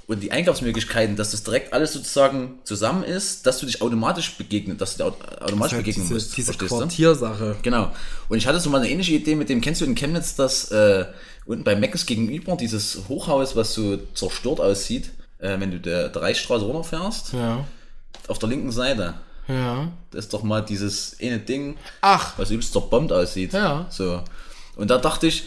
[0.08, 4.80] Und die Einkaufsmöglichkeiten, dass das direkt alles sozusagen zusammen ist, dass du dich automatisch begegnet,
[4.80, 6.38] dass du dir au- automatisch begegnen diese, musst.
[6.38, 6.54] diese?
[6.54, 7.56] Quartiersache.
[7.64, 7.92] Genau.
[8.30, 10.70] Und ich hatte so mal eine ähnliche Idee mit dem, kennst du in Chemnitz das
[10.72, 11.06] äh,
[11.48, 16.22] unten bei Meckes gegenüber, dieses Hochhaus, was so zerstört aussieht, äh, wenn du der, der
[16.22, 17.66] Reichsstraße runterfährst, Ja.
[18.28, 19.16] auf der linken Seite.
[19.48, 19.92] Ja.
[20.12, 22.34] Das ist doch mal dieses eine Ding, Ach.
[22.38, 23.54] was übelst zerbombt aussieht.
[23.54, 23.88] Ja.
[23.90, 24.22] So.
[24.76, 25.44] Und da dachte ich,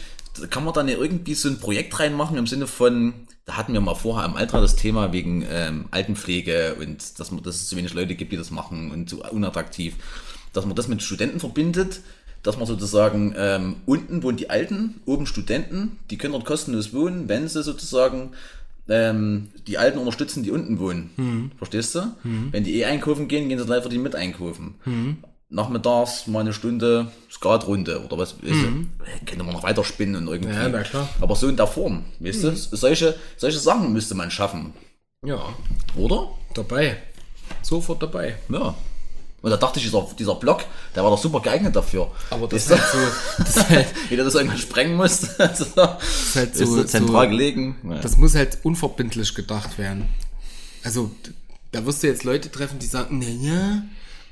[0.51, 3.15] kann man dann ja irgendwie so ein Projekt reinmachen im Sinne von,
[3.49, 7.42] da hatten wir mal vorher im Alter das Thema wegen ähm, Altenpflege und dass, man,
[7.42, 9.94] dass es zu wenig Leute gibt, die das machen und zu unattraktiv,
[10.53, 12.01] dass man das mit Studenten verbindet,
[12.42, 17.26] dass man sozusagen ähm, unten wohnen die Alten, oben Studenten, die können dort kostenlos wohnen,
[17.30, 18.32] wenn sie sozusagen
[18.86, 21.53] ähm, die Alten unterstützen, die unten wohnen.
[21.57, 22.01] Verstehst du?
[22.53, 24.74] Wenn die eh einkaufen gehen, gehen sie live die mit einkaufen.
[25.51, 28.86] Nachmittags mal eine Stunde Skatrunde oder was, weißt du,
[29.24, 30.55] könnte man noch weiter spinnen und irgendwie.
[30.55, 31.09] Ja, na klar.
[31.20, 34.74] Aber so in der Form, weißt du, solche, solche Sachen müsste man schaffen,
[35.24, 35.40] Ja,
[35.96, 36.28] oder?
[36.55, 36.99] dabei.
[37.62, 38.36] Sofort dabei.
[38.51, 38.74] Ja.
[39.40, 42.11] Und da dachte ich, dieser, dieser Block, der war doch super geeignet dafür.
[42.28, 45.38] Aber das ist halt so, das ist halt, Jeder das irgendwann sprengen muss.
[45.40, 47.76] Also, ist halt so- so zentral so- gelegen.
[47.88, 48.01] Ja.
[48.01, 50.09] das muss halt unverbindlich gedacht werden.
[50.84, 51.11] Also,
[51.72, 53.82] da wirst du jetzt Leute treffen, die sagen, na ja,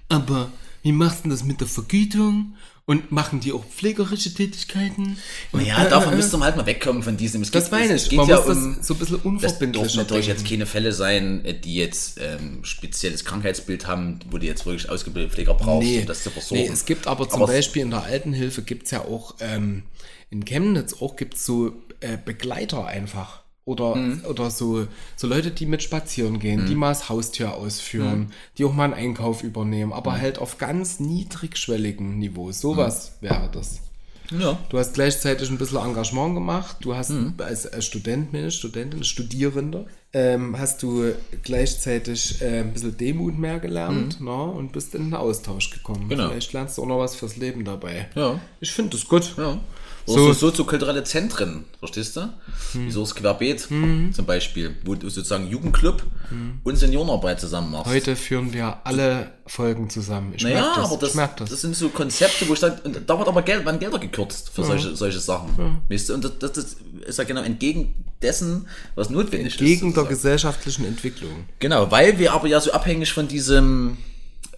[0.09, 0.49] aber
[0.87, 2.55] wie machst du das mit der Vergütung?
[2.89, 5.19] Und machen die auch pflegerische Tätigkeiten?
[5.51, 7.43] Und, Ja, äh, davon äh, müsste man halt mal wegkommen von diesem.
[7.43, 8.11] Es Das geht- meine es ich.
[8.11, 10.93] geht Man ja muss um, das so ein bisschen Das dürfen natürlich jetzt keine Fälle
[10.93, 15.85] sein, äh, die jetzt ähm, spezielles Krankheitsbild haben, wo die jetzt wirklich ausgebildete Pfleger brauchst,
[15.89, 16.63] Nee, um das zu versorgen.
[16.63, 19.83] nee, es gibt aber zum Aber- Beispiel in der Altenhilfe gibt es ja auch, ähm,
[20.31, 23.43] in Chemnitz auch gibt es so äh, Begleiter einfach.
[23.67, 24.23] Oder, Mhm.
[24.29, 24.87] oder so,
[25.17, 28.27] so Leute, die mit spazieren gehen, die mal das Haustier ausführen, Mhm.
[28.57, 32.53] die auch mal einen Einkauf übernehmen, aber halt auf ganz niedrigschwelligen Niveau.
[32.53, 33.27] Sowas Mhm.
[33.27, 33.81] wäre das.
[34.31, 34.57] Ja.
[34.71, 36.77] Du hast gleichzeitig ein bisschen Engagement gemacht.
[36.81, 37.35] Du hast Mhm.
[37.39, 41.13] als, als Student, Studentin, Studierende, ähm, hast du
[41.43, 46.05] gleichzeitig äh, ein bisschen Demut mehr gelernt na, und bist in den Austausch gekommen.
[46.05, 46.09] Mhm.
[46.11, 46.29] Genau.
[46.31, 48.09] Vielleicht lernst du auch noch was fürs Leben dabei.
[48.15, 48.41] Ja.
[48.61, 49.35] Ich finde das gut.
[49.37, 49.59] Ja.
[50.07, 52.29] Oder So- so, soziokulturelle Zentren, verstehst du?
[52.75, 56.03] Wie so das Querbeet zum Beispiel, wo du sozusagen Jugendclub
[56.65, 57.87] und Seniorenarbeit zusammen machst.
[57.91, 60.33] Heute führen wir alle Folgen zusammen.
[60.37, 60.91] Ich naja, das.
[60.93, 61.51] aber das, das.
[61.51, 64.51] das sind so Konzepte, wo ich sage, und da wird aber Geld, werden Gelder gekürzt
[64.55, 65.81] für solche, solche Sachen.
[65.89, 66.15] Weißt du?
[66.15, 66.77] Und das, das,
[67.07, 69.81] ist ja genau entgegen dessen, was notwendig Gegen ist.
[69.81, 70.09] der sozusagen.
[70.09, 71.47] gesellschaftlichen Entwicklung.
[71.59, 73.97] Genau, weil wir aber ja so abhängig von diesem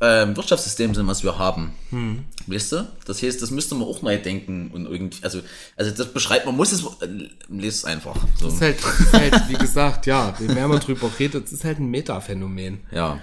[0.00, 1.72] ähm, Wirtschaftssystem sind, was wir haben.
[1.90, 2.24] Hm.
[2.46, 2.86] Weißt du?
[3.04, 5.40] Das heißt, das müsste man auch neu denken und irgendwie, also,
[5.76, 8.16] also das beschreibt, man muss es, äh, lest es einfach.
[8.38, 8.46] So.
[8.46, 11.52] Das ist halt, das ist halt wie gesagt, ja, je mehr man drüber redet, das
[11.52, 12.80] ist halt ein Metaphänomen.
[12.92, 13.20] ja.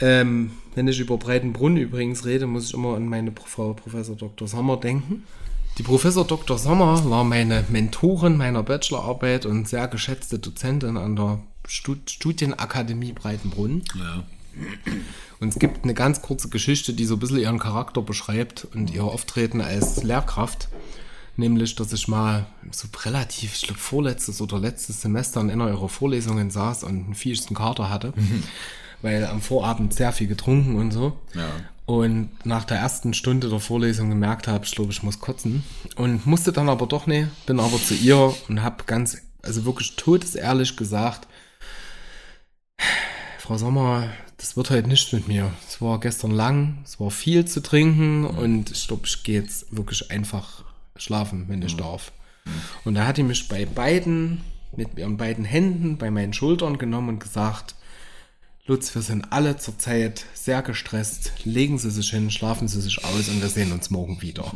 [0.00, 4.48] Ähm, wenn ich über Breitenbrunn übrigens rede, muss ich immer an meine Frau Professor Dr.
[4.48, 5.22] Sommer denken.
[5.78, 6.58] Die Professor Dr.
[6.58, 13.82] Sommer war meine Mentorin meiner Bachelorarbeit und sehr geschätzte Dozentin an der Stud Studienakademie Breitenbrunn.
[13.96, 14.24] Ja.
[15.40, 18.90] Und es gibt eine ganz kurze Geschichte, die so ein bisschen ihren Charakter beschreibt und
[18.92, 20.68] ihr Auftreten als Lehrkraft.
[21.36, 25.88] Nämlich, dass ich mal so relativ, ich glaube, vorletztes oder letztes Semester in einer ihrer
[25.88, 28.12] Vorlesungen saß und einen fiesten Kater hatte,
[29.02, 31.18] weil am Vorabend sehr viel getrunken und so.
[31.34, 31.48] Ja.
[31.86, 35.64] Und nach der ersten Stunde der Vorlesung gemerkt habe, ich glaube, ich muss kotzen.
[35.96, 39.96] Und musste dann aber doch nicht, bin aber zu ihr und habe ganz, also wirklich
[39.96, 41.28] todesehrlich gesagt,
[43.38, 45.52] Frau Sommer, das wird heute nicht mit mir.
[45.68, 49.74] Es war gestern lang, es war viel zu trinken und ich glaube, ich gehe jetzt
[49.74, 50.64] wirklich einfach
[50.96, 52.12] schlafen, wenn ich darf.
[52.84, 54.42] Und da hat die mich bei beiden,
[54.76, 57.74] mit ihren beiden Händen bei meinen Schultern genommen und gesagt,
[58.66, 61.32] Lutz, wir sind alle zurzeit sehr gestresst.
[61.44, 64.50] Legen Sie sich hin, schlafen Sie sich aus und wir sehen uns morgen wieder.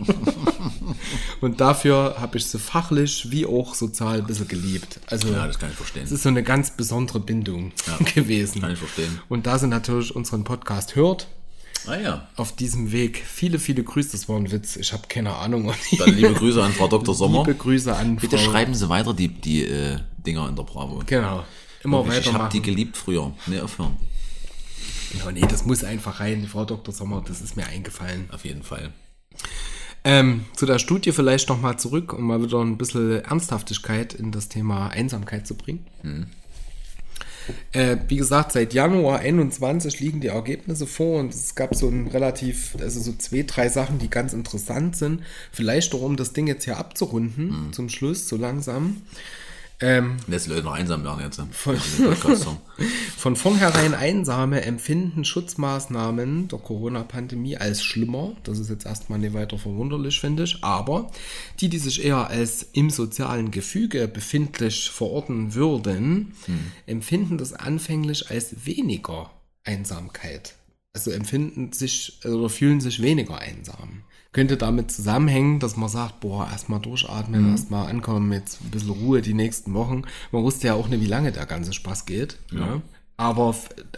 [1.43, 4.99] und dafür habe ich sie fachlich wie auch sozial ein bisschen geliebt.
[5.09, 6.05] Also Ja, das kann ich verstehen.
[6.05, 7.73] es ist so eine ganz besondere Bindung
[8.15, 8.63] gewesen.
[8.63, 9.21] Kann ich verstehen.
[9.29, 11.27] Und da sie natürlich unseren Podcast hört,
[11.87, 12.29] Ah ja.
[12.37, 15.71] auf diesem Weg, viele, viele Grüße, das war ein Witz, ich habe keine Ahnung.
[15.99, 17.15] Dann liebe Grüße an Frau Dr.
[17.15, 17.41] Sommer.
[17.45, 21.03] Liebe Grüße an Bitte Frau- schreiben Sie weiter die, die äh, Dinger in der Bravo.
[21.05, 21.45] Genau.
[21.85, 23.33] Immer Wirklich, ich habe die geliebt früher.
[23.47, 23.97] Nee, aufhören.
[25.19, 26.93] Ja, nee, das muss einfach rein, Frau Dr.
[26.93, 28.29] Sommer, das ist mir eingefallen.
[28.33, 28.93] Auf jeden Fall.
[30.05, 34.49] Ähm, zu der Studie vielleicht nochmal zurück, um mal wieder ein bisschen Ernsthaftigkeit in das
[34.49, 35.87] Thema Einsamkeit zu bringen.
[37.73, 42.09] Äh, wie gesagt, seit Januar 21 liegen die Ergebnisse vor und es gab so ein
[42.09, 45.23] relativ, also so zwei, drei Sachen, die ganz interessant sind.
[45.53, 49.03] Vielleicht auch, um das Ding jetzt hier abzurunden, zum Schluss, so langsam.
[49.81, 51.39] Ähm, Lässt Leute noch einsam werden jetzt.
[51.39, 51.49] Mit
[51.99, 52.59] dem Podcast-Song.
[53.17, 58.35] Von vornherein Einsame empfinden Schutzmaßnahmen der Corona-Pandemie als schlimmer.
[58.43, 60.65] Das ist jetzt erstmal nicht weiter verwunderlich, finde ich.
[60.65, 61.13] Aber
[61.61, 66.35] die, die sich eher als im sozialen Gefüge befindlich verorten würden,
[66.87, 69.31] empfinden das anfänglich als weniger
[69.63, 70.55] Einsamkeit.
[70.93, 74.03] Also empfinden sich also oder fühlen sich weniger einsam.
[74.39, 79.21] Könnte damit zusammenhängen, dass man sagt, boah, erstmal durchatmen, erstmal ankommen, jetzt ein bisschen Ruhe
[79.21, 80.05] die nächsten Wochen.
[80.31, 82.39] Man wusste ja auch nicht, wie lange der ganze Spaß geht.
[82.53, 82.81] Ja.
[83.17, 83.53] Aber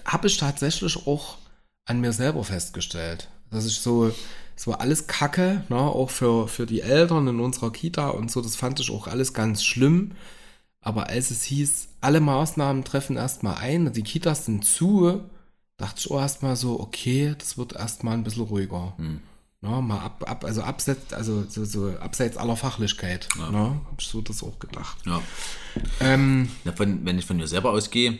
[0.07, 1.37] habe ich tatsächlich auch
[1.85, 4.13] an mir selber festgestellt, dass ich so
[4.57, 5.77] Es war alles Kacke, ne?
[5.77, 8.41] auch für, für die Eltern in unserer Kita und so.
[8.41, 10.13] Das fand ich auch alles ganz schlimm.
[10.81, 15.21] Aber als es hieß, alle Maßnahmen treffen erstmal ein, die Kitas sind zu,
[15.77, 18.95] dachte ich auch erstmal so, okay, das wird erstmal ein bisschen ruhiger.
[19.63, 19.69] Ne?
[19.83, 23.29] Mal ab, ab, also abseits, also so, so abseits aller Fachlichkeit.
[23.39, 23.45] Ne?
[23.91, 24.97] Hab ich so das auch gedacht.
[25.05, 25.21] Ja.
[26.01, 28.19] Ähm, Ja, von, wenn ich von mir selber ausgehe,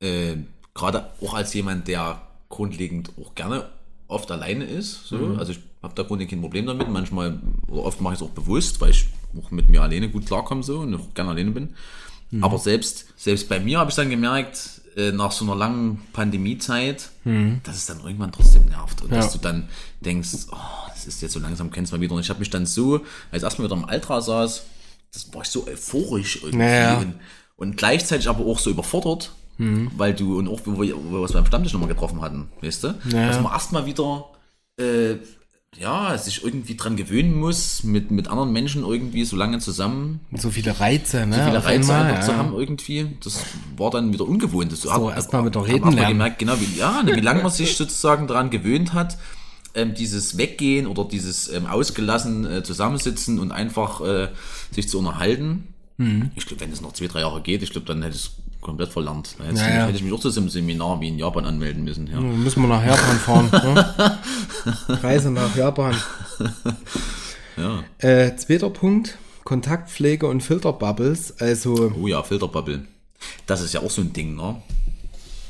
[0.00, 0.36] äh,
[0.74, 3.68] gerade auch als jemand, der grundlegend auch gerne
[4.06, 5.38] oft alleine ist, so, Mhm.
[5.38, 7.38] also ich habe da grundlegend kein Problem damit, manchmal,
[7.68, 9.06] oder oft mache ich es auch bewusst, weil ich
[9.38, 11.74] auch mit mir alleine gut klarkomme so und auch gerne alleine bin.
[12.30, 12.42] Mhm.
[12.42, 17.10] Aber selbst, selbst bei mir habe ich dann gemerkt, äh, nach so einer langen Pandemiezeit,
[17.62, 19.14] dass es dann irgendwann trotzdem nervt und Mhm.
[19.14, 19.20] Ja.
[19.22, 19.68] dass du dann
[20.00, 20.56] denkst, oh,
[20.88, 22.14] das ist jetzt so langsam, kennst du mal wieder.
[22.14, 22.96] Und ich habe mich dann so,
[23.30, 24.62] als ich erstmal wieder im Altra saß,
[25.12, 26.98] das war ich so euphorisch irgendwie Naja.
[26.98, 27.14] und,
[27.56, 29.90] und gleichzeitig aber auch so überfordert, Mhm.
[29.96, 32.84] weil du, und auch wo wir, wo wir uns beim Stammtisch nochmal getroffen hatten, weißt
[32.84, 33.26] du, Ja.
[33.28, 34.26] dass man erstmal wieder,
[34.78, 35.16] äh,
[35.76, 40.50] ja, sich irgendwie dran gewöhnen muss, mit, mit anderen Menschen irgendwie so lange zusammen so
[40.50, 41.36] viele Reize, ne?
[41.36, 42.38] so viele Reize einmal, einfach zu ja.
[42.38, 43.16] haben irgendwie.
[43.22, 43.44] Das
[43.76, 44.72] war dann wieder ungewohnt.
[44.72, 46.08] Das So, erst mal wieder reden lernen.
[46.08, 49.18] gemerkt, genau, wie, ja, ne, wie lange man sich sozusagen daran gewöhnt hat,
[49.74, 54.28] ähm, dieses Weggehen oder dieses ähm, ausgelassen äh, zusammensitzen und einfach äh,
[54.72, 55.74] sich zu unterhalten.
[55.98, 56.30] Mhm.
[56.34, 58.90] Ich glaube, wenn es noch zwei, drei Jahre geht, ich glaube, dann hätte es komplett
[58.90, 59.36] verlernt.
[59.38, 59.86] Hätte, ich- Naja.
[59.86, 62.06] hätte ich mich auch zu so einem Seminar wie in Japan anmelden müssen.
[62.08, 62.20] Ja.
[62.20, 63.48] Müssen wir nach Japan fahren.
[64.88, 64.98] ne?
[65.02, 65.94] Reise nach Japan.
[67.56, 67.82] Ja.
[67.98, 71.40] Äh, zweiter Punkt, Kontaktpflege und Filterbubbles.
[71.40, 72.84] Also, Oh ja, Filterbubble.
[73.46, 74.56] Das ist ja auch so ein Ding, ne?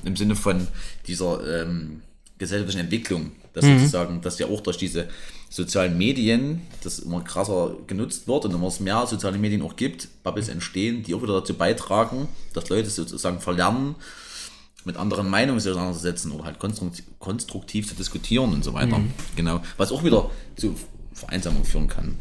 [0.04, 0.66] Im Sinne von
[1.06, 2.02] dieser ähm,
[2.38, 5.08] gesellschaftlichen Entwicklung, dass sozusagen, dass ja auch durch diese
[5.50, 10.08] sozialen Medien das immer krasser genutzt wird und immer es mehr soziale Medien auch gibt,
[10.22, 13.94] Bubbles entstehen, die auch wieder dazu beitragen, dass Leute sozusagen verlernen,
[14.84, 16.58] mit anderen Meinungen sich auseinanderzusetzen oder halt
[17.18, 19.00] konstruktiv, zu diskutieren und so weiter.
[19.36, 19.60] Genau.
[19.76, 20.74] Was auch wieder zu
[21.12, 22.16] Vereinsamung führen kann.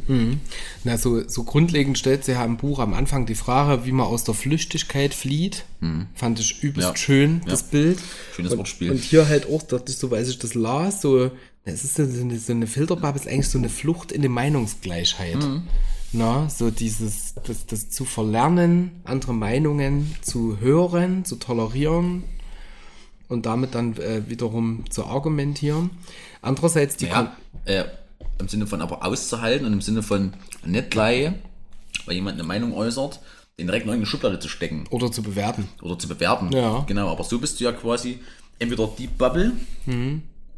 [0.82, 4.06] na, so, so grundlegend stellt sie ja im Buch am Anfang die Frage, wie man
[4.06, 5.64] aus der Flüchtigkeit flieht.
[6.14, 6.96] Fand ich übelst Ja.
[6.96, 7.50] schön, Ja.
[7.52, 8.00] das Bild.
[8.34, 8.90] Schönes und, Wortspiel.
[8.90, 11.30] Und hier halt auch, dachte ich so, weil ich das las, so,
[11.72, 15.36] es ist so eine, so eine Filterbubble, ist eigentlich so eine Flucht in die Meinungsgleichheit.
[15.36, 15.62] Mhm.
[16.12, 22.24] Na, so dieses, das, das zu verlernen, andere Meinungen zu hören, zu tolerieren
[23.28, 25.90] und damit dann äh, wiederum zu argumentieren.
[26.40, 27.36] Andererseits die Ja,
[27.66, 27.84] äh,
[28.38, 30.32] im Sinne von aber auszuhalten und im Sinne von
[30.64, 31.32] nicht gleich,
[32.06, 33.20] weil jemand eine Meinung äußert,
[33.58, 35.68] den direkt in irgendeine Schublade zu stecken oder zu bewerten.
[35.82, 36.52] oder zu bewerten.
[36.52, 36.84] Ja.
[36.86, 38.20] Genau, aber so bist du ja quasi
[38.58, 39.52] entweder die Bubble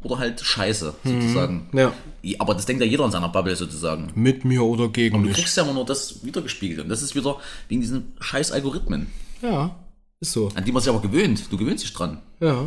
[0.03, 1.69] oder halt Scheiße, sozusagen.
[1.73, 1.91] Ja.
[2.23, 4.09] Ja, Aber das denkt ja jeder in seiner Bubble sozusagen.
[4.15, 5.33] Mit mir oder gegen Du mich.
[5.37, 6.79] kriegst ja immer nur das wiedergespiegelt.
[6.81, 7.37] Und das ist wieder
[7.67, 9.07] wegen diesen scheiß Algorithmen,
[9.41, 9.75] Ja,
[10.19, 10.49] ist so.
[10.55, 11.45] an die man sich aber gewöhnt.
[11.51, 12.19] Du gewöhnst dich dran.
[12.39, 12.65] Ja.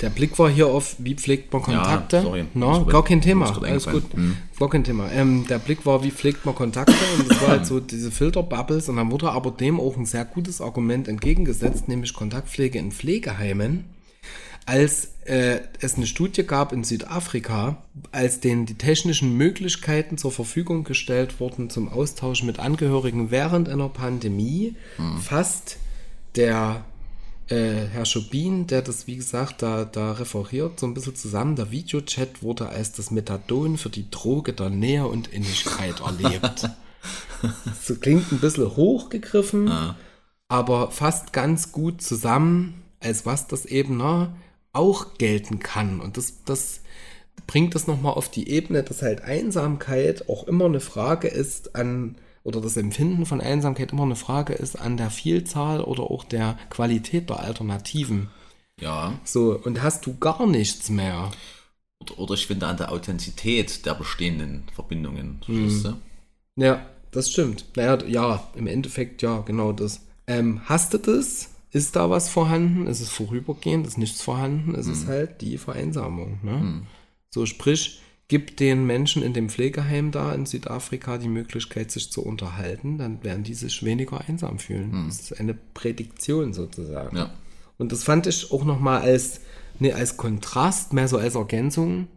[0.00, 2.22] Der Blick war hier auf, wie pflegt man Kontakte.
[2.22, 2.44] sorry.
[2.54, 3.46] No, gar kein Thema.
[3.46, 3.64] Alles gut.
[4.14, 4.36] eingefallen.
[4.58, 5.10] Gar kein Thema.
[5.10, 6.94] Ähm, der Blick war, wie pflegt man Kontakte.
[7.18, 8.88] Und das war halt so diese Filterbubbles.
[8.88, 13.84] Und dann wurde aber dem auch ein sehr gutes Argument entgegengesetzt, nämlich Kontaktpflege in Pflegeheimen.
[14.68, 17.78] Als äh, es eine Studie gab in Südafrika,
[18.12, 23.88] als denen die technischen Möglichkeiten zur Verfügung gestellt wurden zum Austausch mit Angehörigen während einer
[23.88, 24.76] Pandemie,
[25.22, 25.78] fasst
[26.36, 26.84] der
[27.48, 31.56] äh, Herr Schobin, der das wie gesagt da, da referiert, so ein bisschen zusammen.
[31.56, 36.68] Der Videochat wurde als das Methadon für die Droge der Nähe und Innigkeit erlebt.
[37.82, 39.72] so klingt ein bisschen hochgegriffen,
[40.48, 44.30] aber fasst ganz gut zusammen, als was das eben ne,
[44.78, 46.00] auch gelten kann.
[46.00, 46.80] Und das, das
[47.46, 52.16] bringt das nochmal auf die Ebene, dass halt Einsamkeit auch immer eine Frage ist an,
[52.44, 56.58] oder das Empfinden von Einsamkeit immer eine Frage ist an der Vielzahl oder auch der
[56.70, 58.30] Qualität der Alternativen.
[58.80, 59.18] Ja.
[59.24, 61.30] So, und hast du gar nichts mehr.
[62.00, 65.40] Oder, oder ich finde an der Authentizität der bestehenden Verbindungen.
[65.44, 65.52] Du?
[66.56, 67.64] Ja, das stimmt.
[67.76, 70.00] Naja, ja, im Endeffekt ja, genau das.
[70.26, 71.50] Ähm, hast du das?
[71.70, 72.86] Ist da was vorhanden?
[72.86, 73.86] Ist es vorübergehend?
[73.86, 74.74] Ist nichts vorhanden?
[74.74, 76.38] Es ist halt die Vereinsamung.
[76.42, 76.82] Ne?
[77.30, 82.22] So, sprich, gibt den Menschen in dem Pflegeheim da in Südafrika die Möglichkeit, sich zu
[82.22, 85.06] unterhalten, dann werden die sich weniger einsam fühlen.
[85.06, 87.16] Das ist eine Prädiktion sozusagen.
[87.16, 87.30] Ja.
[87.78, 89.40] Und das fand ich auch nochmal als,
[89.78, 92.08] ne, als Kontrast, mehr so als Ergänzung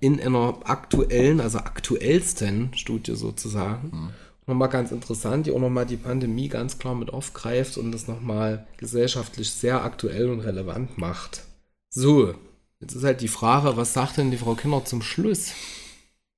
[0.00, 4.12] in einer aktuellen, also aktuellsten Studie sozusagen.
[4.46, 8.66] Nochmal ganz interessant, die auch nochmal die Pandemie ganz klar mit aufgreift und das nochmal
[8.76, 11.42] gesellschaftlich sehr aktuell und relevant macht.
[11.88, 12.34] So,
[12.80, 15.52] jetzt ist halt die Frage, was sagt denn die Frau Kinder zum Schluss?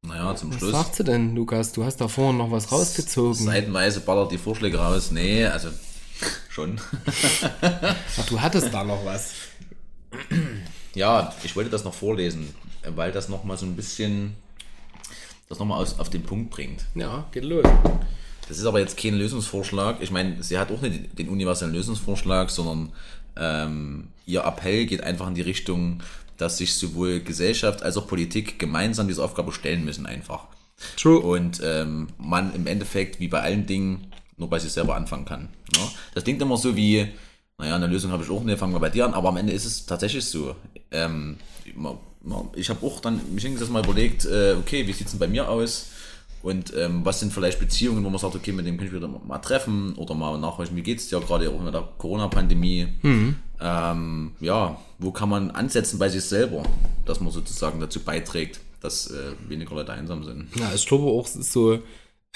[0.03, 0.71] Naja, zum Was Schluss.
[0.71, 1.73] sagt sie denn, Lukas?
[1.73, 3.35] Du hast da vorhin noch was rausgezogen.
[3.45, 5.11] Seitenweise ballert die Vorschläge raus.
[5.11, 5.71] Nee, also
[6.49, 6.81] schon.
[7.61, 9.33] Ach, du hattest da noch was.
[10.95, 12.55] Ja, ich wollte das noch vorlesen,
[12.89, 14.35] weil das nochmal so ein bisschen
[15.49, 16.85] das nochmal aus- auf den Punkt bringt.
[16.95, 17.65] Ja, geht los.
[18.49, 19.97] Das ist aber jetzt kein Lösungsvorschlag.
[20.01, 22.93] Ich meine, sie hat auch nicht den universellen Lösungsvorschlag, sondern
[23.37, 26.03] ähm, ihr Appell geht einfach in die Richtung,
[26.37, 30.47] dass sich sowohl Gesellschaft als auch Politik gemeinsam diese Aufgabe stellen müssen einfach.
[30.97, 31.19] True.
[31.21, 35.43] Und ähm, man im Endeffekt, wie bei allen Dingen, nur bei sich selber anfangen kann.
[35.75, 35.81] Ne?
[36.15, 37.09] Das klingt immer so wie,
[37.59, 39.55] naja, eine Lösung habe ich auch nicht, fangen wir bei dir an, aber am Ende
[39.55, 40.55] ist es tatsächlich so.
[40.91, 41.39] Ähm,
[42.55, 45.29] ich habe auch dann mich hingesetzt mal überlegt, äh, okay, wie sieht es denn bei
[45.29, 45.87] mir aus?
[46.43, 49.09] Und ähm, was sind vielleicht Beziehungen, wo man sagt, okay, mit dem kann ich wieder
[49.09, 52.87] mal treffen oder mal nachhorchen, wie geht's dir gerade auch mit der Corona-Pandemie?
[53.61, 56.63] Ähm, ja, wo kann man ansetzen bei sich selber,
[57.05, 60.49] dass man sozusagen dazu beiträgt, dass äh, weniger Leute einsam sind?
[60.57, 61.81] Ja, ich glaube auch, es ist so,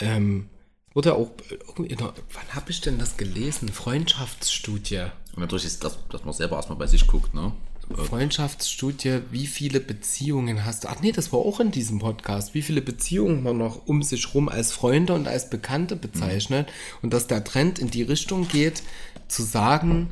[0.01, 0.49] ähm,
[0.93, 1.31] wurde auch,
[1.69, 3.69] irgendwie wann habe ich denn das gelesen?
[3.69, 5.07] Freundschaftsstudie.
[5.35, 7.53] Und natürlich ist das, dass man selber erstmal bei sich guckt, ne?
[7.95, 10.89] Freundschaftsstudie, wie viele Beziehungen hast du?
[10.89, 12.55] Ach nee, das war auch in diesem Podcast.
[12.55, 16.69] Wie viele Beziehungen man noch um sich rum als Freunde und als Bekannte bezeichnet.
[17.03, 18.83] Und dass der Trend in die Richtung geht,
[19.29, 20.09] zu sagen,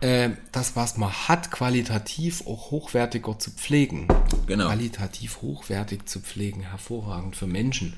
[0.00, 4.08] äh, das, was man hat, qualitativ auch hochwertiger zu pflegen.
[4.46, 4.66] Genau.
[4.66, 7.94] Qualitativ hochwertig zu pflegen, hervorragend für Menschen.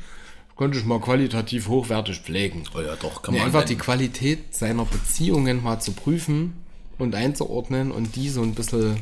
[0.57, 2.65] Könnte ich mal qualitativ hochwertig pflegen.
[2.77, 3.47] Oh ja, doch, kann Nee, man.
[3.47, 3.81] einfach die nennen.
[3.83, 6.55] Qualität seiner Beziehungen mal zu prüfen
[6.99, 8.97] und einzuordnen und die so ein bisschen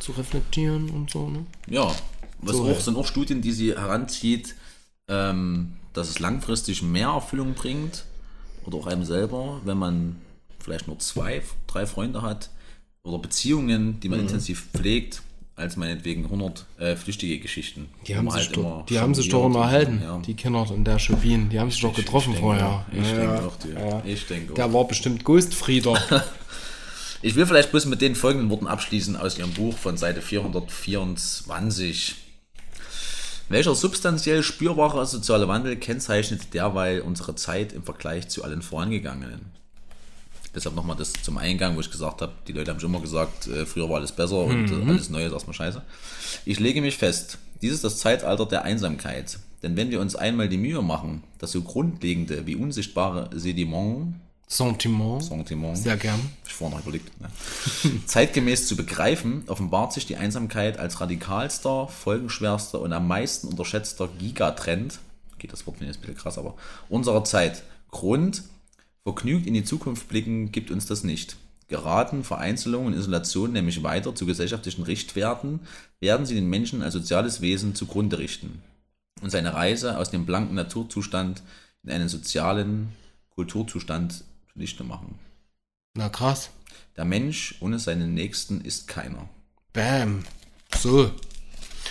[0.00, 1.44] zu reflektieren und so, ne?
[1.68, 1.90] Ja,
[2.40, 2.80] was So, auch, ja.
[2.80, 4.54] sind auch Studien, die sie heranzieht,
[5.08, 8.04] ähm, dass es langfristig mehr Erfüllung bringt
[8.64, 10.16] oder auch einem selber, wenn man
[10.60, 12.50] vielleicht nur zwei, drei Freunde hat
[13.02, 14.26] oder Beziehungen, die man Mhm.
[14.26, 15.22] intensiv pflegt,
[15.56, 17.88] als meinetwegen 100 äh, flüchtige Geschichten.
[18.06, 20.18] Die haben sich, halt doch, immer die haben sich doch und- unterhalten, Ja.
[20.18, 21.48] die Kinder und der Schubin.
[21.48, 22.84] Die haben sich doch getroffen ich vorher.
[22.92, 23.88] Denke, ich Ja, denke ja.
[23.88, 24.02] Ja.
[24.04, 24.54] Ich denke auch.
[24.54, 25.94] Der war bestimmt Ghostfrieder.
[27.20, 32.14] Ich will vielleicht bloß mit den folgenden Worten abschließen aus Ihrem Buch von Seite 424.
[33.48, 39.46] Welcher substanziell spürbare soziale Wandel kennzeichnet derweil unsere Zeit im Vergleich zu allen vorangegangenen?
[40.54, 43.48] Deshalb nochmal das zum Eingang, wo ich gesagt habe, die Leute haben schon immer gesagt,
[43.48, 45.82] äh, früher war alles besser und äh, alles Neue ist erstmal scheiße.
[46.44, 49.40] Ich lege mich fest, dies ist das Zeitalter der Einsamkeit.
[49.64, 54.14] Denn wenn wir uns einmal die Mühe machen, das so grundlegende wie unsichtbare Sediment,
[54.48, 55.22] Sentiment.
[55.22, 56.18] Sentiment Sehr gern.
[56.18, 57.20] hab ich vorhin noch überlegt.
[57.20, 57.28] Ne?
[58.06, 65.00] Zeitgemäß zu begreifen, offenbart sich die Einsamkeit als radikalster, folgenschwerster und am meisten unterschätzter Gigatrend,
[65.38, 66.56] geht das Wort mir jetzt ein bisschen krass, aber
[66.88, 67.62] unserer Zeit.
[67.90, 68.42] Grund,
[69.02, 71.36] vergnügt in die Zukunft blicken, gibt uns das nicht.
[71.68, 75.60] Geraten Vereinzelung und Isolation nämlich weiter zu gesellschaftlichen Richtwerten,
[76.00, 78.62] werden sie den Menschen als soziales Wesen zugrunde richten
[79.20, 81.42] und seine Reise aus dem blanken Naturzustand
[81.82, 82.88] in einen sozialen
[83.34, 84.24] Kulturzustand
[84.58, 85.14] zunichte machen.
[85.94, 86.50] Na krass.
[86.96, 89.28] Der Mensch ohne seinen Nächsten ist keiner.
[89.72, 90.24] Bam.
[90.76, 91.10] So.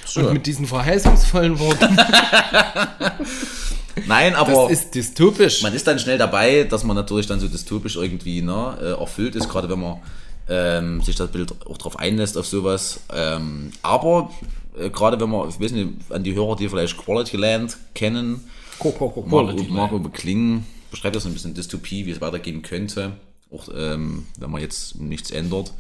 [0.06, 0.20] So.
[0.20, 1.96] Und mit diesen verheißungsvollen Worten,
[4.08, 5.64] Nein, aber das ist dystopisch.
[5.64, 9.36] man ist dann schnell dabei, dass man natürlich dann so dystopisch irgendwie ne, äh, erfüllt
[9.36, 10.00] ist, gerade wenn man
[10.48, 13.00] ähm, sich das Bild auch drauf einlässt auf sowas.
[13.14, 14.30] Ähm, aber
[14.78, 18.48] äh, gerade wenn man, ich weiß nicht, an die Hörer, die vielleicht Quality Land kennen,
[18.82, 23.14] Marco, Quality Marco Bekling beschreibt das so ein bisschen Dystopie, wie es weitergehen könnte,
[23.52, 25.74] auch ähm, wenn man jetzt nichts ändert.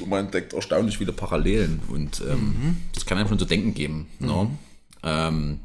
[0.00, 4.08] Und man entdeckt erstaunlich viele Parallelen und ähm, das kann einem schon zu denken geben.
[4.18, 4.50] Ne?
[5.02, 5.60] Ähm,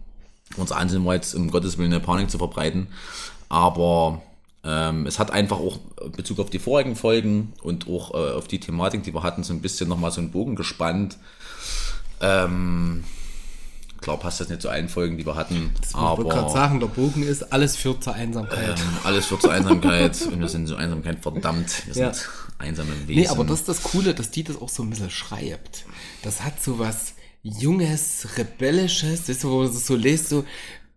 [0.56, 2.88] unser Ansinnen war jetzt, um Gottes Willen eine Panik zu verbreiten,
[3.49, 4.22] aber
[4.64, 8.48] ähm, es hat einfach auch in Bezug auf die vorigen Folgen und auch äh, auf
[8.48, 11.18] die Thematik, die wir hatten, so ein bisschen nochmal so einen Bogen gespannt.
[12.22, 13.03] Ähm,
[14.02, 16.80] klar passt das nicht zu allen Folgen, die wir hatten, Ich wollte gerade aber sagen,
[16.80, 18.69] der Bogen ist, alles führt zur Einsamkeit.
[18.80, 21.86] ähm, alles führt zur Einsamkeit und wir sind zur Einsamkeit verdammt.
[21.88, 22.14] Wir Ja.
[22.14, 23.22] sind einsame Wesen.
[23.22, 25.86] Nee, aber das ist das Coole, dass die das auch so ein bisschen schreibt.
[26.23, 27.14] Das hat so was
[27.44, 30.45] Junges, Rebellisches, weißt du, wo du das so lest, so,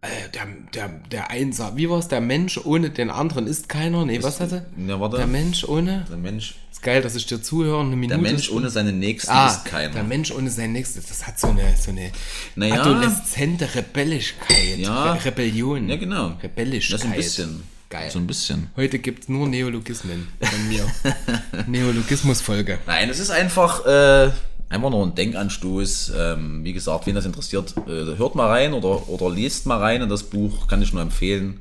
[0.03, 4.23] äh, der, der, der Einsam, wie war's, der Mensch ohne den anderen ist keiner, nee,
[4.23, 4.67] was hatte?
[4.77, 5.17] Ja, warte.
[5.17, 8.21] Der Mensch ohne, der Mensch, ist geil, dass ich dir zuhöre, eine Minute.
[8.21, 9.93] der Mensch ohne seinen Nächsten ah, ist keiner.
[9.95, 12.13] der Mensch ohne sein Nächstes, das hat so eine, so eine
[12.55, 12.81] Naja.
[12.83, 15.15] adoleszente Rebelligkeit, Ja.
[15.15, 15.89] Re Rebellion.
[15.89, 16.37] Ja, genau.
[16.43, 16.95] Rebellischkeit.
[17.01, 17.63] Das ist ein bisschen.
[17.91, 18.11] Geil.
[18.11, 18.69] So ein bisschen.
[18.77, 20.87] Heute gibt's nur Neologismen von mir.
[21.67, 22.79] Neologismus-Folge.
[22.87, 24.31] Nein, es ist einfach, äh,
[24.69, 26.13] einfach nur ein Denkanstoß.
[26.17, 30.03] Ähm, wie gesagt, wen das interessiert, äh, hört mal rein oder, oder liest mal rein
[30.03, 31.61] in das Buch, kann ich nur empfehlen.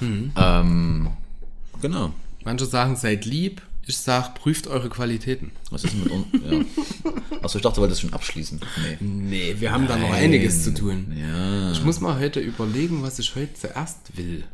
[0.00, 0.32] Mhm.
[0.36, 1.08] Ähm,
[1.80, 2.12] genau.
[2.44, 3.62] Manche sagen, seid lieb.
[3.86, 5.50] Ich sag, prüft eure Qualitäten.
[5.70, 6.26] Was ist denn mit uns?
[6.32, 7.38] Ja.
[7.42, 8.60] Achso, ich dachte, du wolltest schon abschließen.
[9.00, 9.04] Nee.
[9.04, 11.12] Nee, wir haben da noch einiges zu tun.
[11.20, 11.72] Ja.
[11.72, 14.44] Ich muss mal heute überlegen, was ich heute zuerst will.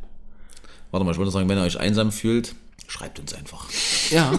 [0.91, 2.55] Warte mal, ich wollte sagen, wenn ihr euch einsam fühlt,
[2.87, 3.67] schreibt uns einfach.
[4.11, 4.33] Ja,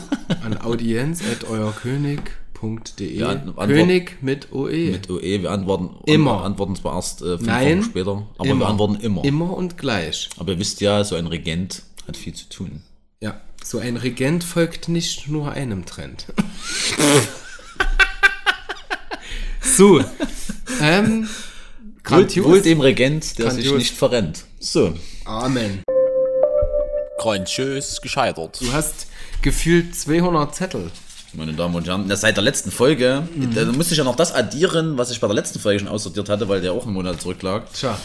[0.44, 2.26] an audienz at euerkönig.de.
[2.60, 3.18] könig.de.
[3.18, 4.92] Ja, Antwort- König mit OE.
[4.92, 6.40] Mit OE, wir antworten Immer.
[6.40, 8.60] Wir antworten zwar erst äh, fünf Nein, Wochen später, aber immer.
[8.62, 9.24] wir antworten immer.
[9.24, 10.30] Immer und gleich.
[10.38, 12.82] Aber ihr wisst ja, so ein Regent hat viel zu tun.
[13.22, 16.26] Ja, so ein Regent folgt nicht nur einem Trend.
[19.62, 20.04] so,
[20.82, 21.28] ähm,
[22.04, 22.46] grandios.
[22.46, 23.78] wohl dem Regent, der sich Grandios.
[23.80, 24.46] nicht verrennt.
[24.60, 24.94] So.
[25.26, 25.84] Amen.
[27.18, 28.60] Grandios gescheitert.
[28.62, 29.08] Du hast
[29.42, 30.92] gefühlt 200 Zettel.
[31.34, 33.54] Meine Damen und Herren, das seit der letzten Folge, Mhm.
[33.54, 36.28] da musste ich ja noch das addieren, was ich bei der letzten Folge schon aussortiert
[36.28, 37.72] hatte, weil der auch einen Monat zurücklag.
[37.74, 38.00] Tja.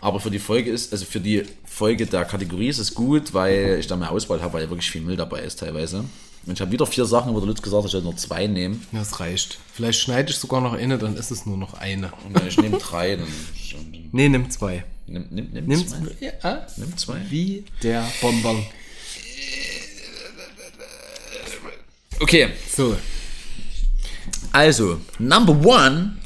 [0.00, 3.78] Aber für die Folge ist, also für die Folge der Kategorie ist es gut, weil
[3.80, 6.04] ich da mehr Auswahl habe, weil ja wirklich viel Müll dabei ist teilweise.
[6.46, 8.46] Und ich habe wieder vier Sachen, wo der Lutz gesagt hat, ich soll nur zwei
[8.46, 8.86] nehmen.
[8.92, 9.58] Das reicht.
[9.72, 12.12] Vielleicht schneide ich sogar noch eine, dann ist es nur noch eine.
[12.24, 13.26] Und wenn ich nehme drei, dann
[14.12, 14.84] Nee, nimm zwei.
[15.06, 15.96] nimm, nimm, nimm, Nimm zwei.
[15.96, 16.32] zwei.
[16.44, 17.20] Ja, Nimm zwei.
[17.30, 18.64] wie der Bonbon.
[22.20, 22.96] Okay, So.
[24.52, 26.16] also, number one.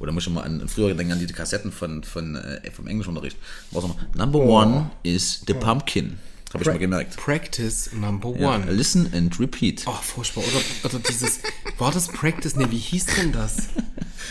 [0.00, 3.36] Oder muss ich mal an früher denken an die Kassetten von, von, äh, vom Englischunterricht.
[3.72, 3.96] Was noch?
[4.14, 6.18] Number one is the pumpkin.
[6.54, 7.16] Habe ich mal gemerkt.
[7.16, 8.70] Practice number Ja, one.
[8.72, 9.84] listen and repeat.
[9.86, 10.42] Oh, furchtbar.
[10.44, 11.40] Oder, oder dieses,
[11.76, 12.56] war das Practice?
[12.56, 13.68] Nee, wie hieß denn das?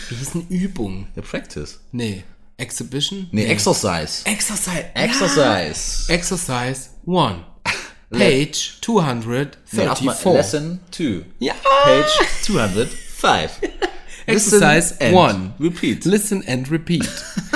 [0.08, 1.06] Wie hieß denn Übung?
[1.14, 1.78] The practice.
[1.92, 2.24] Nee.
[2.56, 3.28] Exhibition?
[3.30, 4.24] Nee, Exercise.
[4.26, 4.86] Exercise.
[4.94, 6.12] Exercise.
[6.12, 7.44] Exercise one.
[8.10, 8.78] Page
[9.70, 10.32] Nee, erstmal 234.
[10.32, 11.24] Lesson 2.
[11.38, 11.54] Ja.
[11.84, 13.60] Page 205.
[14.28, 15.52] Exercise and one.
[15.58, 16.04] Repeat.
[16.04, 17.08] Listen and repeat.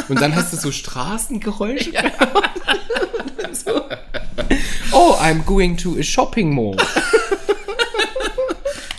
[0.09, 1.93] Und dann hast du so Straßengeräusche.
[3.53, 3.85] so.
[4.93, 6.77] Oh, I'm going to a shopping mall.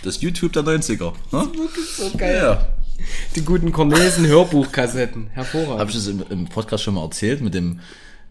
[0.02, 1.12] Das YouTube der 90er.
[1.32, 1.48] Ne?
[1.96, 2.36] So geil.
[2.36, 2.66] Ja.
[3.34, 5.28] Die guten Cornelsen Hörbuchkassetten.
[5.32, 5.80] Hervorragend.
[5.80, 7.80] Habe ich das im, im Podcast schon mal erzählt mit dem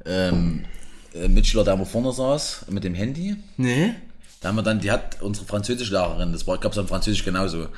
[0.06, 0.66] ähm,
[1.14, 3.36] äh, Mitschüler, der immer vorne saß, mit dem Handy?
[3.58, 3.96] nee?
[4.44, 7.70] Da haben wir dann, die hat unsere Französischlehrerin, das war, gab es am Französisch genauso,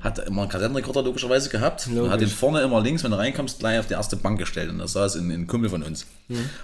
[0.00, 1.86] hat immer einen Kassettenrekorder logischerweise gehabt.
[1.86, 4.70] Und hat den vorne immer links, wenn du reinkommst, gleich auf die erste Bank gestellt.
[4.70, 6.06] Und da saß ein, ein Kumpel von uns.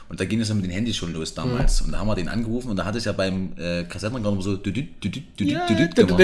[0.08, 1.82] Und da ging es ja mit den Handys schon los damals.
[1.82, 4.56] Und da haben wir den angerufen und da hat es ja beim äh, Kassettenrekorder so
[4.56, 6.18] düdüt, düdüt, düdüt gemacht.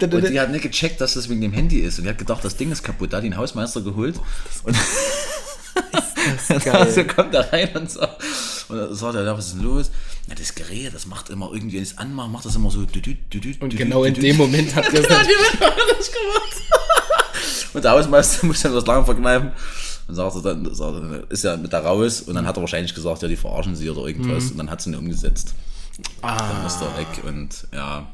[0.00, 1.98] Und die hat nicht gecheckt, dass das wegen dem Handy ist.
[1.98, 4.16] Und die hat gedacht, das Ding ist kaputt, da hat den Hausmeister geholt.
[4.64, 4.76] Und
[6.72, 8.00] also kommt er rein und so.
[8.68, 9.90] Und dann sagt er, ja, was ist denn los?
[10.28, 12.82] Na, das Gerät, das macht immer irgendwie, wenn ich es anmache, macht das immer so.
[12.82, 16.54] düdüt, düdüt, Und düdüt, genau in dem Moment hat er Ja, das gemacht.
[17.74, 19.52] Und der Hausmeister muss dann das lange verkneifen.
[20.06, 22.22] Und sagt er dann, sagt er, ist ja mit da raus.
[22.22, 24.50] Und dann hat er wahrscheinlich gesagt, ja, die verarschen sie oder irgendwas.
[24.50, 25.54] Und dann hat sie ihn umgesetzt.
[26.22, 28.06] Dann ah, ist er weg und ja.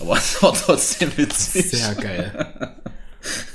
[0.00, 1.70] Aber es war trotzdem witzig.
[1.70, 2.74] sehr geil.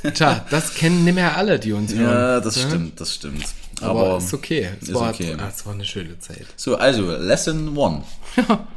[0.14, 2.04] Tja, das kennen nicht mehr alle, die uns hören.
[2.04, 3.46] Ja, das stimmt, das stimmt.
[3.82, 4.70] Aber, Aber, ist okay.
[4.82, 5.36] Es ist war, okay.
[5.38, 6.46] ah, es war eine schöne Zeit.
[6.56, 8.04] So, also, Lesson one.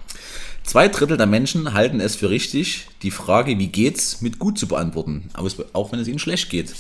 [0.64, 4.66] Zwei Drittel der Menschen halten es für richtig, die Frage, wie geht's, mit gut zu
[4.66, 5.28] beantworten,
[5.74, 6.74] auch wenn es ihnen schlecht geht.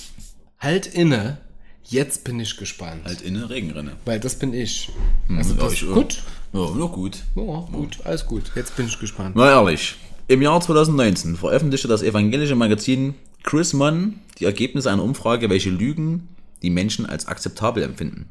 [0.58, 1.36] Halt inne,
[1.84, 3.04] jetzt bin ich gespannt.
[3.04, 3.92] Halt in eine Regenrinne.
[4.06, 4.90] Weil das bin ich.
[5.28, 6.22] Also Ja, das ich gut.
[6.54, 7.18] Ja, na gut.
[7.36, 8.44] Ja, gut, alles gut.
[8.56, 9.36] Jetzt bin ich gespannt.
[9.36, 9.96] Na ehrlich,
[10.28, 16.28] im Jahr 2019 veröffentlichte das evangelische Magazin Chris Munn die Ergebnisse einer Umfrage, welche Lügen
[16.64, 18.30] die Menschen als akzeptabel empfinden.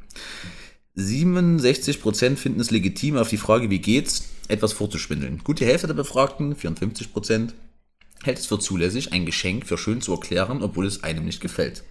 [0.97, 5.39] 67% finden es legitim, auf die Frage, wie geht's, etwas vorzuschwindeln.
[5.43, 7.53] Gut die Hälfte der Befragten, 54%,
[8.23, 11.83] hält es für zulässig, ein Geschenk für schön zu erklären, obwohl es einem nicht gefällt.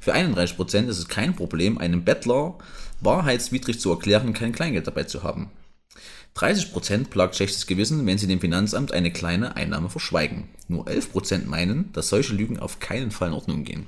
[0.00, 2.58] Für 31% ist es kein Problem, einem Bettler
[3.00, 5.50] wahrheitswidrig zu erklären, kein Kleingeld dabei zu haben.
[6.36, 10.48] 30% plagt schlechtes Gewissen, wenn sie dem Finanzamt eine kleine Einnahme verschweigen.
[10.68, 13.86] Nur 11% meinen, dass solche Lügen auf keinen Fall in Ordnung gehen.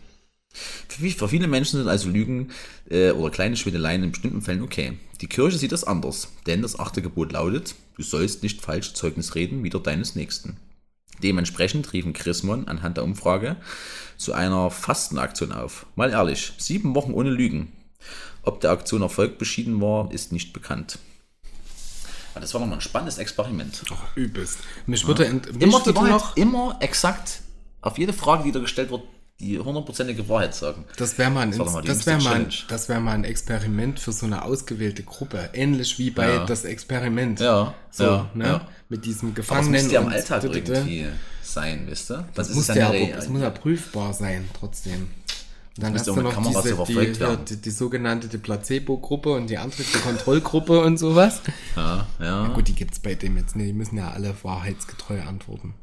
[0.89, 2.51] Für, viele Menschen sind also Lügen
[2.89, 4.98] äh, oder kleine Schwindeleien in bestimmten Fällen okay.
[5.20, 9.35] Die Kirche sieht das anders, denn das achte Gebot lautet, du sollst nicht falsch Zeugnis
[9.35, 10.56] reden, wider deines Nächsten.
[11.22, 13.56] Dementsprechend riefen Chrismon anhand der Umfrage
[14.16, 15.86] zu einer Fastenaktion auf.
[15.97, 17.72] Mal ehrlich, sieben Wochen ohne Lügen.
[18.43, 20.98] Ob der Aktion Erfolg beschieden war, ist nicht bekannt.
[22.32, 23.85] Aber das war nochmal ein spannendes Experiment.
[24.16, 24.59] Übelst.
[24.86, 27.43] Mich würde, ent- mich Immer die Wahrheit, noch, immer exakt
[27.81, 29.02] auf jede Frage, die da gestellt wird,
[29.40, 30.85] die hundertprozentige Wahrheit sagen.
[30.97, 33.98] das wäre mal, ein, Das mal die das wär mal, das wär mal ein Experiment
[33.98, 35.51] für so eine ausgewählte Gruppe.
[35.52, 36.44] Ähnlich wie bei Ja.
[36.47, 37.40] das Experiment.
[37.40, 38.44] Ja, So, ja, ne?
[38.47, 38.69] ja.
[38.89, 39.82] Mit diesem Aber es Gefangenen.
[39.82, 41.06] muss ja im Alltag d- d- d- irgendwie
[41.43, 42.28] sein, wisst ihr?
[42.35, 45.09] Das ist muss, ja aber, das muss ja prüfbar sein, trotzdem.
[45.77, 47.44] Und dann hast du noch Kameras diese, die, werden.
[47.47, 51.40] die, die sogenannte die Placebo-Gruppe und die andere die Kontrollgruppe und sowas.
[51.74, 52.47] Ja, ja.
[52.55, 53.70] Gut, die gibt's bei dem jetzt nicht.
[53.70, 55.74] Die müssen ja alle wahrheitsgetreu antworten.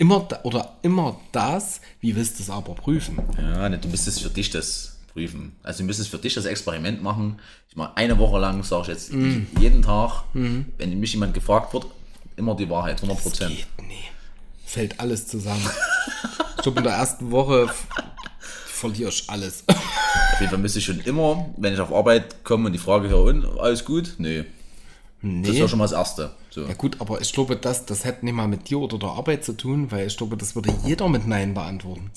[0.00, 3.18] Immer da, oder immer das, wie willst du es aber prüfen?
[3.36, 5.52] Ja, ne, du müsstest für dich das prüfen.
[5.62, 7.38] Also du müsstest für dich das Experiment machen.
[7.68, 9.46] Ich mache eine Woche lang, sage ich jetzt Mhm.
[9.60, 11.84] jeden Tag, wenn mich jemand gefragt wird,
[12.36, 13.54] immer die Wahrheit, 100 Prozent.
[13.54, 14.04] Geht, nee.
[14.64, 15.68] Fällt alles zusammen.
[16.56, 17.68] Ich glaube, in der ersten Woche
[18.66, 19.64] verliere ich alles.
[19.68, 23.10] Auf jeden Fall müsste ich schon immer, wenn ich auf Arbeit komme und die Frage
[23.10, 24.14] höre, und, alles gut?
[24.16, 24.44] Nee.
[25.22, 25.60] Das Nee.
[25.60, 26.30] war schon mal das Erste.
[26.50, 26.62] So.
[26.66, 29.44] Ja gut, aber ich glaube, das, das hätte nicht mal mit dir oder der Arbeit
[29.44, 32.10] zu tun, weil ich glaube, das würde jeder mit Nein beantworten.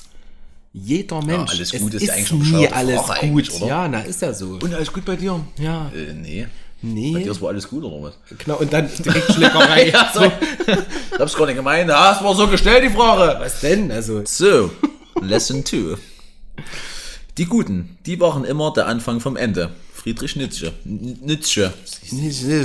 [0.72, 1.52] Jeder Mensch.
[1.52, 3.54] alles es gut ist ist ja eigentlich eine nie alles Frage gut.
[3.56, 3.68] oder?
[3.68, 4.58] Ja, na ist ja so.
[4.62, 5.40] Und alles gut bei dir?
[5.60, 5.92] Ja.
[5.94, 6.48] Äh, nee.
[6.82, 7.14] Nee.
[7.14, 8.14] Bei dir ist wohl alles gut, oder was?
[8.40, 9.90] Genau, und dann direkt Schlägerei.
[9.94, 10.24] Ja, so.
[10.26, 11.90] Ich hab's gar nicht gemeint.
[11.90, 13.40] Ja, es war so gestellt, die Frage.
[13.40, 13.92] Was denn?
[13.92, 14.72] Also, So,
[15.22, 15.96] Lesson 2.
[17.38, 19.72] Die Guten, die waren immer der Anfang vom Ende.
[20.04, 20.74] Friedrich Nietzsche.
[20.84, 21.74] Nietzsche.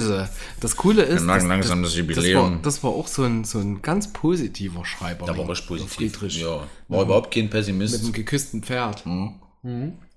[0.00, 0.26] so.
[0.60, 2.54] das Coole ist, Wir neigen langsam das das, Jubiläum.
[2.54, 5.24] war, das war auch so ein, so ein ganz positiver Schreiber.
[5.24, 5.92] Da war richtig positiv.
[5.92, 6.40] Friedrich.
[6.40, 8.02] Ja, war überhaupt kein Mit Pessimist.
[8.02, 9.04] einem geküssten Pferd.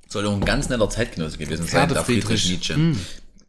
[0.07, 2.49] Soll auch ein ganz netter Zeitgenosse gewesen sein, der Friedrich.
[2.49, 2.95] Nietzsche.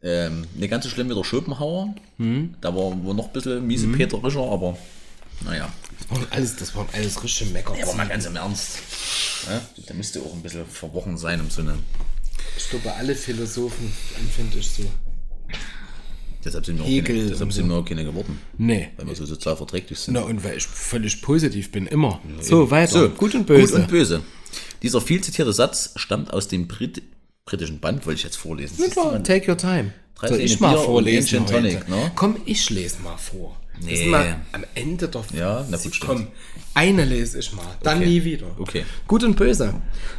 [0.03, 1.95] Ähm, nicht ganz so schlimm wie der Schopenhauer.
[2.17, 2.53] Hm.
[2.61, 4.77] Da war wohl noch ein bisschen miesepeterischer, aber
[5.41, 5.67] naja.
[5.97, 7.75] Das waren alles, das waren alles richtige Mecker.
[7.75, 8.77] Ja, aber mal ganz im Ernst.
[9.49, 11.79] Ja, der müsste auch ein bisschen verworren sein, um so eine.
[12.57, 14.83] Ich glaube, alle Philosophen empfinde ich so.
[16.43, 18.39] Deshalb sind wir auch Hegel keine, deshalb sind wir auch keine geworden.
[18.57, 18.89] Nee.
[18.97, 20.15] Weil wir so sozial verträglich sind.
[20.15, 22.21] Na, und weil ich völlig positiv bin, immer.
[22.41, 22.91] So, weiter.
[22.91, 23.73] So, gut und böse.
[23.73, 24.21] Gut und böse.
[24.81, 27.01] Dieser viel zitierte Satz stammt aus dem Brit
[27.45, 28.77] britischen Band, wollte ich jetzt vorlesen.
[29.23, 29.93] Take your time.
[30.15, 32.11] Drei Soll ich mal Bier vorlesen Tonic, ne?
[32.15, 33.57] Komm, ich lese mal vor.
[33.81, 34.05] Nee.
[34.05, 35.99] mal am Ende der Ja, na gut.
[35.99, 36.27] Komm,
[36.75, 38.07] eine lese ich mal, dann Okay.
[38.07, 38.47] nie wieder.
[38.59, 38.85] Okay.
[39.07, 39.73] Gut und böse.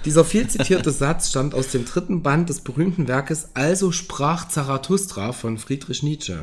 [0.04, 5.32] Dieser viel zitierte Satz stammt aus dem dritten Band des berühmten Werkes Also sprach Zarathustra
[5.32, 6.38] von Friedrich Nietzsche.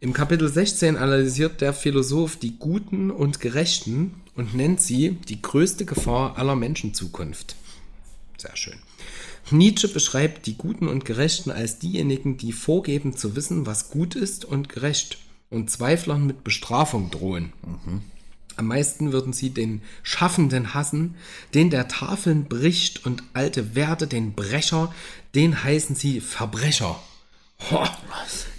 [0.00, 5.84] Im Kapitel 16 analysiert der Philosoph die Guten und Gerechten und nennt sie die größte
[5.84, 7.54] Gefahr aller Menschenzukunft.
[8.38, 8.78] Sehr schön.
[9.50, 14.44] Nietzsche beschreibt die Guten und Gerechten als diejenigen, die vorgeben zu wissen, was gut ist
[14.44, 15.18] und gerecht
[15.50, 17.52] und Zweiflern mit Bestrafung drohen.
[18.56, 21.16] Am meisten würden sie den Schaffenden hassen,
[21.54, 24.94] den der Tafeln bricht und alte Werte, den Brecher,
[25.34, 27.00] den heißen sie Verbrecher.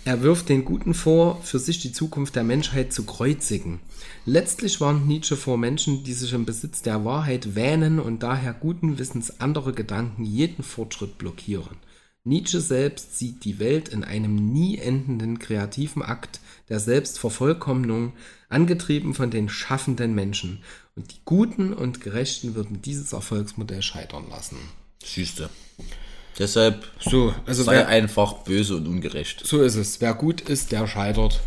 [0.05, 3.79] Er wirft den Guten vor, für sich die Zukunft der Menschheit zu kreuzigen.
[4.25, 8.99] Letztlich warnt Nietzsche vor Menschen, die sich im Besitz der Wahrheit wähnen und daher guten
[8.99, 11.77] Wissens andere Gedanken jeden Fortschritt blockieren.
[12.23, 16.39] Nietzsche selbst sieht die Welt in einem nie endenden kreativen Akt
[16.69, 18.13] der Selbstvervollkommnung,
[18.49, 20.63] angetrieben von den schaffenden Menschen.
[20.95, 24.57] Und die Guten und Gerechten würden dieses Erfolgsmodell scheitern lassen.
[25.03, 25.51] Siehste.
[26.37, 29.41] Deshalb So, also sei wer, einfach böse und ungerecht.
[29.45, 30.01] so ist es.
[30.01, 31.39] Wer gut ist, der scheitert.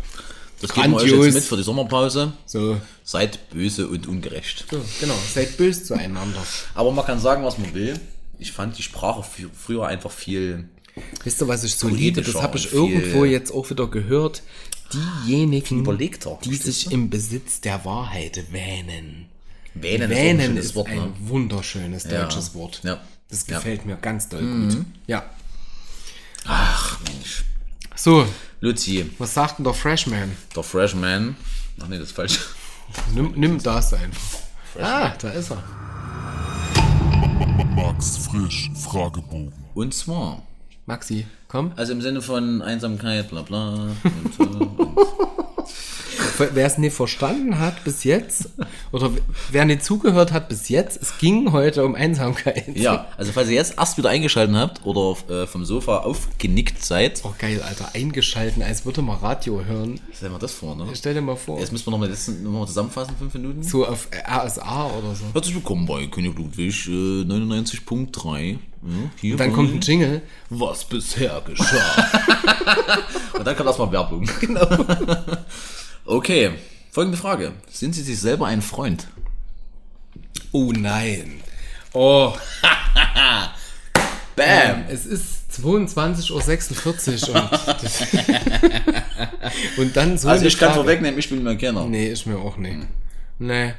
[0.61, 2.33] Das geben wir euch jetzt mit für die Sommerpause.
[2.45, 4.65] So, Seid böse und ungerecht.
[4.69, 5.15] so genau.
[5.33, 6.43] Seid böse zueinander.
[6.75, 7.99] Aber man kann sagen, was man will.
[8.39, 10.69] Ich fand die Sprache früher einfach viel.
[11.23, 12.21] Wisst ihr, was ich so liebe?
[12.21, 14.41] Das habe ich irgendwo jetzt auch wieder gehört.
[15.25, 19.27] Diejenigen, überlegter, die sich im Besitz der Wahrheit wähnen.
[19.75, 21.13] Wähnen, Wähnen ist, ein ist Wort, ein ne?
[21.19, 22.23] wunderschönes Ja.
[22.23, 22.81] deutsches Wort.
[22.83, 22.99] Ja.
[23.29, 23.53] Das Ja.
[23.57, 23.59] Mhm.
[23.59, 24.85] gefällt mir ganz doll gut.
[25.07, 25.23] Ja.
[26.45, 27.43] Ach Mensch.
[27.95, 28.25] So,
[28.61, 30.31] Luzi, was sagt denn der Freshman?
[30.55, 31.35] der Freshman.
[31.81, 32.39] Ach nee, das ist falsch.
[33.13, 34.39] Nimm, nimm das einfach.
[34.81, 35.63] Ah, da ist er.
[37.75, 39.53] Max Frisch Fragebogen.
[39.75, 40.41] Und zwar,
[40.85, 41.71] Maxi, komm.
[41.75, 43.91] also im Sinne von Einsamkeit, bla bla.
[44.03, 44.43] Und, so.
[44.43, 44.97] und
[46.39, 48.49] Wer es nicht verstanden hat bis jetzt,
[48.93, 49.11] oder
[49.51, 52.77] wer nicht zugehört hat bis jetzt, es ging heute um Einsamkeit.
[52.77, 57.21] ja, also falls ihr jetzt erst wieder eingeschaltet habt oder äh, vom Sofa aufgenickt seid,
[57.25, 59.99] Oh geil, Alter, eingeschalten, als würde man Radio hören.
[60.13, 60.85] stellen wir das vor, ne?
[60.93, 63.61] Stell dir mal vor, Jetzt müssen wir nochmal noch mal zusammenfassen, fünf Minuten.
[63.61, 65.25] so auf RSA oder so.
[65.33, 66.91] Herzlich willkommen bei König Ludwig äh,
[67.25, 68.51] 99.3.
[68.81, 68.87] Ja,
[69.19, 70.21] hier Dann kommt ein Jingle.
[70.49, 71.75] was bisher geschah.
[73.37, 74.29] Und dann kommt erstmal Werbung.
[74.39, 74.65] Genau.
[76.09, 76.51] okay,
[76.91, 77.53] folgende Frage.
[77.71, 79.07] Sind Sie sich selber ein Freund?
[80.51, 81.41] Oh nein.
[81.93, 82.33] Oh,
[84.35, 84.85] Bam!
[84.89, 87.51] es ist 22.46 Uhr
[89.77, 90.81] und, und dann so Also ich kann Frage.
[90.81, 91.85] vorwegnehmen, ich bin mein Kenner.
[91.85, 92.79] Nee, ist mir auch nicht.
[93.39, 93.73] Nee.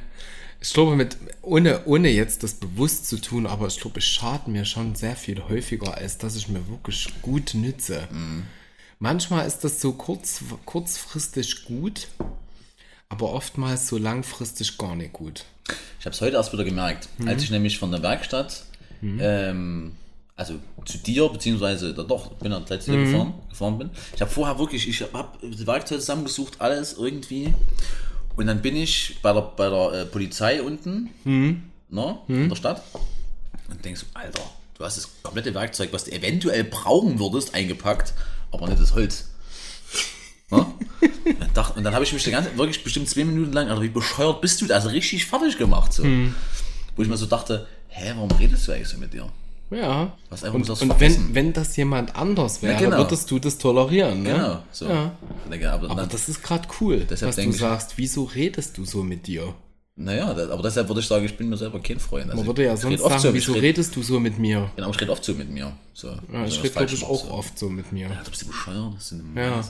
[0.63, 4.47] Ich glaube, mit, ohne, ohne jetzt das bewusst zu tun, aber ich glaube, es schadet
[4.47, 8.07] mir schon sehr viel häufiger, als dass ich mir wirklich gut nütze.
[9.01, 12.07] Manchmal ist das so kurz, kurzfristig gut,
[13.09, 15.43] aber oftmals so langfristig gar nicht gut.
[15.99, 18.63] Ich habe es heute erst wieder gemerkt, als ich nämlich von der Werkstatt,
[19.01, 19.95] ähm,
[20.35, 23.89] also zu dir, beziehungsweise da doch, bin dann gleich zu dir gefahren, gefahren bin.
[24.13, 27.55] Ich habe vorher wirklich, ich habe die Werkzeuge zusammengesucht, alles irgendwie.
[28.35, 31.09] Und dann bin ich bei der, bei der äh, Polizei unten,
[31.89, 32.83] ne, in der Stadt,
[33.67, 34.43] und denkst, Alter,
[34.77, 38.13] du hast das komplette Werkzeug, was du eventuell brauchen würdest, eingepackt,
[38.51, 39.29] aber nicht das Holz.
[40.49, 40.65] Ne?
[41.75, 44.41] Und dann habe ich mich die ganze, wirklich bestimmt zwei Minuten lang, also wie bescheuert
[44.41, 45.93] bist du also richtig fertig gemacht.
[45.93, 46.03] So.
[46.95, 49.27] wo ich mir so dachte, hä, warum redest du eigentlich so mit dir?
[49.69, 50.11] Ja.
[50.29, 52.97] Was einfach Und, das und wenn, wenn das jemand anders wäre, genau.
[52.97, 54.33] würdest du das tolerieren, ne?
[54.33, 54.89] Genau, so.
[54.89, 55.11] Ja.
[55.71, 57.93] Aber, Aber das ist gerade cool, Deshalb was du ich- sagst.
[57.95, 59.53] Wieso redest du so mit dir?
[59.95, 62.25] Naja, das, aber deshalb würde ich sagen, ich bin mir selber kein Freund.
[62.25, 64.71] Also Man würde ja sonst sagen, so, wieso red- redest du so mit mir?
[64.75, 65.71] Genau, ich rede oft so mit mir.
[65.93, 67.31] So, Ja, ich rede, glaube falsch ich, mache, auch so.
[67.31, 68.07] oft so mit mir.
[68.09, 69.61] Ja, du bist bescheuert, das sind Ja.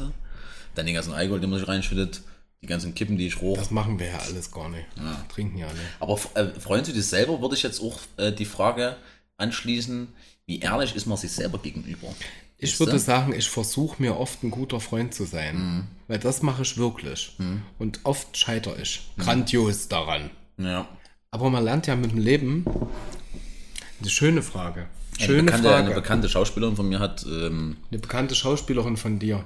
[0.76, 2.22] Dann den ganzen Alkohol, den man sich reinschüttet,
[2.61, 3.57] die ganzen Kippen, die ich roch.
[3.57, 4.85] Das machen wir ja alles gar nicht.
[5.34, 5.80] Trinken ja nicht.
[5.99, 8.95] Aber äh, freuen Sie dich selber, würde ich jetzt auch äh, die Frage
[9.38, 10.07] anschließen,
[10.45, 12.07] wie ehrlich ist man sich selber gegenüber?
[12.57, 12.99] Ich Weißt würde du?
[12.99, 15.56] sagen, ich versuche mir oft ein guter Freund zu sein.
[15.57, 15.84] Mhm.
[16.12, 17.38] Weil das mache ich wirklich.
[17.80, 20.30] Und oft scheitere ich grandios daran.
[20.58, 20.86] Ja.
[21.32, 22.66] Aber man lernt ja mit dem Leben.
[24.02, 24.88] Eine schöne Frage.
[25.18, 25.86] Eine Schöne bekannte, Frage.
[25.86, 29.46] eine bekannte Schauspielerin von mir hat, ähm, Eine bekannte Schauspielerin von dir.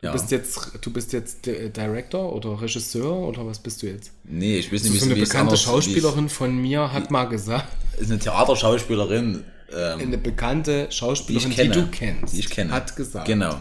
[0.00, 3.88] Du ja, bist jetzt, du bist jetzt Di- Director oder Regisseur oder was bist du
[3.88, 4.12] jetzt?
[4.22, 7.10] nee, ich weiß So, nicht, so eine wie es bekannte anders- Schauspielerin von mir hat
[7.10, 7.66] mal gesagt,
[7.98, 9.42] Ist eine Theaterschauspielerin,
[9.76, 11.74] ähm, eine bekannte die Schauspielerin, ich die, kenne.
[11.74, 12.70] du kennst, Die ich kenne.
[12.72, 13.26] hat gesagt.
[13.26, 13.58] Genau.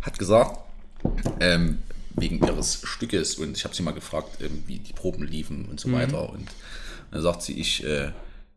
[0.00, 0.63] Hat gesagt,
[1.40, 1.78] ähm,
[2.16, 5.80] wegen ihres Stückes und ich habe sie mal gefragt, ähm, wie die Proben liefen und
[5.80, 5.92] so Mhm.
[5.94, 6.30] weiter.
[6.30, 6.48] Und
[7.10, 8.12] dann sagt sie, ich äh,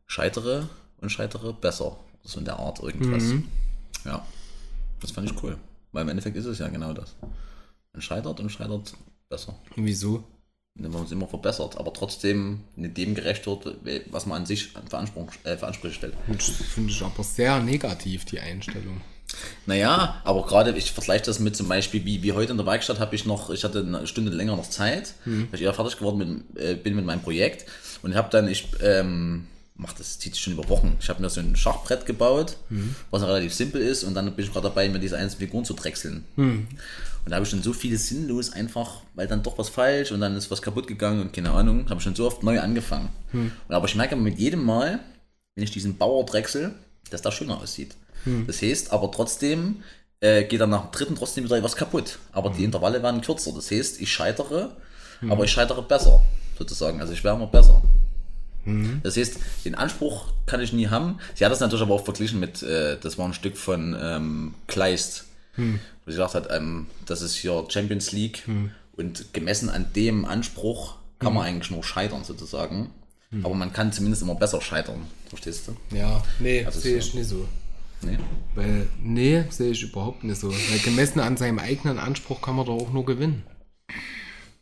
[0.06, 0.70] scheitere
[1.02, 1.98] und scheitere besser.
[2.24, 3.24] So in der Art irgendwas.
[3.24, 3.48] Mhm.
[4.06, 4.26] Ja.
[5.02, 5.58] Das fand ich cool.
[5.92, 7.16] Weil im Endeffekt ist es ja genau das.
[7.94, 8.94] Man scheitert und scheitert
[9.30, 9.56] besser.
[9.76, 10.24] Wieso?
[10.76, 13.78] Wenn man es immer verbessert, aber trotzdem nicht dem gerecht wird,
[14.12, 16.14] was man an sich für, Anspruch, äh, Ansprüche stellt.
[16.28, 19.02] Das finde ich aber sehr negativ, die Einstellung.
[19.66, 23.00] Naja, aber gerade, ich vergleiche das mit zum Beispiel, wie, wie heute in der Werkstatt
[23.00, 25.14] habe ich noch, ich hatte eine Stunde länger noch Zeit,
[25.52, 27.66] weil ich eher fertig geworden bin, äh, bin mit meinem Projekt
[28.02, 30.98] und habe dann, ich ähm, mach das zieht sich schon über Wochen.
[31.00, 32.58] Ich habe mir so ein Schachbrett gebaut,
[33.12, 35.74] was relativ simpel ist und dann bin ich gerade dabei, mir diese einzelnen Figuren zu
[35.74, 36.24] drechseln.
[37.26, 40.22] Und da habe ich schon so viele sinnlos einfach, weil dann doch was falsch und
[40.22, 43.10] dann ist was kaputt gegangen und keine Ahnung, habe ich schon so oft neu angefangen.
[43.68, 45.00] Und aber ich merke mit jedem Mal,
[45.56, 46.74] wenn ich diesen Bauer drechsel,
[47.12, 47.96] dass das schöner aussieht.
[48.48, 49.84] Das heißt, aber trotzdem
[50.20, 52.20] äh, geht dann nach dem dritten trotzdem wieder was kaputt.
[52.32, 53.52] Aber die Intervalle werden kürzer.
[53.54, 54.76] Das heißt, ich scheitere,
[55.30, 56.22] aber ich scheitere besser,
[56.58, 57.00] sozusagen.
[57.02, 57.82] Also ich werde immer besser.
[59.02, 61.20] Das heißt, den Anspruch kann ich nie haben.
[61.36, 64.56] Sie hat das natürlich aber auch verglichen mit, äh, das war ein Stück von ähm,
[64.68, 65.24] Kleist,
[65.56, 68.44] wo sie gesagt hat, ähm, das ist hier Champions League
[68.98, 72.90] und gemessen an dem Anspruch kann man eigentlich nur scheitern, sozusagen.
[73.44, 75.96] Aber man kann zumindest immer besser scheitern, verstehst du?
[75.96, 77.08] Ja, nee, Also sehe so.
[77.08, 77.48] ich nicht so.
[78.02, 78.18] Nee.
[78.56, 80.52] Weil, nee, sehe ich überhaupt nicht so.
[80.52, 83.44] Weil gemessen an seinem eigenen Anspruch kann man doch auch nur gewinnen.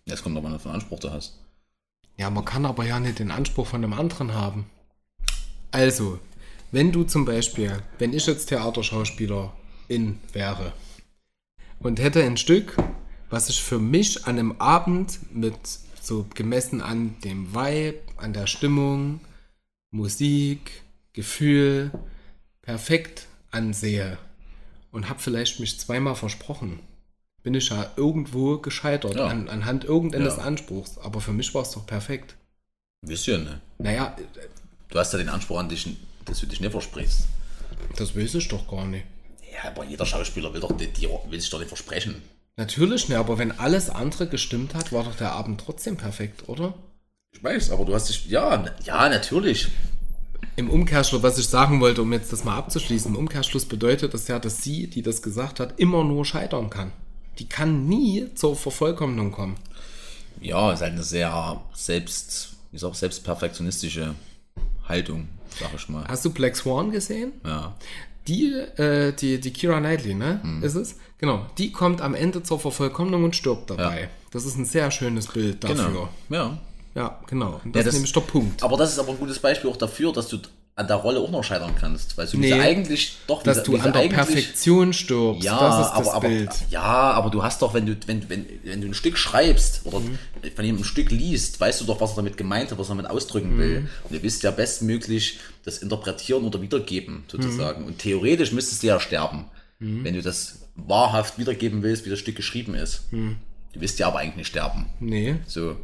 [0.05, 1.39] Es kommt doch mal, was für einen Anspruch du hast.
[2.17, 4.65] Ja, man kann aber ja nicht den Anspruch von einem anderen haben.
[5.71, 6.19] Also,
[6.71, 10.73] wenn du zum Beispiel, wenn ich jetzt Theaterschauspielerin wäre
[11.79, 12.77] und hätte ein Stück,
[13.29, 15.57] was ich für mich an einem Abend mit
[16.01, 19.19] so gemessen an dem Vibe, an der Stimmung,
[19.91, 20.83] Musik,
[21.13, 21.91] Gefühl
[22.65, 24.17] perfekt ansehe
[24.91, 26.79] und habe vielleicht mich zweimal versprochen,
[27.43, 29.27] bin ich ja irgendwo gescheitert Ja.
[29.27, 30.43] an, anhand irgendeines Ja.
[30.43, 30.97] Anspruchs.
[30.97, 32.35] Aber für mich war es doch perfekt.
[33.01, 33.61] Bisschen, ne?
[33.77, 34.15] Naja,
[34.89, 35.87] Du hast ja den Anspruch an dich,
[36.25, 37.27] dass du dich nicht versprichst.
[37.97, 39.05] das weiß ich doch gar nicht.
[39.51, 42.21] Ja, aber jeder Schauspieler will, doch, die, die will sich doch nicht versprechen.
[42.57, 46.73] Natürlich nicht, aber wenn alles andere gestimmt hat, war doch der Abend trotzdem perfekt, oder?
[47.31, 48.27] Ich weiß, aber du hast dich.
[48.27, 49.67] Ja, ja, natürlich.
[50.57, 54.27] Im Umkehrschluss, was ich sagen wollte, um jetzt das mal abzuschließen, im Umkehrschluss bedeutet das
[54.27, 56.91] ja, dass sie, die das gesagt hat, immer nur scheitern kann.
[57.39, 59.55] Die kann nie zur Vervollkommnung kommen.
[60.39, 64.15] Ja, ist halt eine sehr selbst, ist auch selbstperfektionistische
[64.87, 65.27] Haltung,
[65.59, 66.05] sag ich mal.
[66.07, 67.33] Hast du Black Swan gesehen?
[67.43, 67.75] Ja.
[68.27, 70.39] Die, äh, die, die Kira Knightley, ne?
[70.41, 70.63] Hm.
[70.63, 70.95] Ist es?
[71.17, 71.45] Genau.
[71.57, 74.01] Die kommt am Ende zur Vervollkommnung und stirbt dabei.
[74.03, 74.07] Ja.
[74.31, 75.87] Das ist ein sehr schönes Bild dafür.
[75.87, 76.09] Genau.
[76.29, 76.57] Ja.
[76.95, 77.59] Ja, genau.
[77.63, 78.63] Und das, Ja, das- ist nämlich der Punkt.
[78.63, 80.37] Aber das ist aber ein gutes Beispiel auch dafür, dass du
[80.77, 82.17] an der Rolle auch noch scheitern kannst.
[82.17, 85.43] Weil du Nee, eigentlich doch Dass diese, du diese an der Perfektion stirbst.
[85.43, 86.49] Ja, das ist das aber, aber, Bild.
[86.69, 89.99] ja, aber du hast doch, wenn du, wenn, wenn, wenn du ein Stück schreibst oder
[90.01, 90.17] Mhm.
[90.55, 92.95] von ihm ein Stück liest, weißt du doch, was er damit gemeint hat, was er
[92.95, 93.81] damit ausdrücken will.
[93.81, 93.89] Mhm.
[94.03, 97.81] Und du willst ja bestmöglich das interpretieren oder wiedergeben, sozusagen.
[97.83, 97.87] Mhm.
[97.87, 99.45] Und theoretisch müsstest du ja sterben,
[99.79, 103.11] wenn du das wahrhaft wiedergeben willst, wie das Stück geschrieben ist.
[103.13, 103.37] Mhm.
[103.73, 104.87] Du willst ja aber eigentlich nicht sterben.
[104.99, 105.35] Nee.
[105.47, 105.77] So.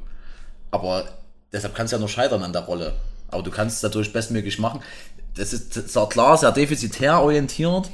[0.72, 1.06] Aber
[1.52, 2.93] deshalb kannst du ja nur scheitern an der Rolle.
[3.27, 4.81] Aber du kannst es natürlich bestmöglich machen.
[5.35, 7.89] Das ist zwar klar, sehr defizitär orientiert,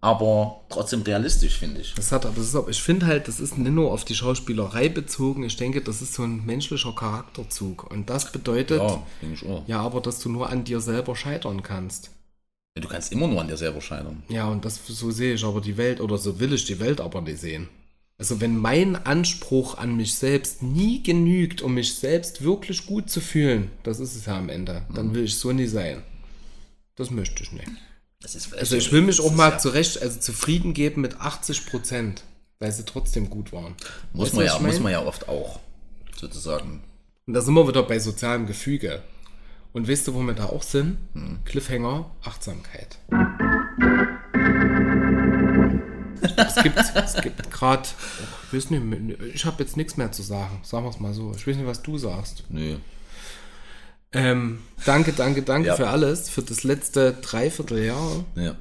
[0.00, 1.94] aber trotzdem realistisch, finde ich.
[1.94, 4.88] Das hat aber, das ist, ich finde halt, das ist nicht nur auf die Schauspielerei
[4.88, 5.44] bezogen.
[5.44, 7.88] Ich denke, das ist so ein menschlicher Charakterzug.
[7.90, 12.10] Und das bedeutet, Ja, ja, aber dass du nur an dir selber scheitern kannst.
[12.74, 14.22] Du kannst immer nur an dir selber scheitern.
[14.28, 17.00] Ja, und das so sehe ich aber die Welt, oder so will ich die Welt
[17.00, 17.68] aber nicht sehen.
[18.18, 23.20] Also wenn mein Anspruch an mich selbst nie genügt, um mich selbst wirklich gut zu
[23.20, 26.02] fühlen, das ist es ja am Ende, dann will ich so nie sein.
[26.96, 27.70] Das möchte ich nicht.
[28.24, 32.24] Ist, Also ich will mich auch mal ja, zurecht, also zufrieden geben mit 80 Prozent,
[32.58, 33.76] weil sie trotzdem gut waren.
[34.12, 35.60] muss Weißt man ja, muss man ja oft auch,
[36.16, 36.82] sozusagen.
[37.28, 39.02] Und da sind wir wieder bei sozialem Gefüge.
[39.72, 40.98] Und weißt du, wo wir da auch sind?
[41.44, 42.98] Cliffhanger, Achtsamkeit.
[46.38, 47.88] Es gibt, es gibt gerade,
[48.52, 48.70] ich
[49.34, 51.32] ich habe jetzt nichts mehr zu sagen, sagen wir es mal so.
[51.36, 52.44] Ich weiß nicht, was du sagst.
[52.48, 52.76] Nö.
[54.12, 55.76] Ähm, danke, danke, danke Ja.
[55.76, 58.24] für alles, für das letzte Dreivierteljahr.
[58.36, 58.54] Ja.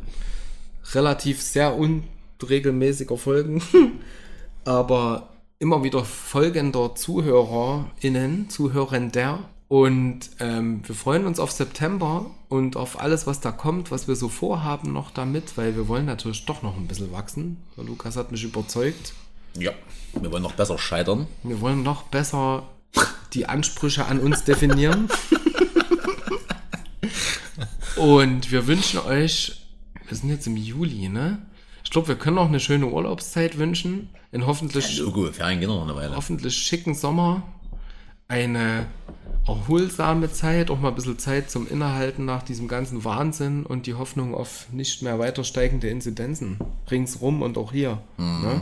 [0.94, 3.62] relativ sehr unregelmäßiger Folgen,
[4.66, 5.30] aber
[5.60, 9.50] immer wieder folgender ZuhörerInnen, Zuhörender.
[9.68, 14.16] Und ähm, wir freuen uns auf September und auf alles, was da kommt, was wir
[14.16, 17.58] so vorhaben noch damit, weil wir wollen natürlich doch noch ein bisschen wachsen.
[17.76, 19.14] Der Lukas hat mich überzeugt.
[19.58, 19.72] Ja.
[20.14, 21.28] Wir wollen noch besser scheitern.
[21.44, 22.64] Wir wollen noch besser
[23.34, 25.10] die Ansprüche an uns definieren.
[27.98, 29.64] Und wir wünschen euch,
[30.08, 31.40] wir sind jetzt im Juli, ne?
[31.84, 34.10] Ich glaube, wir können auch eine schöne Urlaubszeit wünschen.
[34.32, 36.16] In hoffentlich, Logo, Ferien gehen noch eine Weile.
[36.16, 37.44] hoffentlich schicken Sommer.
[38.28, 38.88] Eine
[39.48, 43.94] erholsame Zeit, auch mal ein bisschen Zeit zum Innehalten nach diesem ganzen Wahnsinn und die
[43.94, 46.58] Hoffnung auf nicht mehr weiter steigende Inzidenzen
[46.92, 48.02] ringsrum und auch hier.
[48.18, 48.62] Ne?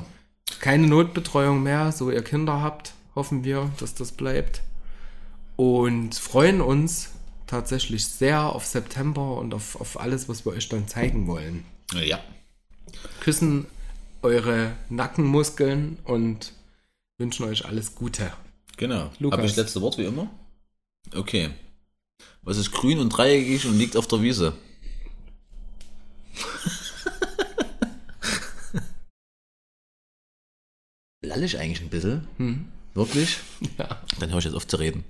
[0.59, 4.61] Keine Notbetreuung mehr, so ihr Kinder habt, hoffen wir, dass das bleibt.
[5.55, 7.11] Und freuen uns
[7.47, 11.65] tatsächlich sehr auf September und auf, auf alles, was wir euch dann zeigen wollen.
[11.93, 12.19] Ja.
[13.21, 13.65] Küssen
[14.21, 16.53] eure Nackenmuskeln und
[17.17, 18.31] wünschen euch alles Gute.
[18.77, 19.11] Genau.
[19.19, 19.37] Lukas.
[19.37, 20.29] Habe ich das letzte Wort wie immer?
[21.13, 21.51] Okay.
[22.41, 24.53] Was ist grün und dreieckig und liegt auf der Wiese?
[31.21, 32.27] Lall ich eigentlich ein bisschen?
[32.93, 33.37] Wirklich?
[33.77, 34.01] Ja.
[34.19, 35.03] Dann höre ich jetzt auf zu reden.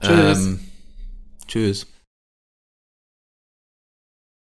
[0.00, 0.38] Tschüss.
[0.38, 0.60] Ähm,
[1.46, 1.86] tschüss.